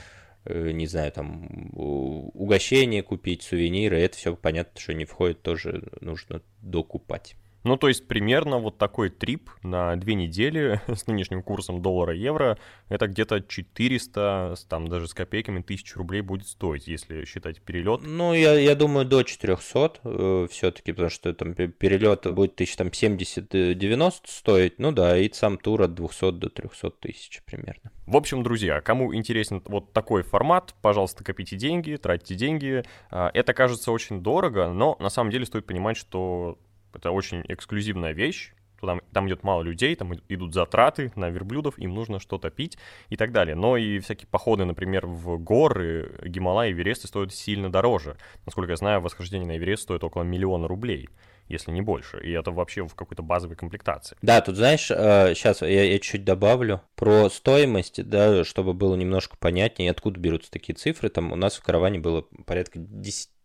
Э, 0.46 0.72
не 0.72 0.88
знаю, 0.88 1.12
там 1.12 1.72
угощения 1.74 3.04
купить, 3.04 3.44
сувениры. 3.44 4.00
Это 4.00 4.18
все 4.18 4.36
понятно, 4.36 4.80
что 4.80 4.94
не 4.94 5.06
входит, 5.06 5.42
тоже 5.42 5.92
нужно 6.00 6.42
докупать. 6.62 7.36
Ну, 7.64 7.78
то 7.78 7.88
есть 7.88 8.08
примерно 8.08 8.58
вот 8.58 8.78
такой 8.78 9.10
трип 9.10 9.50
на 9.64 9.96
две 9.96 10.16
недели 10.16 10.82
с 10.88 11.08
нынешним 11.08 11.44
курсом 11.44 11.82
доллара-евро, 11.82 12.58
это 12.90 13.08
где-то 13.08 13.42
400, 13.42 14.56
там 14.68 14.88
даже 14.88 15.08
с 15.08 15.14
копейками, 15.14 15.62
тысяч 15.62 15.96
рублей 15.96 16.22
будет 16.22 16.48
стоить, 16.48 16.88
если 16.88 17.26
считать 17.26 17.62
перелет. 17.62 18.02
Ну, 18.04 18.34
я, 18.34 18.54
я 18.54 18.76
думаю, 18.76 19.06
до 19.06 19.24
400 19.24 19.94
э, 20.04 20.48
все-таки, 20.50 20.92
потому 20.92 21.10
что 21.10 21.34
там 21.34 21.54
перелет 21.54 22.32
будет 22.34 22.56
тысяч 22.56 22.76
там 22.76 22.88
70-90 22.88 24.14
стоить, 24.26 24.80
ну 24.80 24.92
да, 24.92 25.18
и 25.18 25.32
сам 25.32 25.58
тур 25.58 25.84
от 25.84 25.94
200 25.94 26.32
до 26.32 26.50
300 26.50 26.92
тысяч 26.92 27.42
примерно. 27.46 27.92
В 28.06 28.18
общем, 28.18 28.44
друзья, 28.44 28.82
кому 28.82 29.16
интересен 29.16 29.62
вот 29.66 29.94
такой 29.94 30.24
формат, 30.24 30.76
пожалуйста, 30.82 31.24
копите 31.24 31.56
деньги, 31.56 31.96
тратьте 31.96 32.36
деньги. 32.36 32.84
А, 33.10 33.32
это 33.34 33.54
кажется 33.54 33.92
очень 33.92 34.22
дорого, 34.22 34.70
но 34.70 34.98
на 35.00 35.10
самом 35.10 35.32
деле 35.32 35.46
стоит 35.46 35.66
понимать, 35.66 35.98
что 35.98 36.58
это 36.94 37.12
очень 37.12 37.44
эксклюзивная 37.48 38.14
вещь, 38.14 38.54
там, 38.82 39.02
там 39.14 39.28
идет 39.28 39.44
мало 39.44 39.62
людей, 39.62 39.96
там 39.96 40.14
идут 40.28 40.54
затраты 40.54 41.12
на 41.16 41.30
верблюдов, 41.30 41.78
им 41.78 41.94
нужно 41.94 42.20
что-то 42.20 42.50
пить 42.50 42.78
и 43.10 43.16
так 43.16 43.32
далее. 43.32 43.56
Но 43.56 43.78
и 43.78 44.00
всякие 44.00 44.28
походы, 44.28 44.66
например, 44.66 45.06
в 45.06 45.38
горы, 45.38 46.20
Гималай, 46.26 46.72
Эвересты 46.72 47.08
стоят 47.08 47.34
сильно 47.34 47.72
дороже. 47.72 48.18
Насколько 48.46 48.72
я 48.72 48.78
знаю, 48.78 49.02
восхождение 49.02 49.48
на 49.48 49.58
Эверест 49.58 49.84
стоит 49.84 50.04
около 50.04 50.24
миллиона 50.24 50.68
рублей 50.68 51.10
если 51.48 51.72
не 51.72 51.82
больше. 51.82 52.18
И 52.24 52.32
это 52.32 52.52
вообще 52.52 52.88
в 52.88 52.96
какой-то 52.96 53.24
базовой 53.24 53.58
комплектации. 53.58 54.16
Да, 54.22 54.40
тут 54.40 54.56
знаешь, 54.56 54.88
сейчас 54.88 55.62
э, 55.62 55.92
я, 55.92 56.00
чуть 56.00 56.24
добавлю 56.24 56.82
про 56.96 57.30
стоимость, 57.30 58.08
да, 58.08 58.46
чтобы 58.46 58.74
было 58.74 58.96
немножко 58.96 59.36
понятнее, 59.38 59.92
откуда 59.92 60.18
берутся 60.18 60.50
такие 60.50 60.76
цифры. 60.76 61.10
Там 61.10 61.34
у 61.34 61.36
нас 61.36 61.58
в 61.58 61.64
караване 61.64 62.00
было 62.00 62.22
порядка 62.46 62.80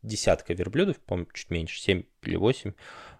десятка 0.02 0.54
верблюдов, 0.54 1.00
по-моему, 1.00 1.28
чуть 1.34 1.50
меньше, 1.50 1.80
7 1.80 2.04
или 2.22 2.36
8 2.36 2.74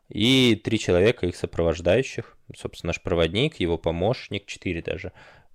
и 0.09 0.61
три 0.63 0.79
человека 0.79 1.27
их 1.27 1.37
сопровождающих. 1.37 2.37
Собственно, 2.57 2.89
наш 2.89 3.03
проводник, 3.03 3.57
его 3.61 3.79
помощник, 3.79 4.47
четыре 4.47 4.83
даже. 4.83 5.13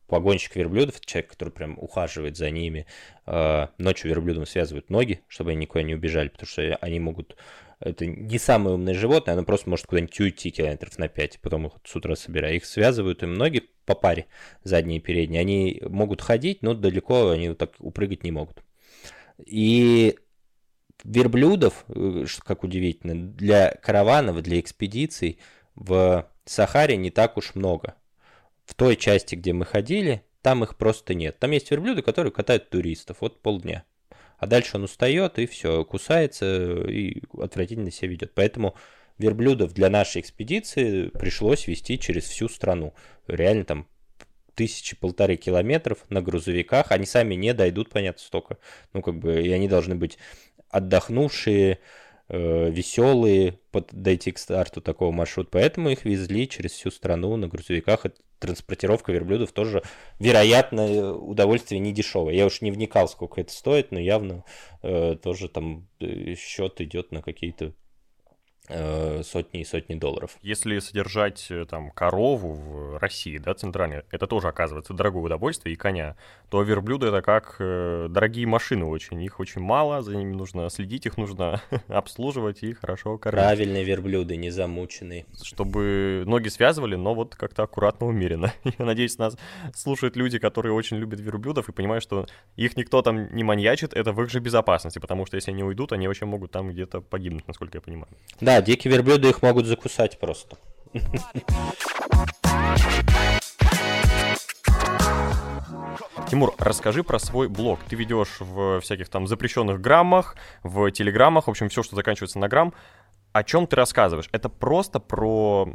Погонщик 0.08 0.58
верблюдов, 0.58 1.00
человек, 1.06 1.32
который 1.32 1.52
прям 1.52 1.80
ухаживает 1.80 2.36
за 2.36 2.50
ними. 2.50 2.86
А, 3.26 3.70
ночью 3.78 4.10
верблюдам 4.10 4.46
связывают 4.46 4.90
ноги, 4.90 5.22
чтобы 5.30 5.52
они 5.52 5.62
никуда 5.62 5.84
не 5.84 5.96
убежали, 5.96 6.28
потому 6.28 6.48
что 6.48 6.76
они 6.82 7.00
могут... 7.00 7.38
Это 7.80 8.06
не 8.06 8.38
самое 8.38 8.76
умное 8.76 8.94
животное, 8.94 9.34
оно 9.34 9.44
просто 9.44 9.70
может 9.70 9.88
куда-нибудь 9.88 10.20
уйти 10.20 10.52
километров 10.52 11.00
на 11.00 11.08
5, 11.08 11.40
потом 11.42 11.68
их 11.68 11.74
с 11.84 11.96
утра 11.96 12.16
собирают. 12.16 12.58
Их 12.58 12.66
связывают 12.66 13.24
им 13.24 13.34
ноги 13.34 13.70
по 13.86 13.96
паре, 13.96 14.28
задние 14.64 15.00
и 15.00 15.02
передние. 15.02 15.42
Они 15.42 15.82
могут 15.88 16.22
ходить, 16.22 16.62
но 16.62 16.74
далеко 16.74 17.30
они 17.30 17.50
вот 17.50 17.58
так 17.58 17.72
упрыгать 17.80 18.24
не 18.24 18.32
могут. 18.32 18.62
И 19.46 20.18
верблюдов, 21.04 21.86
э, 21.90 22.26
как 22.44 22.64
удивительно, 22.64 23.16
для 23.16 23.72
караванов, 23.72 24.42
для 24.42 24.60
экспедиций 24.60 25.40
в 25.76 26.28
Сахаре 26.46 26.98
не 26.98 27.12
так 27.12 27.38
уж 27.38 27.56
много. 27.56 27.96
В 28.66 28.74
той 28.74 28.96
части, 28.96 29.36
где 29.36 29.54
мы 29.54 29.66
ходили, 29.66 30.24
там 30.42 30.64
их 30.64 30.78
просто 30.78 31.14
нет. 31.14 31.40
Там 31.40 31.52
есть 31.52 31.72
верблюды, 31.72 32.02
которые 32.02 32.32
катают 32.32 32.70
туристов, 32.70 33.18
вот 33.20 33.42
полдня. 33.42 33.84
А 34.38 34.48
дальше 34.48 34.78
он 34.78 34.84
устает 34.84 35.38
и 35.38 35.46
все, 35.46 35.86
кусается 35.86 36.84
и 36.88 37.22
отвратительно 37.38 37.92
себя 37.92 38.10
ведет. 38.10 38.34
Поэтому 38.34 38.76
верблюдов 39.20 39.74
для 39.74 39.90
нашей 39.90 40.22
экспедиции 40.22 41.10
пришлось 41.10 41.68
вести 41.68 42.00
через 42.00 42.24
всю 42.24 42.50
страну. 42.50 42.94
Реально 43.28 43.66
там 43.66 43.88
тысячи 44.56 44.96
полторы 44.96 45.36
километров 45.38 46.06
на 46.10 46.22
грузовиках. 46.22 46.92
Они 46.92 47.06
сами 47.06 47.36
не 47.36 47.54
дойдут, 47.54 47.90
понятно, 47.90 48.22
столько. 48.22 48.58
Ну, 48.94 49.02
как 49.02 49.18
бы, 49.20 49.42
и 49.42 49.52
они 49.52 49.68
должны 49.68 49.96
быть 49.96 50.18
отдохнувшие, 50.72 51.80
э, 52.30 52.70
веселые 52.70 53.60
под, 53.72 53.90
дойти 53.92 54.32
к 54.32 54.38
старту 54.38 54.82
такого 54.82 55.12
маршрута, 55.12 55.50
поэтому 55.52 55.90
их 55.90 56.06
везли 56.06 56.48
через 56.48 56.72
всю 56.72 56.92
страну 56.92 57.36
на 57.38 57.48
грузовиках. 57.48 58.06
Транспортировка 58.40 59.12
верблюдов 59.12 59.52
тоже, 59.52 59.84
вероятно, 60.20 61.14
удовольствие 61.14 61.80
не 61.80 61.92
дешевое. 61.92 62.34
Я 62.34 62.48
уж 62.48 62.62
не 62.62 62.72
вникал, 62.72 63.08
сколько 63.08 63.40
это 63.40 63.54
стоит, 63.54 63.92
но 63.92 64.00
явно 64.00 64.44
э, 64.82 65.16
тоже 65.22 65.48
там 65.48 65.88
э, 66.00 66.34
счет 66.36 66.82
идет 66.82 67.12
на 67.12 67.22
какие-то 67.22 67.66
Э, 67.66 67.81
сотни 69.24 69.62
и 69.62 69.66
сотни 69.66 69.96
долларов. 69.96 70.38
Если 70.42 70.80
содержать 70.80 71.48
э, 71.50 71.66
там 71.66 71.92
корову 71.92 72.54
в 72.54 72.98
России, 73.00 73.38
да, 73.38 73.54
центральной, 73.54 74.04
это 74.12 74.28
тоже 74.28 74.48
оказывается 74.48 74.94
дорогое 74.94 75.24
удовольствие, 75.24 75.74
и 75.74 75.76
коня, 75.76 76.16
то 76.50 76.62
верблюды 76.62 77.08
это 77.08 77.22
как 77.22 77.56
э, 77.60 78.08
дорогие 78.10 78.48
машины 78.48 78.86
очень, 78.86 79.22
их 79.22 79.40
очень 79.40 79.62
мало, 79.62 80.02
за 80.02 80.16
ними 80.16 80.34
нужно 80.34 80.70
следить, 80.70 81.06
их 81.06 81.18
нужно 81.18 81.62
обслуживать 81.88 82.64
и 82.64 82.74
хорошо 82.74 83.18
кормить. 83.18 83.44
Правильные 83.44 83.84
верблюды, 83.84 84.36
не 84.38 84.52
замученные. 84.52 85.26
Чтобы 85.42 86.24
ноги 86.26 86.50
связывали, 86.50 86.96
но 86.96 87.14
вот 87.14 87.36
как-то 87.36 87.64
аккуратно, 87.64 88.08
умеренно. 88.08 88.54
Я 88.64 88.86
надеюсь, 88.86 89.18
нас 89.18 89.38
слушают 89.76 90.16
люди, 90.16 90.40
которые 90.40 90.74
очень 90.74 90.98
любят 90.98 91.20
верблюдов 91.20 91.70
и 91.70 91.72
понимают, 91.72 92.04
что 92.04 92.28
их 92.56 92.78
никто 92.78 93.02
там 93.02 93.34
не 93.36 93.44
маньячит, 93.44 93.94
это 93.94 94.14
в 94.14 94.22
их 94.22 94.30
же 94.30 94.40
безопасности, 94.40 95.00
потому 95.00 95.26
что 95.26 95.36
если 95.36 95.52
они 95.52 95.64
уйдут, 95.64 95.92
они 95.92 96.08
вообще 96.08 96.26
могут 96.26 96.52
там 96.52 96.70
где-то 96.70 97.02
погибнуть, 97.02 97.48
насколько 97.48 97.78
я 97.78 97.82
понимаю. 97.82 98.12
Да, 98.40 98.51
дикие 98.60 98.92
верблюды 98.92 99.30
их 99.30 99.42
могут 99.42 99.68
закусать 99.68 100.20
просто. 100.20 100.58
Тимур, 106.30 106.56
расскажи 106.60 107.04
про 107.04 107.20
свой 107.20 107.50
блог. 107.50 107.82
Ты 107.90 107.96
ведешь 107.96 108.40
в 108.40 108.80
всяких 108.80 109.10
там 109.10 109.28
запрещенных 109.28 109.82
граммах, 109.82 110.36
в 110.64 110.90
телеграммах, 110.92 111.48
в 111.48 111.50
общем, 111.50 111.70
все, 111.70 111.84
что 111.84 111.96
заканчивается 111.96 112.40
на 112.40 112.48
грамм. 112.48 112.74
О 113.34 113.44
чем 113.44 113.66
ты 113.66 113.78
рассказываешь? 113.78 114.28
Это 114.34 114.50
просто 114.50 115.00
про 115.00 115.68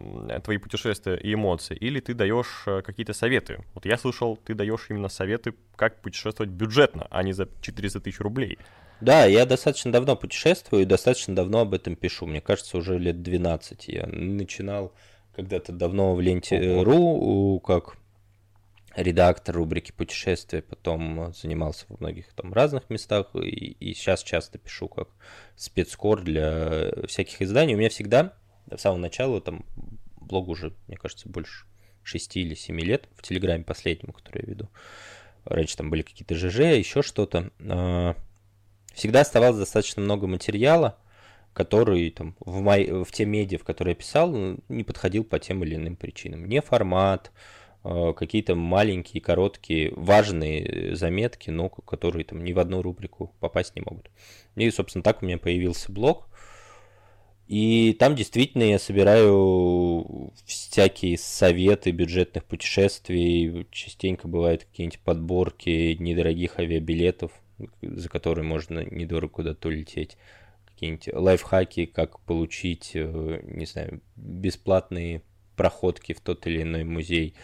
твои 0.45 0.59
путешествия 0.59 1.17
и 1.17 1.33
эмоции? 1.33 1.75
Или 1.75 2.01
ты 2.01 2.13
даешь 2.13 2.65
э, 2.67 2.83
какие-то 2.83 3.15
советы? 3.15 3.65
Вот 3.73 3.87
я 3.87 3.97
слышал, 3.97 4.37
ты 4.37 4.55
даешь 4.55 4.87
именно 4.91 5.09
советы, 5.09 5.55
как 5.75 6.03
путешествовать 6.03 6.51
бюджетно, 6.51 7.07
а 7.11 7.23
не 7.23 7.33
за 7.33 7.49
400 7.63 8.01
тысяч 8.01 8.21
рублей. 8.21 8.59
Да, 9.01 9.25
я 9.25 9.47
достаточно 9.47 9.91
давно 9.91 10.17
путешествую 10.17 10.83
и 10.83 10.87
достаточно 10.87 11.35
давно 11.35 11.61
об 11.61 11.73
этом 11.73 11.97
пишу. 11.97 12.27
Мне 12.27 12.43
кажется, 12.43 12.77
уже 12.77 12.99
лет 12.99 13.23
12. 13.23 13.89
Я 13.89 14.07
начинал 14.07 14.93
когда-то 15.35 15.73
давно 15.73 16.15
в 16.15 16.21
ленте.ру 16.21 17.61
как 17.61 17.97
редактор 18.97 19.55
рубрики 19.55 19.93
путешествия, 19.93 20.63
потом 20.63 21.33
занимался 21.35 21.85
в 21.89 22.01
многих 22.01 22.33
там 22.33 22.53
разных 22.53 22.89
местах, 22.89 23.29
и, 23.35 23.49
и 23.49 23.95
сейчас 23.95 24.23
часто 24.23 24.59
пишу 24.59 24.89
как 24.89 25.09
спецкор 25.55 26.23
для 26.23 26.93
всяких 27.07 27.43
изданий. 27.43 27.75
У 27.75 27.79
меня 27.79 27.91
всегда, 27.91 28.33
с 28.75 28.81
самого 28.81 28.99
начала, 28.99 29.41
там 29.41 29.65
блог 30.17 30.49
уже, 30.49 30.73
мне 30.89 30.97
кажется, 30.97 31.29
больше 31.29 31.67
6 32.03 32.37
или 32.39 32.55
7 32.55 32.81
лет, 32.81 33.09
в 33.15 33.23
Телеграме 33.23 33.65
последнему, 33.65 34.13
который 34.13 34.43
я 34.43 34.51
веду. 34.51 34.71
Раньше 35.45 35.77
там 35.77 35.91
были 35.91 36.03
какие-то 36.03 36.35
ЖЖ, 36.35 36.77
еще 36.77 37.03
что-то. 37.03 37.51
А, 37.61 38.17
всегда 38.95 39.21
оставалось 39.21 39.59
достаточно 39.59 40.03
много 40.03 40.27
материала, 40.27 40.99
который 41.53 42.11
там, 42.11 42.35
в, 42.41 42.61
мой, 42.61 43.05
в 43.05 43.13
те 43.13 43.27
медиа, 43.27 43.59
в 43.59 43.65
которые 43.65 43.93
я 43.93 43.97
писал, 43.97 44.35
не 44.69 44.85
подходил 44.85 45.25
по 45.25 45.39
тем 45.39 45.63
или 45.65 45.75
иным 45.75 45.97
причинам. 45.97 46.47
Не 46.47 46.61
формат, 46.61 47.31
а, 47.31 47.66
какие-то 48.17 48.55
маленькие, 48.55 49.21
короткие, 49.21 49.93
важные 49.95 50.95
заметки, 50.97 51.51
но 51.51 51.69
которые 51.69 52.25
там 52.25 52.43
ни 52.43 52.53
в 52.53 52.59
одну 52.59 52.83
рубрику 52.83 53.35
попасть 53.41 53.77
не 53.77 53.83
могут. 53.83 54.11
И, 54.57 54.71
собственно, 54.71 55.03
так 55.03 55.23
у 55.23 55.27
меня 55.27 55.39
появился 55.39 55.93
блог. 55.93 56.29
И 57.49 57.97
там 58.01 58.17
действительно 58.17 58.65
я 58.65 58.79
собираю 58.79 60.33
всякие 60.45 61.17
советы 61.17 61.93
бюджетных 61.93 62.45
путешествий. 62.45 63.67
Частенько 63.71 64.27
бывают 64.27 64.65
какие-нибудь 64.65 64.99
подборки 65.01 65.97
недорогих 66.01 66.59
авиабилетов 66.59 67.31
за 67.81 68.09
который 68.09 68.45
можно 68.45 68.85
недорого 68.85 69.33
куда-то 69.33 69.69
улететь. 69.69 70.17
Какие-нибудь 70.67 71.09
лайфхаки, 71.13 71.87
как 71.87 72.21
получить, 72.21 72.91
э, 72.95 73.41
не 73.45 73.67
знаю, 73.67 74.01
бесплатные 74.17 75.23
проходки 75.57 76.13
в 76.13 76.21
тот 76.21 76.47
или 76.47 76.63
иной 76.63 76.85
музей, 76.85 77.35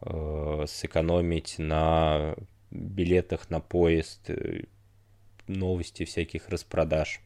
э, 0.00 0.64
сэкономить 0.66 1.58
на 1.58 2.36
билетах 2.70 3.50
на 3.50 3.60
поезд, 3.60 4.30
э, 4.30 4.64
новости 5.46 6.04
всяких 6.04 6.48
распродаж 6.48 7.20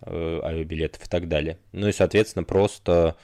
авиабилетов 0.00 1.04
и 1.04 1.08
так 1.08 1.26
далее. 1.28 1.58
Ну 1.72 1.88
и, 1.88 1.92
соответственно, 1.92 2.44
просто 2.44 3.16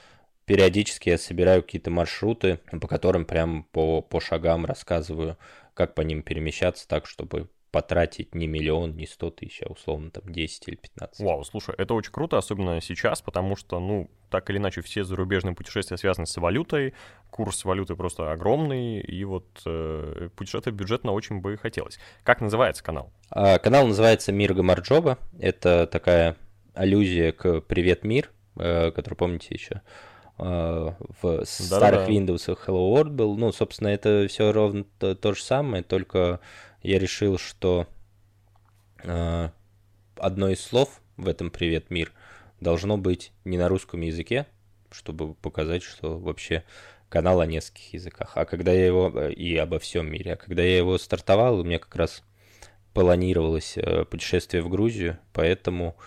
периодически 0.45 1.09
я 1.09 1.17
собираю 1.17 1.63
какие-то 1.63 1.89
маршруты, 1.89 2.59
по 2.81 2.87
которым 2.87 3.25
прям 3.25 3.63
по, 3.71 4.01
по 4.01 4.19
шагам 4.19 4.65
рассказываю, 4.65 5.37
как 5.73 5.95
по 5.95 6.01
ним 6.01 6.21
перемещаться 6.21 6.87
так, 6.87 7.05
чтобы 7.05 7.49
потратить 7.75 8.33
не 8.33 8.47
миллион, 8.47 8.95
не 8.95 9.05
сто 9.05 9.29
тысяч, 9.29 9.61
а 9.61 9.69
условно 9.69 10.09
там 10.09 10.31
10 10.31 10.69
или 10.69 10.75
15. 10.77 11.19
Вау, 11.19 11.43
слушай, 11.43 11.75
это 11.77 11.93
очень 11.93 12.13
круто, 12.13 12.37
особенно 12.37 12.79
сейчас, 12.79 13.21
потому 13.21 13.57
что, 13.57 13.81
ну, 13.81 14.09
так 14.29 14.49
или 14.49 14.59
иначе, 14.59 14.79
все 14.79 15.03
зарубежные 15.03 15.55
путешествия 15.55 15.97
связаны 15.97 16.25
с 16.25 16.37
валютой, 16.37 16.93
курс 17.31 17.65
валюты 17.65 17.97
просто 17.97 18.31
огромный, 18.31 19.01
и 19.01 19.25
вот 19.25 19.45
э, 19.65 20.29
путешествие 20.37 20.73
бюджетно 20.73 21.11
очень 21.11 21.41
бы 21.41 21.57
хотелось. 21.57 21.99
Как 22.23 22.39
называется 22.39 22.81
канал? 22.81 23.11
А, 23.29 23.59
канал 23.59 23.85
называется 23.87 24.31
«Мир 24.31 24.53
Гамарджоба». 24.53 25.17
Это 25.37 25.85
такая 25.85 26.37
аллюзия 26.75 27.33
к 27.33 27.59
«Привет, 27.59 28.05
мир», 28.05 28.31
э, 28.57 28.91
который, 28.91 29.15
помните, 29.15 29.53
еще 29.53 29.81
э, 30.39 30.43
в 30.43 31.21
да, 31.21 31.43
старых 31.43 32.05
да. 32.05 32.09
Windows 32.09 32.57
Hello 32.65 32.95
World 32.95 33.09
был. 33.09 33.35
Ну, 33.35 33.51
собственно, 33.51 33.89
это 33.89 34.27
все 34.29 34.53
ровно 34.53 34.85
то, 34.97 35.13
то 35.13 35.33
же 35.33 35.43
самое, 35.43 35.83
только 35.83 36.39
я 36.85 36.99
решил, 36.99 37.37
что 37.37 37.87
э, 39.03 39.49
одно 40.17 40.49
из 40.49 40.61
слов 40.61 41.01
в 41.17 41.27
этом 41.27 41.49
«Привет, 41.49 41.89
мир» 41.89 42.11
должно 42.59 42.97
быть 42.97 43.31
не 43.43 43.57
на 43.57 43.67
русском 43.67 44.01
языке, 44.01 44.45
чтобы 44.91 45.33
показать, 45.33 45.83
что 45.83 46.17
вообще 46.17 46.63
канал 47.09 47.41
о 47.41 47.45
нескольких 47.47 47.93
языках. 47.93 48.33
А 48.35 48.45
когда 48.45 48.71
я 48.71 48.85
его... 48.85 49.11
Э, 49.15 49.33
и 49.33 49.55
обо 49.55 49.79
всем 49.79 50.11
мире. 50.11 50.33
А 50.33 50.35
когда 50.35 50.61
я 50.61 50.77
его 50.77 50.97
стартовал, 50.97 51.59
у 51.59 51.63
меня 51.63 51.79
как 51.79 51.95
раз 51.95 52.23
планировалось 52.93 53.77
э, 53.77 54.05
путешествие 54.05 54.61
в 54.61 54.69
Грузию, 54.69 55.17
поэтому 55.33 55.97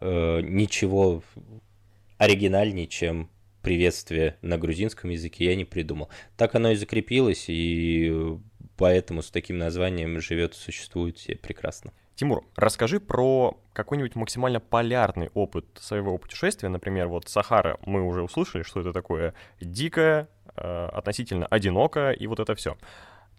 э, 0.00 0.40
ничего 0.40 1.22
оригинальнее, 2.16 2.86
чем 2.86 3.28
приветствие 3.60 4.36
на 4.42 4.58
грузинском 4.58 5.10
языке 5.10 5.46
я 5.46 5.56
не 5.56 5.64
придумал. 5.64 6.08
Так 6.36 6.54
оно 6.54 6.70
и 6.70 6.76
закрепилось, 6.76 7.46
и 7.48 8.38
поэтому 8.82 9.22
с 9.22 9.30
таким 9.30 9.58
названием 9.58 10.20
живет 10.20 10.54
и 10.54 10.56
существует 10.56 11.16
все 11.16 11.36
прекрасно. 11.36 11.92
Тимур, 12.16 12.44
расскажи 12.56 12.98
про 12.98 13.56
какой-нибудь 13.72 14.16
максимально 14.16 14.58
полярный 14.58 15.30
опыт 15.34 15.66
своего 15.76 16.18
путешествия. 16.18 16.68
Например, 16.68 17.06
вот 17.06 17.28
Сахара, 17.28 17.78
мы 17.86 18.02
уже 18.02 18.22
услышали, 18.22 18.64
что 18.64 18.80
это 18.80 18.92
такое 18.92 19.34
дикое, 19.60 20.28
э, 20.56 20.88
относительно 20.92 21.46
одинокое, 21.46 22.10
и 22.10 22.26
вот 22.26 22.40
это 22.40 22.56
все. 22.56 22.76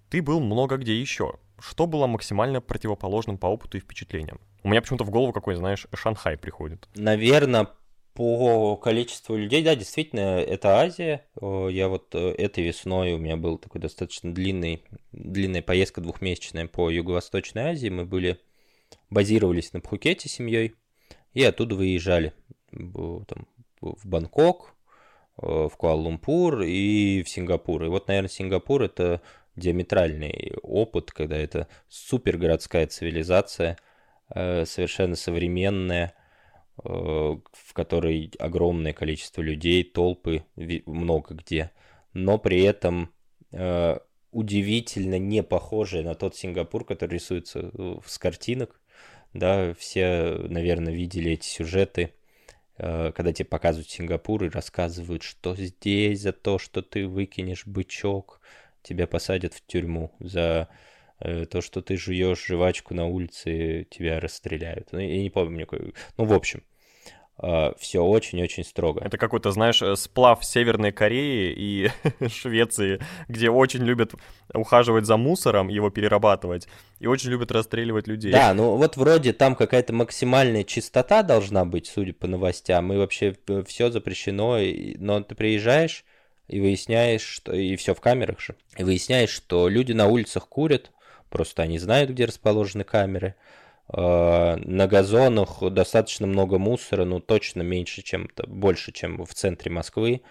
Ты 0.09 0.21
был 0.21 0.39
много 0.39 0.77
где 0.77 0.97
еще. 0.97 1.33
Что 1.59 1.87
было 1.87 2.07
максимально 2.07 2.61
противоположным 2.61 3.37
по 3.37 3.47
опыту 3.47 3.75
и 3.75 3.81
впечатлениям? 3.81 4.39
У 4.63 4.69
меня 4.69 4.81
почему-то 4.81 5.03
в 5.03 5.09
голову 5.09 5.33
какой, 5.33 5.55
знаешь, 5.55 5.87
Шанхай 5.93 6.37
приходит. 6.37 6.87
Наверное, 6.95 7.67
по 8.13 8.77
количеству 8.77 9.35
людей, 9.35 9.63
да, 9.63 9.75
действительно, 9.75 10.39
это 10.39 10.79
Азия. 10.79 11.25
Я 11.41 11.87
вот 11.87 12.13
э, 12.13 12.35
этой 12.37 12.63
весной 12.63 13.13
у 13.13 13.17
меня 13.17 13.37
был 13.37 13.57
такой 13.57 13.81
достаточно 13.81 14.33
длинный, 14.33 14.83
длинная 15.11 15.63
поездка 15.63 15.99
двухмесячная 16.01 16.67
по 16.67 16.89
Юго-Восточной 16.91 17.71
Азии. 17.71 17.89
Мы 17.89 18.05
были, 18.05 18.39
базировались 19.09 19.73
на 19.73 19.79
Пхукете 19.79 20.29
семьей 20.29 20.75
и 21.33 21.43
оттуда 21.43 21.75
выезжали 21.75 22.33
там, 22.71 23.47
в 23.81 24.07
Бангкок, 24.07 24.75
в 25.35 25.71
Куала-Лумпур 25.75 26.61
и 26.61 27.23
в 27.23 27.29
Сингапур. 27.29 27.83
И 27.83 27.87
вот, 27.87 28.07
наверное, 28.07 28.29
Сингапур 28.29 28.83
это 28.83 29.21
диаметральный 29.55 30.53
опыт, 30.61 31.11
когда 31.11 31.37
это 31.37 31.67
супергородская 31.89 32.85
цивилизация, 32.85 33.77
э, 34.33 34.65
совершенно 34.65 35.15
современная, 35.15 36.13
Э, 36.13 36.22
в 36.77 37.73
которой 37.73 38.31
огромное 38.39 38.93
количество 38.93 39.41
людей, 39.41 39.83
толпы 39.83 40.43
много 40.85 41.35
где, 41.35 41.71
но 42.13 42.37
при 42.37 42.63
этом 42.63 43.13
э, 43.51 43.97
удивительно 44.31 45.19
не 45.19 45.43
похожие 45.43 46.03
на 46.03 46.15
тот 46.15 46.35
Сингапур, 46.35 46.85
который 46.85 47.13
рисуется 47.13 47.71
э, 47.73 47.97
с 48.05 48.17
картинок. 48.17 48.81
Да, 49.33 49.73
все, 49.73 50.37
наверное, 50.47 50.93
видели 50.93 51.31
эти 51.31 51.47
сюжеты, 51.47 52.13
когда 52.77 53.33
тебе 53.33 53.45
показывают 53.45 53.89
Сингапур 53.89 54.43
и 54.43 54.49
рассказывают, 54.49 55.23
что 55.23 55.55
здесь 55.55 56.21
за 56.21 56.33
то, 56.33 56.57
что 56.57 56.81
ты 56.81 57.07
выкинешь 57.07 57.65
бычок, 57.65 58.41
тебя 58.83 59.07
посадят 59.07 59.53
в 59.53 59.65
тюрьму 59.65 60.11
за 60.19 60.69
то, 61.19 61.61
что 61.61 61.81
ты 61.81 61.95
жуешь 61.97 62.45
жвачку 62.45 62.93
на 62.93 63.05
улице, 63.05 63.87
тебя 63.89 64.19
расстреляют. 64.19 64.89
Ну, 64.91 64.99
я 64.99 65.21
не 65.21 65.29
помню, 65.29 65.65
какой... 65.65 65.93
ну, 66.17 66.25
в 66.25 66.33
общем. 66.33 66.63
э, 67.41 67.73
все 67.77 67.99
очень-очень 68.03 68.63
строго. 68.63 69.01
Это 69.03 69.17
какой-то, 69.17 69.51
знаешь, 69.51 69.81
э, 69.81 69.95
сплав 69.95 70.43
Северной 70.43 70.91
Кореи 70.91 71.53
и 71.55 71.89
Швеции, 72.29 72.99
где 73.27 73.49
очень 73.49 73.83
любят 73.83 74.13
ухаживать 74.53 75.05
за 75.05 75.17
мусором, 75.17 75.67
его 75.67 75.89
перерабатывать, 75.89 76.67
и 76.99 77.07
очень 77.07 77.29
любят 77.29 77.51
расстреливать 77.51 78.07
людей. 78.07 78.31
Да, 78.31 78.53
ну 78.53 78.75
вот 78.75 78.97
вроде 78.97 79.33
там 79.33 79.55
какая-то 79.55 79.93
максимальная 79.93 80.63
чистота 80.63 81.23
должна 81.23 81.65
быть, 81.65 81.87
судя 81.87 82.13
по 82.13 82.27
новостям, 82.27 82.93
и 82.93 82.97
вообще 82.97 83.35
э, 83.47 83.63
все 83.65 83.89
запрещено, 83.89 84.57
но 84.97 85.21
ты 85.21 85.35
приезжаешь 85.35 86.05
и 86.47 86.59
выясняешь, 86.59 87.21
что... 87.21 87.53
И 87.53 87.75
все 87.77 87.95
в 87.95 88.01
камерах 88.01 88.39
же. 88.39 88.55
И 88.77 88.83
выясняешь, 88.83 89.29
что 89.29 89.69
люди 89.69 89.93
на 89.93 90.07
улицах 90.07 90.47
курят, 90.47 90.91
просто 91.33 91.63
они 91.63 91.79
знают, 91.79 92.11
где 92.11 92.25
расположены 92.25 92.85
камеры, 92.85 93.35
Э, 93.91 94.55
на 94.57 94.87
газонах 94.87 95.61
достаточно 95.71 96.27
много 96.27 96.57
мусора, 96.57 97.05
ну 97.05 97.19
точно 97.19 97.61
меньше, 97.61 98.01
чем 98.01 98.29
больше, 98.47 98.91
чем 98.91 99.25
в 99.25 99.33
центре 99.33 99.71
Москвы. 99.71 100.21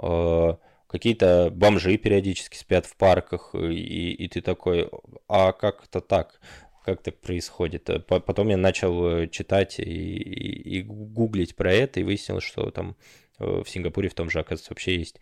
Э, 0.00 0.54
какие-то 0.88 1.50
бомжи 1.52 1.96
периодически 1.96 2.56
спят 2.56 2.86
в 2.86 2.96
парках, 2.96 3.54
и, 3.54 4.12
и 4.12 4.28
ты 4.28 4.40
такой, 4.40 4.88
а 5.28 5.52
как 5.52 5.84
это 5.84 6.00
так? 6.00 6.40
Как 6.84 7.02
так 7.02 7.20
происходит? 7.20 7.90
Э, 7.90 7.98
потом 8.00 8.48
я 8.48 8.56
начал 8.56 9.26
читать 9.28 9.78
и, 9.80 9.82
и, 9.82 10.78
и 10.78 10.82
гуглить 10.82 11.56
про 11.56 11.72
это, 11.72 12.00
и 12.00 12.04
выяснилось, 12.04 12.44
что 12.44 12.70
там 12.70 12.96
в 13.38 13.64
Сингапуре 13.66 14.08
в 14.08 14.14
том 14.14 14.30
же, 14.30 14.38
оказывается, 14.38 14.70
вообще 14.72 14.96
есть 14.98 15.18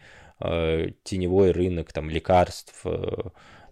теневой 1.04 1.52
рынок 1.52 1.92
там 1.92 2.10
лекарств 2.10 2.84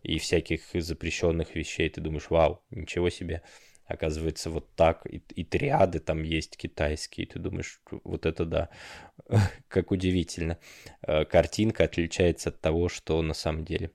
и 0.02 0.18
всяких 0.18 0.62
запрещенных 0.74 1.54
вещей. 1.54 1.88
Ты 1.88 2.00
думаешь, 2.00 2.30
вау, 2.30 2.62
ничего 2.70 3.10
себе 3.10 3.42
оказывается, 3.88 4.50
вот 4.50 4.68
так, 4.76 5.06
и, 5.06 5.22
и 5.34 5.44
триады 5.44 5.98
там 5.98 6.22
есть 6.22 6.56
китайские, 6.56 7.26
ты 7.26 7.38
думаешь, 7.38 7.80
вот 8.04 8.26
это 8.26 8.44
да, 8.44 8.68
как 9.68 9.90
удивительно. 9.90 10.58
Э, 11.02 11.24
картинка 11.24 11.84
отличается 11.84 12.50
от 12.50 12.60
того, 12.60 12.88
что 12.88 13.20
на 13.22 13.34
самом 13.34 13.64
деле. 13.64 13.90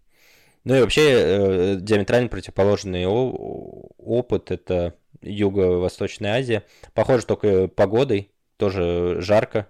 Ну 0.64 0.76
и 0.76 0.82
вообще 0.82 1.12
э, 1.12 1.78
диаметрально 1.80 2.30
противоположный 2.30 3.06
опыт 3.06 4.50
это 4.50 4.96
Юго-Восточная 5.22 6.38
Азия. 6.40 6.64
Похоже 6.94 7.26
только 7.26 7.68
погодой, 7.68 8.32
тоже 8.58 9.18
жарко, 9.20 9.70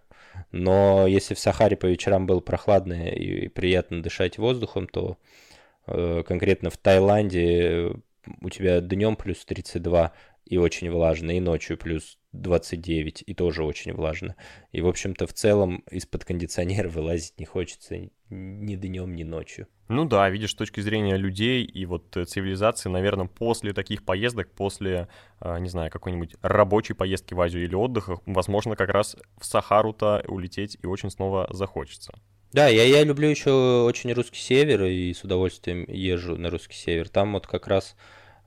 но 0.51 1.05
если 1.05 1.33
в 1.33 1.39
Сахаре 1.39 1.75
по 1.75 1.87
вечерам 1.87 2.25
было 2.25 2.39
прохладно 2.39 3.09
и 3.09 3.49
приятно 3.49 4.01
дышать 4.01 4.37
воздухом, 4.37 4.87
то 4.87 5.17
э, 5.17 5.52
конкретно 5.85 6.69
в 6.69 6.77
Таиланде 6.77 7.93
у 8.41 8.49
тебя 8.49 8.79
днем 8.81 9.15
плюс 9.15 9.43
32 9.45 10.13
и 10.45 10.57
очень 10.57 10.91
влажно, 10.91 11.31
и 11.31 11.39
ночью 11.39 11.77
плюс 11.77 12.17
29 12.33 13.23
и 13.25 13.33
тоже 13.33 13.63
очень 13.63 13.93
влажно. 13.93 14.35
И, 14.71 14.81
в 14.81 14.87
общем-то, 14.87 15.27
в 15.27 15.33
целом 15.33 15.83
из-под 15.89 16.25
кондиционера 16.25 16.89
вылазить 16.89 17.39
не 17.39 17.45
хочется 17.45 17.97
ни 18.29 18.75
днем, 18.75 19.15
ни 19.15 19.23
ночью. 19.23 19.67
Ну 19.89 20.05
да, 20.05 20.29
видишь, 20.29 20.51
с 20.51 20.55
точки 20.55 20.79
зрения 20.79 21.17
людей 21.17 21.63
и 21.63 21.85
вот 21.85 22.15
э, 22.17 22.25
цивилизации, 22.25 22.89
наверное, 22.89 23.27
после 23.27 23.73
таких 23.73 24.03
поездок, 24.03 24.51
после, 24.51 25.07
э, 25.39 25.59
не 25.59 25.69
знаю, 25.69 25.91
какой-нибудь 25.91 26.35
рабочей 26.41 26.93
поездки 26.93 27.33
в 27.33 27.41
Азию 27.41 27.63
или 27.63 27.75
отдыха, 27.75 28.19
возможно, 28.25 28.75
как 28.75 28.89
раз 28.89 29.15
в 29.37 29.45
Сахару-то 29.45 30.23
улететь 30.27 30.77
и 30.81 30.87
очень 30.87 31.11
снова 31.11 31.47
захочется. 31.51 32.13
Да, 32.53 32.67
я, 32.67 32.83
я 32.83 33.03
люблю 33.03 33.27
еще 33.29 33.83
очень 33.83 34.13
русский 34.13 34.39
север 34.39 34.83
и 34.83 35.11
с 35.11 35.23
удовольствием 35.23 35.85
езжу 35.87 36.37
на 36.37 36.51
русский 36.51 36.75
север. 36.75 37.09
Там 37.09 37.33
вот 37.33 37.47
как 37.47 37.67
раз 37.67 37.95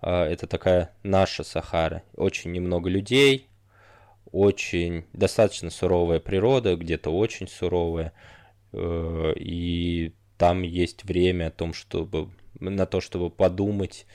э, 0.01 0.09
это 0.09 0.47
такая 0.47 0.93
наша 1.03 1.43
Сахара. 1.43 2.05
Очень 2.15 2.53
немного 2.53 2.89
людей, 2.89 3.49
очень 4.31 5.07
достаточно 5.13 5.71
суровая 5.71 6.21
природа, 6.21 6.77
где-то 6.77 7.11
очень 7.11 7.49
суровая. 7.49 8.13
Э, 8.73 9.33
и 9.35 10.15
там 10.39 10.63
есть 10.63 11.03
время 11.03 11.49
о 11.49 11.51
том, 11.51 11.75
чтобы 11.75 12.31
на 12.61 12.87
то, 12.87 13.01
чтобы 13.01 13.29
подумать, 13.29 14.07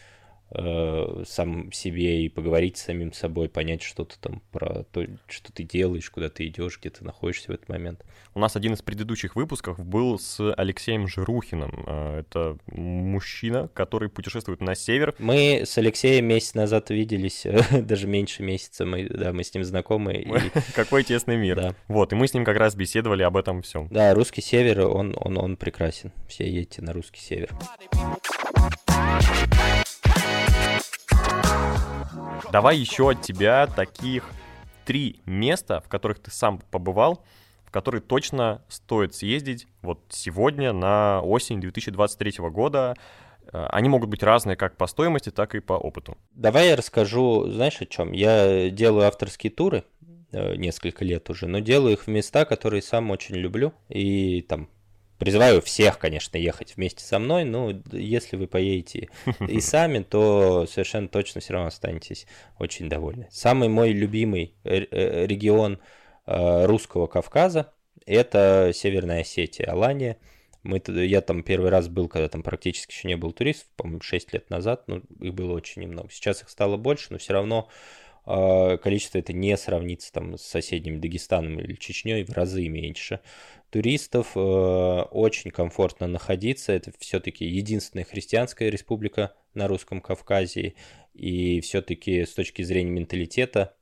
э, 0.52 1.24
сам 1.28 1.72
себе 1.72 2.24
и 2.24 2.30
поговорить 2.30 2.78
с 2.78 2.84
самим 2.84 3.14
собой, 3.14 3.50
понять 3.50 3.82
что-то 3.82 4.20
там 4.20 4.42
про 4.52 4.84
то, 4.92 5.06
что 5.28 5.52
ты 5.52 5.64
делаешь, 5.64 6.10
куда 6.10 6.30
ты 6.30 6.48
идешь, 6.48 6.80
где 6.80 6.90
ты 6.90 7.04
находишься 7.04 7.52
в 7.52 7.56
этот 7.56 7.70
момент. 7.70 8.04
У 8.34 8.40
нас 8.40 8.56
один 8.56 8.74
из 8.74 8.82
предыдущих 8.82 9.36
выпусков 9.36 9.84
был 9.84 10.18
с 10.18 10.54
Алексеем 10.54 11.08
Жирухиным. 11.08 11.84
Э, 11.88 12.20
это 12.20 12.58
мужчина, 12.68 13.70
который 13.74 14.10
путешествует 14.10 14.62
на 14.62 14.76
север. 14.76 15.16
Мы 15.20 15.64
с 15.66 15.78
Алексеем 15.78 16.26
месяц 16.26 16.54
назад 16.54 16.90
виделись, 16.90 17.46
даже 17.72 18.08
меньше 18.08 18.44
месяца, 18.44 18.86
мы, 18.86 19.08
да, 19.08 19.34
мы 19.34 19.44
с 19.44 19.54
ним 19.54 19.64
знакомы. 19.64 20.14
И... 20.14 20.32
Какой 20.76 21.04
тесный 21.04 21.38
мир. 21.38 21.56
Да. 21.56 21.76
Вот, 21.88 22.14
и 22.14 22.16
мы 22.16 22.28
с 22.28 22.34
ним 22.34 22.46
как 22.46 22.58
раз 22.58 22.76
беседовали 22.76 23.24
об 23.24 23.38
этом 23.38 23.62
всем. 23.62 23.88
Да, 23.90 24.14
русский 24.14 24.42
север, 24.42 24.88
он, 24.88 25.16
он, 25.18 25.38
он 25.38 25.58
прекрасен. 25.58 26.12
Все 26.28 26.50
едете 26.50 26.82
на 26.82 26.94
русский 26.94 27.20
север. 27.20 27.50
Давай 32.52 32.78
еще 32.78 33.10
от 33.10 33.22
тебя 33.22 33.68
таких 33.68 34.30
три 34.86 35.22
места, 35.26 35.82
в 35.82 35.88
которых 35.88 36.20
ты 36.20 36.32
сам 36.32 36.60
побывал, 36.72 37.24
в 37.66 37.72
которые 37.72 38.02
точно 38.02 38.62
стоит 38.68 39.16
съездить 39.16 39.68
вот 39.82 40.02
сегодня 40.10 40.74
на 40.74 41.22
осень 41.22 41.62
2023 41.62 42.50
года. 42.50 42.96
Э, 43.54 43.68
они 43.72 43.90
могут 43.90 44.10
быть 44.10 44.24
разные 44.24 44.56
как 44.56 44.78
по 44.78 44.88
стоимости, 44.88 45.30
так 45.30 45.56
и 45.56 45.60
по 45.60 45.74
опыту. 45.74 46.18
Давай 46.32 46.70
я 46.70 46.76
расскажу, 46.76 47.50
знаешь, 47.50 47.80
о 47.82 47.86
чем? 47.86 48.12
Я 48.12 48.70
делаю 48.70 49.08
авторские 49.08 49.52
туры 49.52 49.86
э, 50.32 50.56
несколько 50.56 51.06
лет 51.06 51.30
уже, 51.30 51.48
но 51.48 51.60
делаю 51.60 51.94
их 51.94 52.04
в 52.04 52.08
места, 52.08 52.46
которые 52.46 52.82
сам 52.82 53.12
очень 53.12 53.36
люблю. 53.36 53.74
И 53.90 54.42
там 54.42 54.70
Призываю 55.22 55.62
всех, 55.62 56.00
конечно, 56.00 56.36
ехать 56.38 56.76
вместе 56.76 57.04
со 57.04 57.20
мной, 57.20 57.44
но 57.44 57.72
если 57.92 58.38
вы 58.38 58.48
поедете 58.48 59.10
и 59.48 59.62
сами, 59.62 60.00
то 60.00 60.66
совершенно 60.66 61.08
точно 61.08 61.42
все 61.42 61.54
равно 61.54 61.68
останетесь 61.68 62.26
очень 62.58 62.90
довольны. 62.90 63.28
Самый 63.30 63.70
мой 63.70 63.92
любимый 63.92 64.56
э, 64.64 65.28
регион 65.28 65.80
э, 66.26 66.66
русского 66.66 67.06
Кавказа– 67.06 67.72
это 68.08 68.72
Северная 68.74 69.22
Осетия, 69.22 69.72
Алания. 69.72 70.18
Мы, 70.64 70.82
я 70.88 71.22
там 71.22 71.44
первый 71.44 71.70
раз 71.70 71.88
был, 71.88 72.08
когда 72.08 72.28
там 72.28 72.42
практически 72.42 72.92
еще 72.92 73.08
не 73.08 73.16
был 73.16 73.32
туристов, 73.32 73.70
по-моему, 73.76 74.02
6 74.02 74.34
лет 74.34 74.50
назад, 74.50 74.86
ну, 74.88 75.04
их 75.20 75.36
было 75.36 75.54
очень 75.54 75.84
немного. 75.84 76.10
Сейчас 76.10 76.42
их 76.42 76.50
стало 76.50 76.78
больше, 76.78 77.10
но 77.12 77.20
все 77.20 77.34
равно 77.34 77.70
количество 78.26 79.18
это 79.18 79.34
не 79.34 79.58
сравнится 79.58 80.12
там 80.14 80.38
с 80.38 80.44
соседним 80.44 81.02
Дагестаном 81.02 81.60
или 81.60 81.76
Чечней 81.76 82.24
в 82.24 82.32
разы 82.32 82.68
меньше. 82.68 83.20
Туристов, 83.72 84.34
э, 84.36 84.40
очень 84.40 85.50
комфортно 85.50 86.06
находиться. 86.06 86.74
Это 86.74 86.92
все-таки 87.00 87.46
единственная 87.46 88.04
христианская 88.04 88.70
республика 88.70 89.34
на 89.54 89.68
Русском 89.68 90.02
Кавказе, 90.02 90.76
и 91.14 91.62
все-таки 91.62 92.26
с 92.26 92.34
точки 92.34 92.62
зрения 92.64 92.92
менталитета 92.92 93.78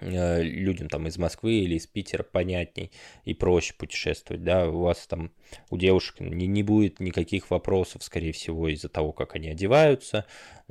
э, 0.00 0.42
людям 0.42 0.88
там 0.88 1.08
из 1.08 1.18
Москвы 1.18 1.54
или 1.54 1.74
из 1.74 1.88
Питера 1.88 2.22
понятней 2.22 2.92
и 3.24 3.34
проще 3.34 3.74
путешествовать, 3.74 4.44
да, 4.44 4.68
у 4.68 4.82
вас 4.82 5.08
там, 5.08 5.32
у 5.70 5.76
девушек 5.76 6.20
не, 6.20 6.46
не 6.46 6.62
будет 6.62 7.00
никаких 7.00 7.50
вопросов, 7.50 8.04
скорее 8.04 8.32
всего, 8.32 8.68
из-за 8.68 8.88
того, 8.88 9.12
как 9.12 9.34
они 9.34 9.48
одеваются, 9.48 10.24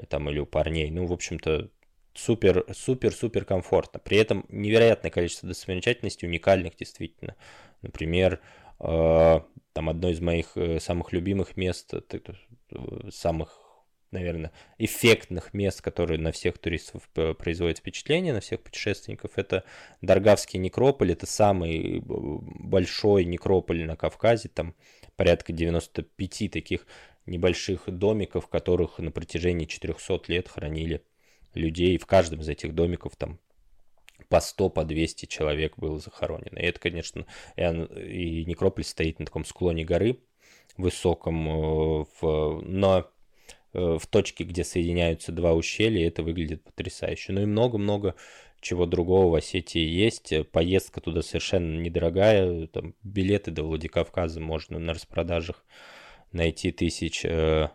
там, 0.08 0.30
или 0.30 0.40
у 0.40 0.46
парней, 0.46 0.90
ну, 0.92 1.06
в 1.08 1.12
общем-то, 1.14 1.70
супер, 2.14 2.66
супер, 2.74 3.14
супер 3.14 3.46
комфортно. 3.46 4.00
При 4.00 4.18
этом 4.18 4.46
невероятное 4.50 5.12
количество 5.12 5.48
достопримечательностей, 5.48 6.28
уникальных 6.28 6.76
действительно. 6.76 7.36
Например, 7.82 8.40
э, 8.80 9.40
там 9.74 9.90
одно 9.90 10.10
из 10.10 10.20
моих 10.22 10.56
э, 10.56 10.80
самых 10.80 11.12
любимых 11.12 11.58
мест, 11.58 11.94
э, 11.94 12.00
самых, 13.12 13.60
наверное, 14.12 14.52
эффектных 14.78 15.54
мест, 15.54 15.82
которые 15.82 16.20
на 16.20 16.32
всех 16.32 16.58
туристов 16.60 17.10
производят 17.38 17.80
впечатление, 17.80 18.34
на 18.34 18.42
всех 18.42 18.62
путешественников, 18.62 19.32
это 19.36 19.64
Даргавский 20.02 20.60
некрополь. 20.60 21.12
Это 21.12 21.26
самый 21.26 22.02
большой 22.06 23.26
некрополь 23.26 23.84
на 23.86 23.96
Кавказе, 23.96 24.50
там 24.50 24.76
порядка 25.16 25.52
95 25.52 26.52
таких 26.52 26.86
небольших 27.26 27.90
домиков, 27.90 28.48
которых 28.48 29.00
на 29.00 29.12
протяжении 29.12 29.66
400 29.66 30.22
лет 30.28 30.48
хранили 30.48 31.04
людей. 31.54 31.98
В 31.98 32.06
каждом 32.06 32.42
из 32.42 32.50
этих 32.50 32.74
домиков 32.74 33.16
там 33.16 33.40
по 34.30 34.40
100, 34.40 34.70
по 34.70 34.84
200 34.84 35.26
человек 35.26 35.78
было 35.78 36.00
захоронено. 36.00 36.58
И 36.58 36.66
это, 36.66 36.80
конечно, 36.80 37.26
и 37.56 38.46
некрополь 38.46 38.84
стоит 38.84 39.20
на 39.20 39.26
таком 39.26 39.46
склоне 39.46 39.84
горы 39.84 40.20
высоком, 40.78 41.48
э, 41.48 42.06
в, 42.20 42.62
но 42.62 43.08
э, 43.74 43.98
в 44.00 44.08
точке, 44.08 44.44
где 44.44 44.64
соединяются 44.64 45.32
два 45.32 45.54
ущелья, 45.54 46.08
это 46.08 46.24
выглядит 46.24 46.64
потрясающе. 46.64 47.34
Ну 47.34 47.42
и 47.42 47.46
много-много 47.46 48.16
чего 48.60 48.86
другого 48.86 49.32
в 49.32 49.36
Осетии 49.36 49.86
есть. 49.86 50.34
Поездка 50.52 51.02
туда 51.02 51.22
совершенно 51.22 51.80
недорогая. 51.80 52.68
Там 52.68 52.96
билеты 53.04 53.52
до 53.52 53.64
Владикавказа 53.64 54.40
можно 54.40 54.80
на 54.80 54.94
распродажах 54.94 55.64
найти 56.32 56.72
тысяч 56.72 57.24
э, 57.26 57.70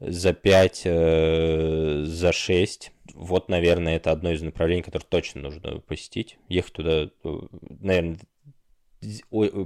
за 0.00 0.32
5, 0.32 0.82
э, 0.84 2.02
за 2.04 2.32
6. 2.32 2.92
Вот, 3.14 3.48
наверное, 3.48 3.96
это 3.96 4.10
одно 4.12 4.32
из 4.32 4.42
направлений, 4.42 4.82
которое 4.82 5.04
точно 5.04 5.42
нужно 5.42 5.80
посетить. 5.80 6.38
Ехать 6.48 6.72
туда, 6.72 7.10
э, 7.24 7.38
наверное, 7.80 8.18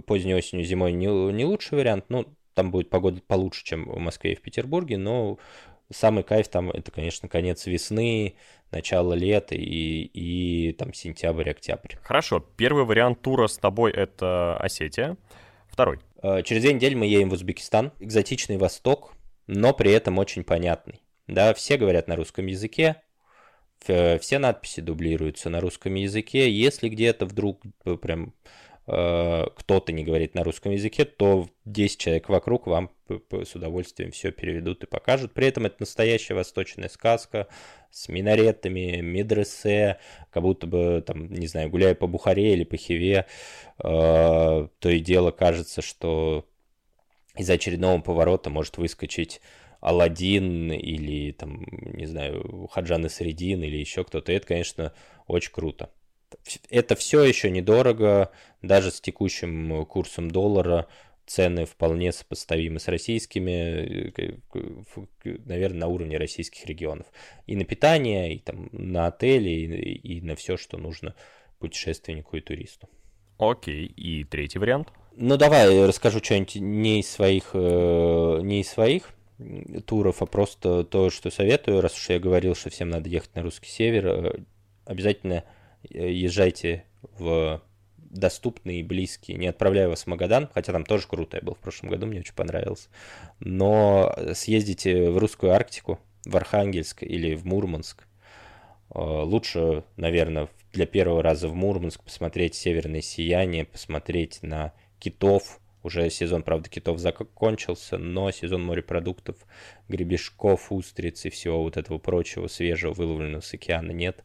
поздней 0.06 0.34
осенью, 0.34 0.64
зимой 0.64 0.92
не, 0.92 1.06
не 1.32 1.44
лучший 1.44 1.78
вариант. 1.78 2.06
Ну, 2.08 2.26
там 2.54 2.70
будет 2.70 2.90
погода 2.90 3.20
получше, 3.26 3.64
чем 3.64 3.88
в 3.88 3.98
Москве 3.98 4.32
и 4.32 4.36
в 4.36 4.42
Петербурге, 4.42 4.98
но 4.98 5.38
самый 5.92 6.22
кайф 6.22 6.48
там 6.48 6.70
это, 6.70 6.90
конечно, 6.90 7.28
конец 7.28 7.66
весны, 7.66 8.34
начало 8.70 9.14
лета 9.14 9.54
и, 9.54 10.02
и 10.12 10.72
там 10.72 10.94
сентябрь-октябрь. 10.94 11.96
Хорошо, 12.02 12.40
первый 12.40 12.84
вариант 12.84 13.22
тура 13.22 13.46
с 13.46 13.58
тобой 13.58 13.92
это 13.92 14.56
Осетия, 14.58 15.16
второй. 15.68 15.98
Э, 16.22 16.42
через 16.42 16.62
две 16.62 16.72
недели 16.72 16.94
мы 16.94 17.06
едем 17.06 17.30
в 17.30 17.32
Узбекистан, 17.32 17.92
экзотичный 17.98 18.56
Восток, 18.56 19.14
но 19.50 19.74
при 19.74 19.90
этом 19.90 20.18
очень 20.18 20.44
понятный. 20.44 21.02
Да, 21.26 21.54
все 21.54 21.76
говорят 21.76 22.06
на 22.06 22.16
русском 22.16 22.46
языке, 22.46 23.02
все 23.80 24.38
надписи 24.38 24.80
дублируются 24.80 25.50
на 25.50 25.60
русском 25.60 25.94
языке. 25.94 26.50
Если 26.50 26.88
где-то 26.88 27.26
вдруг 27.26 27.62
э, 27.84 27.96
прям 27.96 28.34
Э, 28.92 29.46
кто-то 29.54 29.92
не 29.92 30.02
говорит 30.02 30.34
на 30.34 30.42
русском 30.42 30.72
языке, 30.72 31.04
то 31.04 31.48
10 31.64 31.98
человек 31.98 32.28
вокруг 32.28 32.66
вам 32.66 32.90
с 33.08 33.54
удовольствием 33.54 34.10
все 34.10 34.32
переведут 34.32 34.82
и 34.82 34.86
покажут. 34.86 35.32
При 35.32 35.46
этом 35.46 35.66
это 35.66 35.76
настоящая 35.80 36.34
восточная 36.34 36.88
сказка 36.88 37.46
с 37.92 38.08
минаретами, 38.08 39.00
медресе, 39.00 39.98
как 40.30 40.42
будто 40.42 40.66
бы, 40.66 41.04
там, 41.06 41.30
не 41.32 41.46
знаю, 41.46 41.70
гуляя 41.70 41.94
по 41.94 42.08
Бухаре 42.08 42.52
или 42.54 42.64
по 42.64 42.76
Хиве, 42.76 43.26
э, 43.78 43.84
то 43.84 44.88
и 44.88 44.98
дело 44.98 45.30
кажется, 45.30 45.82
что 45.82 46.48
из 47.36 47.48
очередного 47.48 48.00
поворота 48.00 48.50
может 48.50 48.78
выскочить 48.78 49.40
Алладин 49.80 50.72
или, 50.72 51.32
там, 51.32 51.64
не 51.70 52.06
знаю, 52.06 52.68
Хаджан 52.70 53.08
Средин 53.08 53.62
или 53.62 53.76
еще 53.76 54.04
кто-то. 54.04 54.32
Это, 54.32 54.46
конечно, 54.46 54.92
очень 55.26 55.52
круто 55.52 55.90
это 56.68 56.94
все 56.94 57.22
еще 57.24 57.50
недорого, 57.50 58.30
даже 58.62 58.90
с 58.90 59.00
текущим 59.00 59.84
курсом 59.86 60.30
доллара 60.30 60.88
цены 61.26 61.64
вполне 61.64 62.12
сопоставимы 62.12 62.80
с 62.80 62.88
российскими, 62.88 64.12
э, 64.16 64.36
наверное, 65.44 65.80
на 65.80 65.86
уровне 65.86 66.18
российских 66.18 66.66
регионов. 66.66 67.06
И 67.46 67.54
на 67.54 67.64
питание, 67.64 68.34
и 68.34 68.38
там 68.38 68.68
на 68.72 69.06
отели, 69.06 69.50
и, 69.50 70.16
и 70.16 70.20
на 70.22 70.34
все, 70.34 70.56
что 70.56 70.76
нужно 70.76 71.14
путешественнику 71.58 72.36
и 72.36 72.40
туристу. 72.40 72.88
Окей, 73.38 73.86
и 73.86 74.24
третий 74.24 74.58
вариант? 74.58 74.88
Ну 75.22 75.36
давай 75.36 75.86
расскажу 75.86 76.18
что-нибудь 76.22 76.56
не 76.56 77.00
из 77.00 77.10
своих, 77.10 77.50
э, 77.52 78.40
не 78.42 78.62
из 78.62 78.70
своих 78.70 79.10
туров, 79.86 80.22
а 80.22 80.26
просто 80.26 80.84
то, 80.84 81.10
что 81.10 81.30
советую, 81.30 81.80
раз 81.80 81.94
уж 81.94 82.08
я 82.08 82.18
говорил, 82.18 82.54
что 82.54 82.70
всем 82.70 82.88
надо 82.90 83.08
ехать 83.08 83.34
на 83.34 83.42
русский 83.42 83.68
север, 83.68 84.06
э, 84.06 84.40
обязательно 84.84 85.44
Э, 85.88 86.10
езжайте 86.10 86.84
в 87.18 87.62
доступные 87.98 88.80
и 88.80 88.82
близкие. 88.82 89.36
Не 89.38 89.46
отправляю 89.46 89.90
вас 89.90 90.02
в 90.02 90.06
Магадан, 90.08 90.48
хотя 90.52 90.72
там 90.72 90.84
тоже 90.84 91.06
круто. 91.06 91.36
Я 91.36 91.42
был 91.42 91.54
в 91.54 91.58
прошлом 91.58 91.90
году, 91.90 92.06
мне 92.06 92.20
очень 92.20 92.34
понравилось. 92.34 92.88
Но 93.38 94.14
съездите 94.34 95.10
в 95.10 95.18
русскую 95.18 95.52
Арктику, 95.52 96.00
в 96.24 96.36
Архангельск 96.36 97.02
или 97.02 97.34
в 97.34 97.44
Мурманск. 97.44 98.06
Лучше, 98.92 99.84
наверное, 99.96 100.48
для 100.72 100.86
первого 100.86 101.22
раза 101.22 101.48
в 101.48 101.54
Мурманск 101.54 102.02
посмотреть 102.02 102.56
северное 102.56 103.00
сияние, 103.00 103.64
посмотреть 103.64 104.40
на 104.42 104.72
китов. 105.00 105.60
Уже 105.82 106.10
сезон, 106.10 106.42
правда, 106.42 106.68
китов 106.68 106.98
закончился, 106.98 107.96
но 107.96 108.30
сезон 108.30 108.62
морепродуктов, 108.62 109.36
гребешков, 109.88 110.70
устриц 110.70 111.24
и 111.24 111.30
всего 111.30 111.62
вот 111.62 111.78
этого 111.78 111.98
прочего 111.98 112.48
свежего, 112.48 112.92
выловленного 112.92 113.40
с 113.40 113.54
океана 113.54 113.92
нет. 113.92 114.22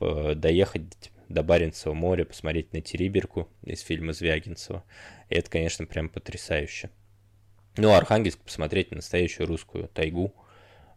Э, 0.00 0.34
доехать 0.34 1.12
до 1.28 1.44
Баренцева 1.44 1.94
моря, 1.94 2.24
посмотреть 2.24 2.72
на 2.72 2.80
Териберку 2.80 3.48
из 3.62 3.80
фильма 3.82 4.12
Звягинцева. 4.12 4.84
И 5.28 5.36
это, 5.36 5.48
конечно, 5.48 5.86
прям 5.86 6.08
потрясающе. 6.08 6.90
Ну, 7.76 7.94
Архангельск 7.94 8.40
посмотреть 8.40 8.90
на 8.90 8.96
настоящую 8.96 9.46
русскую 9.46 9.86
тайгу, 9.88 10.34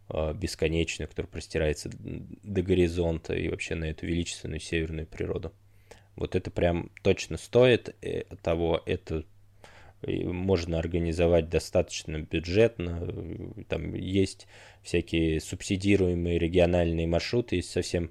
э, 0.08 0.34
бесконечную, 0.34 1.08
которая 1.08 1.30
простирается 1.30 1.88
до 1.92 2.62
горизонта 2.62 3.34
и 3.34 3.48
вообще 3.48 3.76
на 3.76 3.84
эту 3.84 4.06
величественную 4.06 4.58
северную 4.58 5.06
природу. 5.06 5.52
Вот 6.16 6.36
это 6.36 6.50
прям 6.50 6.90
точно 7.02 7.36
стоит 7.36 7.94
э, 8.02 8.24
того, 8.42 8.82
это 8.86 9.24
можно 10.06 10.78
организовать 10.78 11.48
достаточно 11.48 12.18
бюджетно, 12.18 13.08
там 13.68 13.94
есть 13.94 14.46
всякие 14.82 15.40
субсидируемые 15.40 16.38
региональные 16.38 17.06
маршруты, 17.06 17.56
есть 17.56 17.70
совсем 17.70 18.10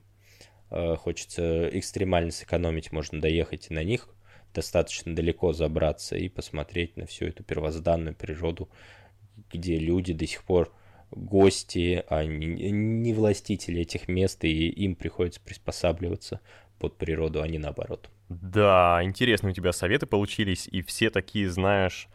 Э, 0.74 0.96
хочется 0.96 1.70
экстремально 1.78 2.32
сэкономить, 2.32 2.92
можно 2.92 3.22
доехать 3.22 3.68
и 3.70 3.74
на 3.76 3.84
них 3.84 4.10
достаточно 4.56 5.16
далеко 5.16 5.54
забраться 5.54 6.16
и 6.16 6.30
посмотреть 6.30 6.98
на 6.98 7.06
всю 7.06 7.26
эту 7.26 7.44
первозданную 7.44 8.16
природу, 8.16 8.70
где 9.52 9.78
люди 9.78 10.14
до 10.14 10.26
сих 10.26 10.44
пор 10.44 10.74
гости, 11.12 12.04
а 12.10 12.26
не 12.26 13.14
властители 13.14 13.82
этих 13.82 14.08
мест, 14.08 14.44
и 14.46 14.68
им 14.68 14.96
приходится 14.96 15.42
приспосабливаться 15.42 16.40
под 16.84 16.98
природу, 16.98 17.42
а 17.42 17.48
не 17.48 17.60
наоборот. 17.60 18.10
Да, 18.28 19.00
интересные 19.04 19.52
у 19.52 19.54
тебя 19.56 19.72
советы 19.72 20.06
получились, 20.06 20.68
и 20.68 20.82
все 20.82 21.10
такие, 21.10 21.50
знаешь, 21.50 22.10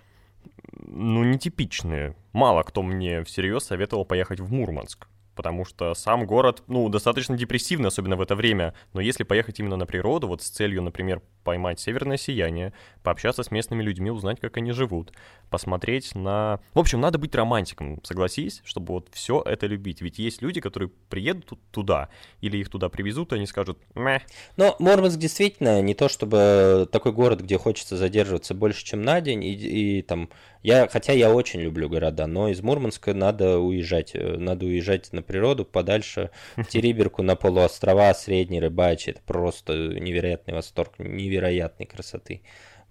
ну, 0.73 1.25
нетипичные. 1.25 2.15
Мало 2.35 2.63
кто 2.65 2.83
мне 2.83 3.25
всерьез 3.25 3.65
советовал 3.65 4.05
поехать 4.05 4.41
в 4.41 4.53
Мурманск 4.53 5.09
потому 5.39 5.65
что 5.65 5.95
сам 5.95 6.27
город, 6.27 6.65
ну, 6.67 6.89
достаточно 6.89 7.37
депрессивный, 7.37 7.87
особенно 7.87 8.17
в 8.17 8.21
это 8.21 8.35
время. 8.35 8.75
Но 8.93 9.01
если 9.01 9.23
поехать 9.23 9.61
именно 9.61 9.77
на 9.77 9.87
природу, 9.87 10.27
вот 10.27 10.43
с 10.43 10.49
целью, 10.51 10.83
например, 10.83 11.23
поймать 11.49 11.81
северное 11.81 12.19
сияние, 12.19 12.75
пообщаться 13.03 13.43
с 13.43 13.51
местными 13.51 13.83
людьми, 13.83 14.11
узнать, 14.11 14.39
как 14.39 14.59
они 14.59 14.73
живут, 14.73 15.15
посмотреть 15.49 16.15
на... 16.15 16.61
В 16.75 16.79
общем, 16.79 17.01
надо 17.01 17.17
быть 17.17 17.35
романтиком, 17.35 18.05
согласись, 18.05 18.61
чтобы 18.67 18.93
вот 18.93 19.09
все 19.13 19.43
это 19.47 19.67
любить. 19.67 20.03
Ведь 20.03 20.19
есть 20.19 20.43
люди, 20.43 20.61
которые 20.61 20.91
приедут 21.09 21.59
туда, 21.71 22.11
или 22.43 22.59
их 22.59 22.69
туда 22.69 22.91
привезут, 22.91 23.33
и 23.33 23.37
они 23.37 23.47
скажут 23.47 23.79
«мeh». 23.95 24.21
Но 24.59 24.77
Мурманск 24.79 25.17
действительно 25.17 25.81
не 25.81 25.95
то 25.95 26.11
чтобы 26.11 26.87
такой 26.93 27.13
город, 27.13 27.41
где 27.41 27.57
хочется 27.57 27.97
задерживаться 27.97 28.53
больше, 28.53 28.85
чем 28.85 29.01
на 29.01 29.23
день, 29.23 29.43
и, 29.43 29.55
и 29.55 30.03
там 30.03 30.29
я, 30.63 30.89
хотя 30.89 31.13
я 31.13 31.33
очень 31.33 31.61
люблю 31.61 31.89
города, 31.89 32.27
но 32.27 32.49
из 32.49 32.61
Мурманска 32.63 33.15
надо 33.15 33.59
уезжать. 33.59 34.11
Э, 34.15 34.37
надо 34.37 34.67
уезжать 34.67 35.13
на 35.13 35.23
природу 35.23 35.65
подальше, 35.65 36.31
в 36.57 36.65
Териберку, 36.69 37.23
на 37.23 37.37
полуострова, 37.37 38.13
Средний 38.13 38.61
Рыбачий. 38.61 39.13
Это 39.13 39.21
просто 39.25 39.73
невероятный 39.73 40.55
восторг, 40.55 40.99
невероятной 41.39 41.87
красоты 41.87 42.43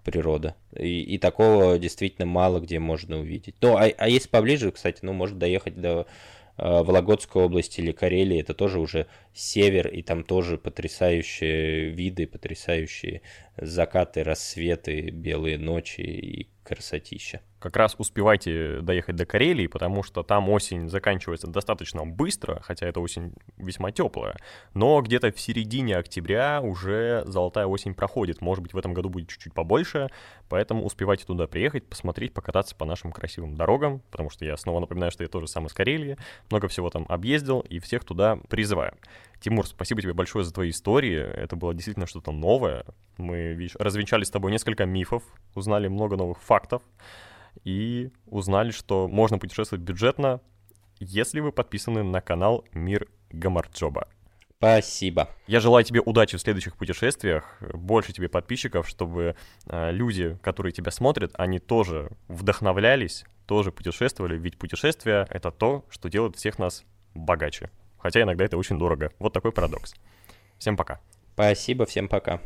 природа. 0.04 0.56
И, 0.76 1.02
и 1.02 1.18
такого 1.18 1.78
действительно 1.78 2.26
мало 2.26 2.60
где 2.60 2.80
можно 2.80 3.20
увидеть. 3.20 3.56
Ну, 3.62 3.76
а, 3.76 3.86
а 3.98 4.08
если 4.08 4.30
поближе, 4.30 4.72
кстати, 4.72 5.00
ну, 5.02 5.14
может 5.14 5.38
доехать 5.38 5.80
до 5.80 6.08
э, 6.58 6.64
Вологодской 6.64 7.44
области 7.44 7.82
или 7.82 7.92
Карелии, 7.92 8.40
это 8.40 8.54
тоже 8.54 8.80
уже 8.80 9.08
север, 9.34 9.90
и 9.90 10.02
там 10.02 10.24
тоже 10.24 10.58
потрясающие 10.58 11.90
виды, 11.90 12.26
потрясающие 12.26 13.22
закаты, 13.58 14.24
рассветы, 14.24 15.10
белые 15.10 15.58
ночи 15.58 16.02
и 16.02 16.48
красотища 16.64 17.42
как 17.60 17.76
раз 17.76 17.96
успевайте 17.98 18.82
доехать 18.82 19.16
до 19.16 19.26
Карелии, 19.26 19.68
потому 19.68 20.04
что 20.04 20.24
там 20.24 20.50
осень 20.50 20.90
заканчивается 20.90 21.48
достаточно 21.48 22.06
быстро, 22.06 22.62
хотя 22.64 22.88
это 22.88 23.00
осень 23.00 23.34
весьма 23.58 23.92
теплая, 23.92 24.36
но 24.74 25.02
где-то 25.02 25.32
в 25.32 25.40
середине 25.40 25.98
октября 25.98 26.62
уже 26.62 27.24
золотая 27.26 27.66
осень 27.66 27.94
проходит. 27.94 28.42
Может 28.42 28.64
быть, 28.64 28.74
в 28.74 28.78
этом 28.78 28.94
году 28.94 29.10
будет 29.10 29.30
чуть-чуть 29.30 29.54
побольше, 29.54 30.10
поэтому 30.50 30.86
успевайте 30.86 31.26
туда 31.26 31.48
приехать, 31.48 31.88
посмотреть, 31.88 32.34
покататься 32.34 32.76
по 32.76 32.86
нашим 32.86 33.12
красивым 33.12 33.56
дорогам, 33.56 34.02
потому 34.12 34.30
что 34.30 34.46
я 34.46 34.56
снова 34.58 34.80
напоминаю, 34.80 35.12
что 35.12 35.24
я 35.24 35.30
тоже 35.30 35.48
сам 35.48 35.66
из 35.66 35.74
Карелии, 35.74 36.18
много 36.52 36.68
всего 36.68 36.90
там 36.90 37.06
объездил 37.10 37.62
и 37.62 37.80
всех 37.80 38.04
туда 38.04 38.38
призываю. 38.50 38.94
Тимур, 39.40 39.68
спасибо 39.68 40.02
тебе 40.02 40.14
большое 40.14 40.44
за 40.44 40.54
твои 40.54 40.72
истории. 40.72 41.20
Это 41.20 41.56
было 41.56 41.74
действительно 41.74 42.08
что-то 42.08 42.32
новое. 42.32 42.86
Мы, 43.18 43.54
видишь, 43.54 43.76
развенчали 43.78 44.24
с 44.24 44.32
тобой 44.32 44.52
несколько 44.52 44.86
мифов, 44.86 45.24
узнали 45.54 45.88
много 45.88 46.16
новых 46.18 46.42
фактов 46.42 46.82
и 47.64 48.12
узнали, 48.26 48.72
что 48.72 49.08
можно 49.08 49.38
путешествовать 49.38 49.84
бюджетно, 49.84 50.42
если 51.00 51.40
вы 51.40 51.52
подписаны 51.52 52.04
на 52.04 52.22
канал 52.22 52.66
Мир 52.74 53.08
Гамарджоба. 53.30 54.08
Спасибо. 54.58 55.30
Я 55.46 55.60
желаю 55.60 55.86
тебе 55.86 56.02
удачи 56.02 56.36
в 56.36 56.42
следующих 56.42 56.76
путешествиях, 56.76 57.58
больше 57.62 58.12
тебе 58.12 58.28
подписчиков, 58.28 58.88
чтобы 58.90 59.36
э, 59.68 59.92
люди, 59.92 60.38
которые 60.42 60.74
тебя 60.74 60.90
смотрят, 60.90 61.32
они 61.36 61.60
тоже 61.60 62.10
вдохновлялись, 62.28 63.26
тоже 63.46 63.72
путешествовали, 63.72 64.36
ведь 64.38 64.58
путешествие— 64.58 65.28
это 65.30 65.52
то, 65.52 65.86
что 65.90 66.10
делает 66.10 66.36
всех 66.38 66.58
нас 66.58 66.84
богаче. 67.14 67.70
Хотя 68.00 68.24
иногда 68.24 68.46
это 68.46 68.58
очень 68.58 68.80
дорого. 68.80 69.12
Вот 69.20 69.34
такой 69.34 69.52
парадокс. 69.52 69.94
Всем 70.58 70.76
пока. 70.76 71.00
Спасибо, 71.34 71.86
всем 71.86 72.08
пока. 72.08 72.42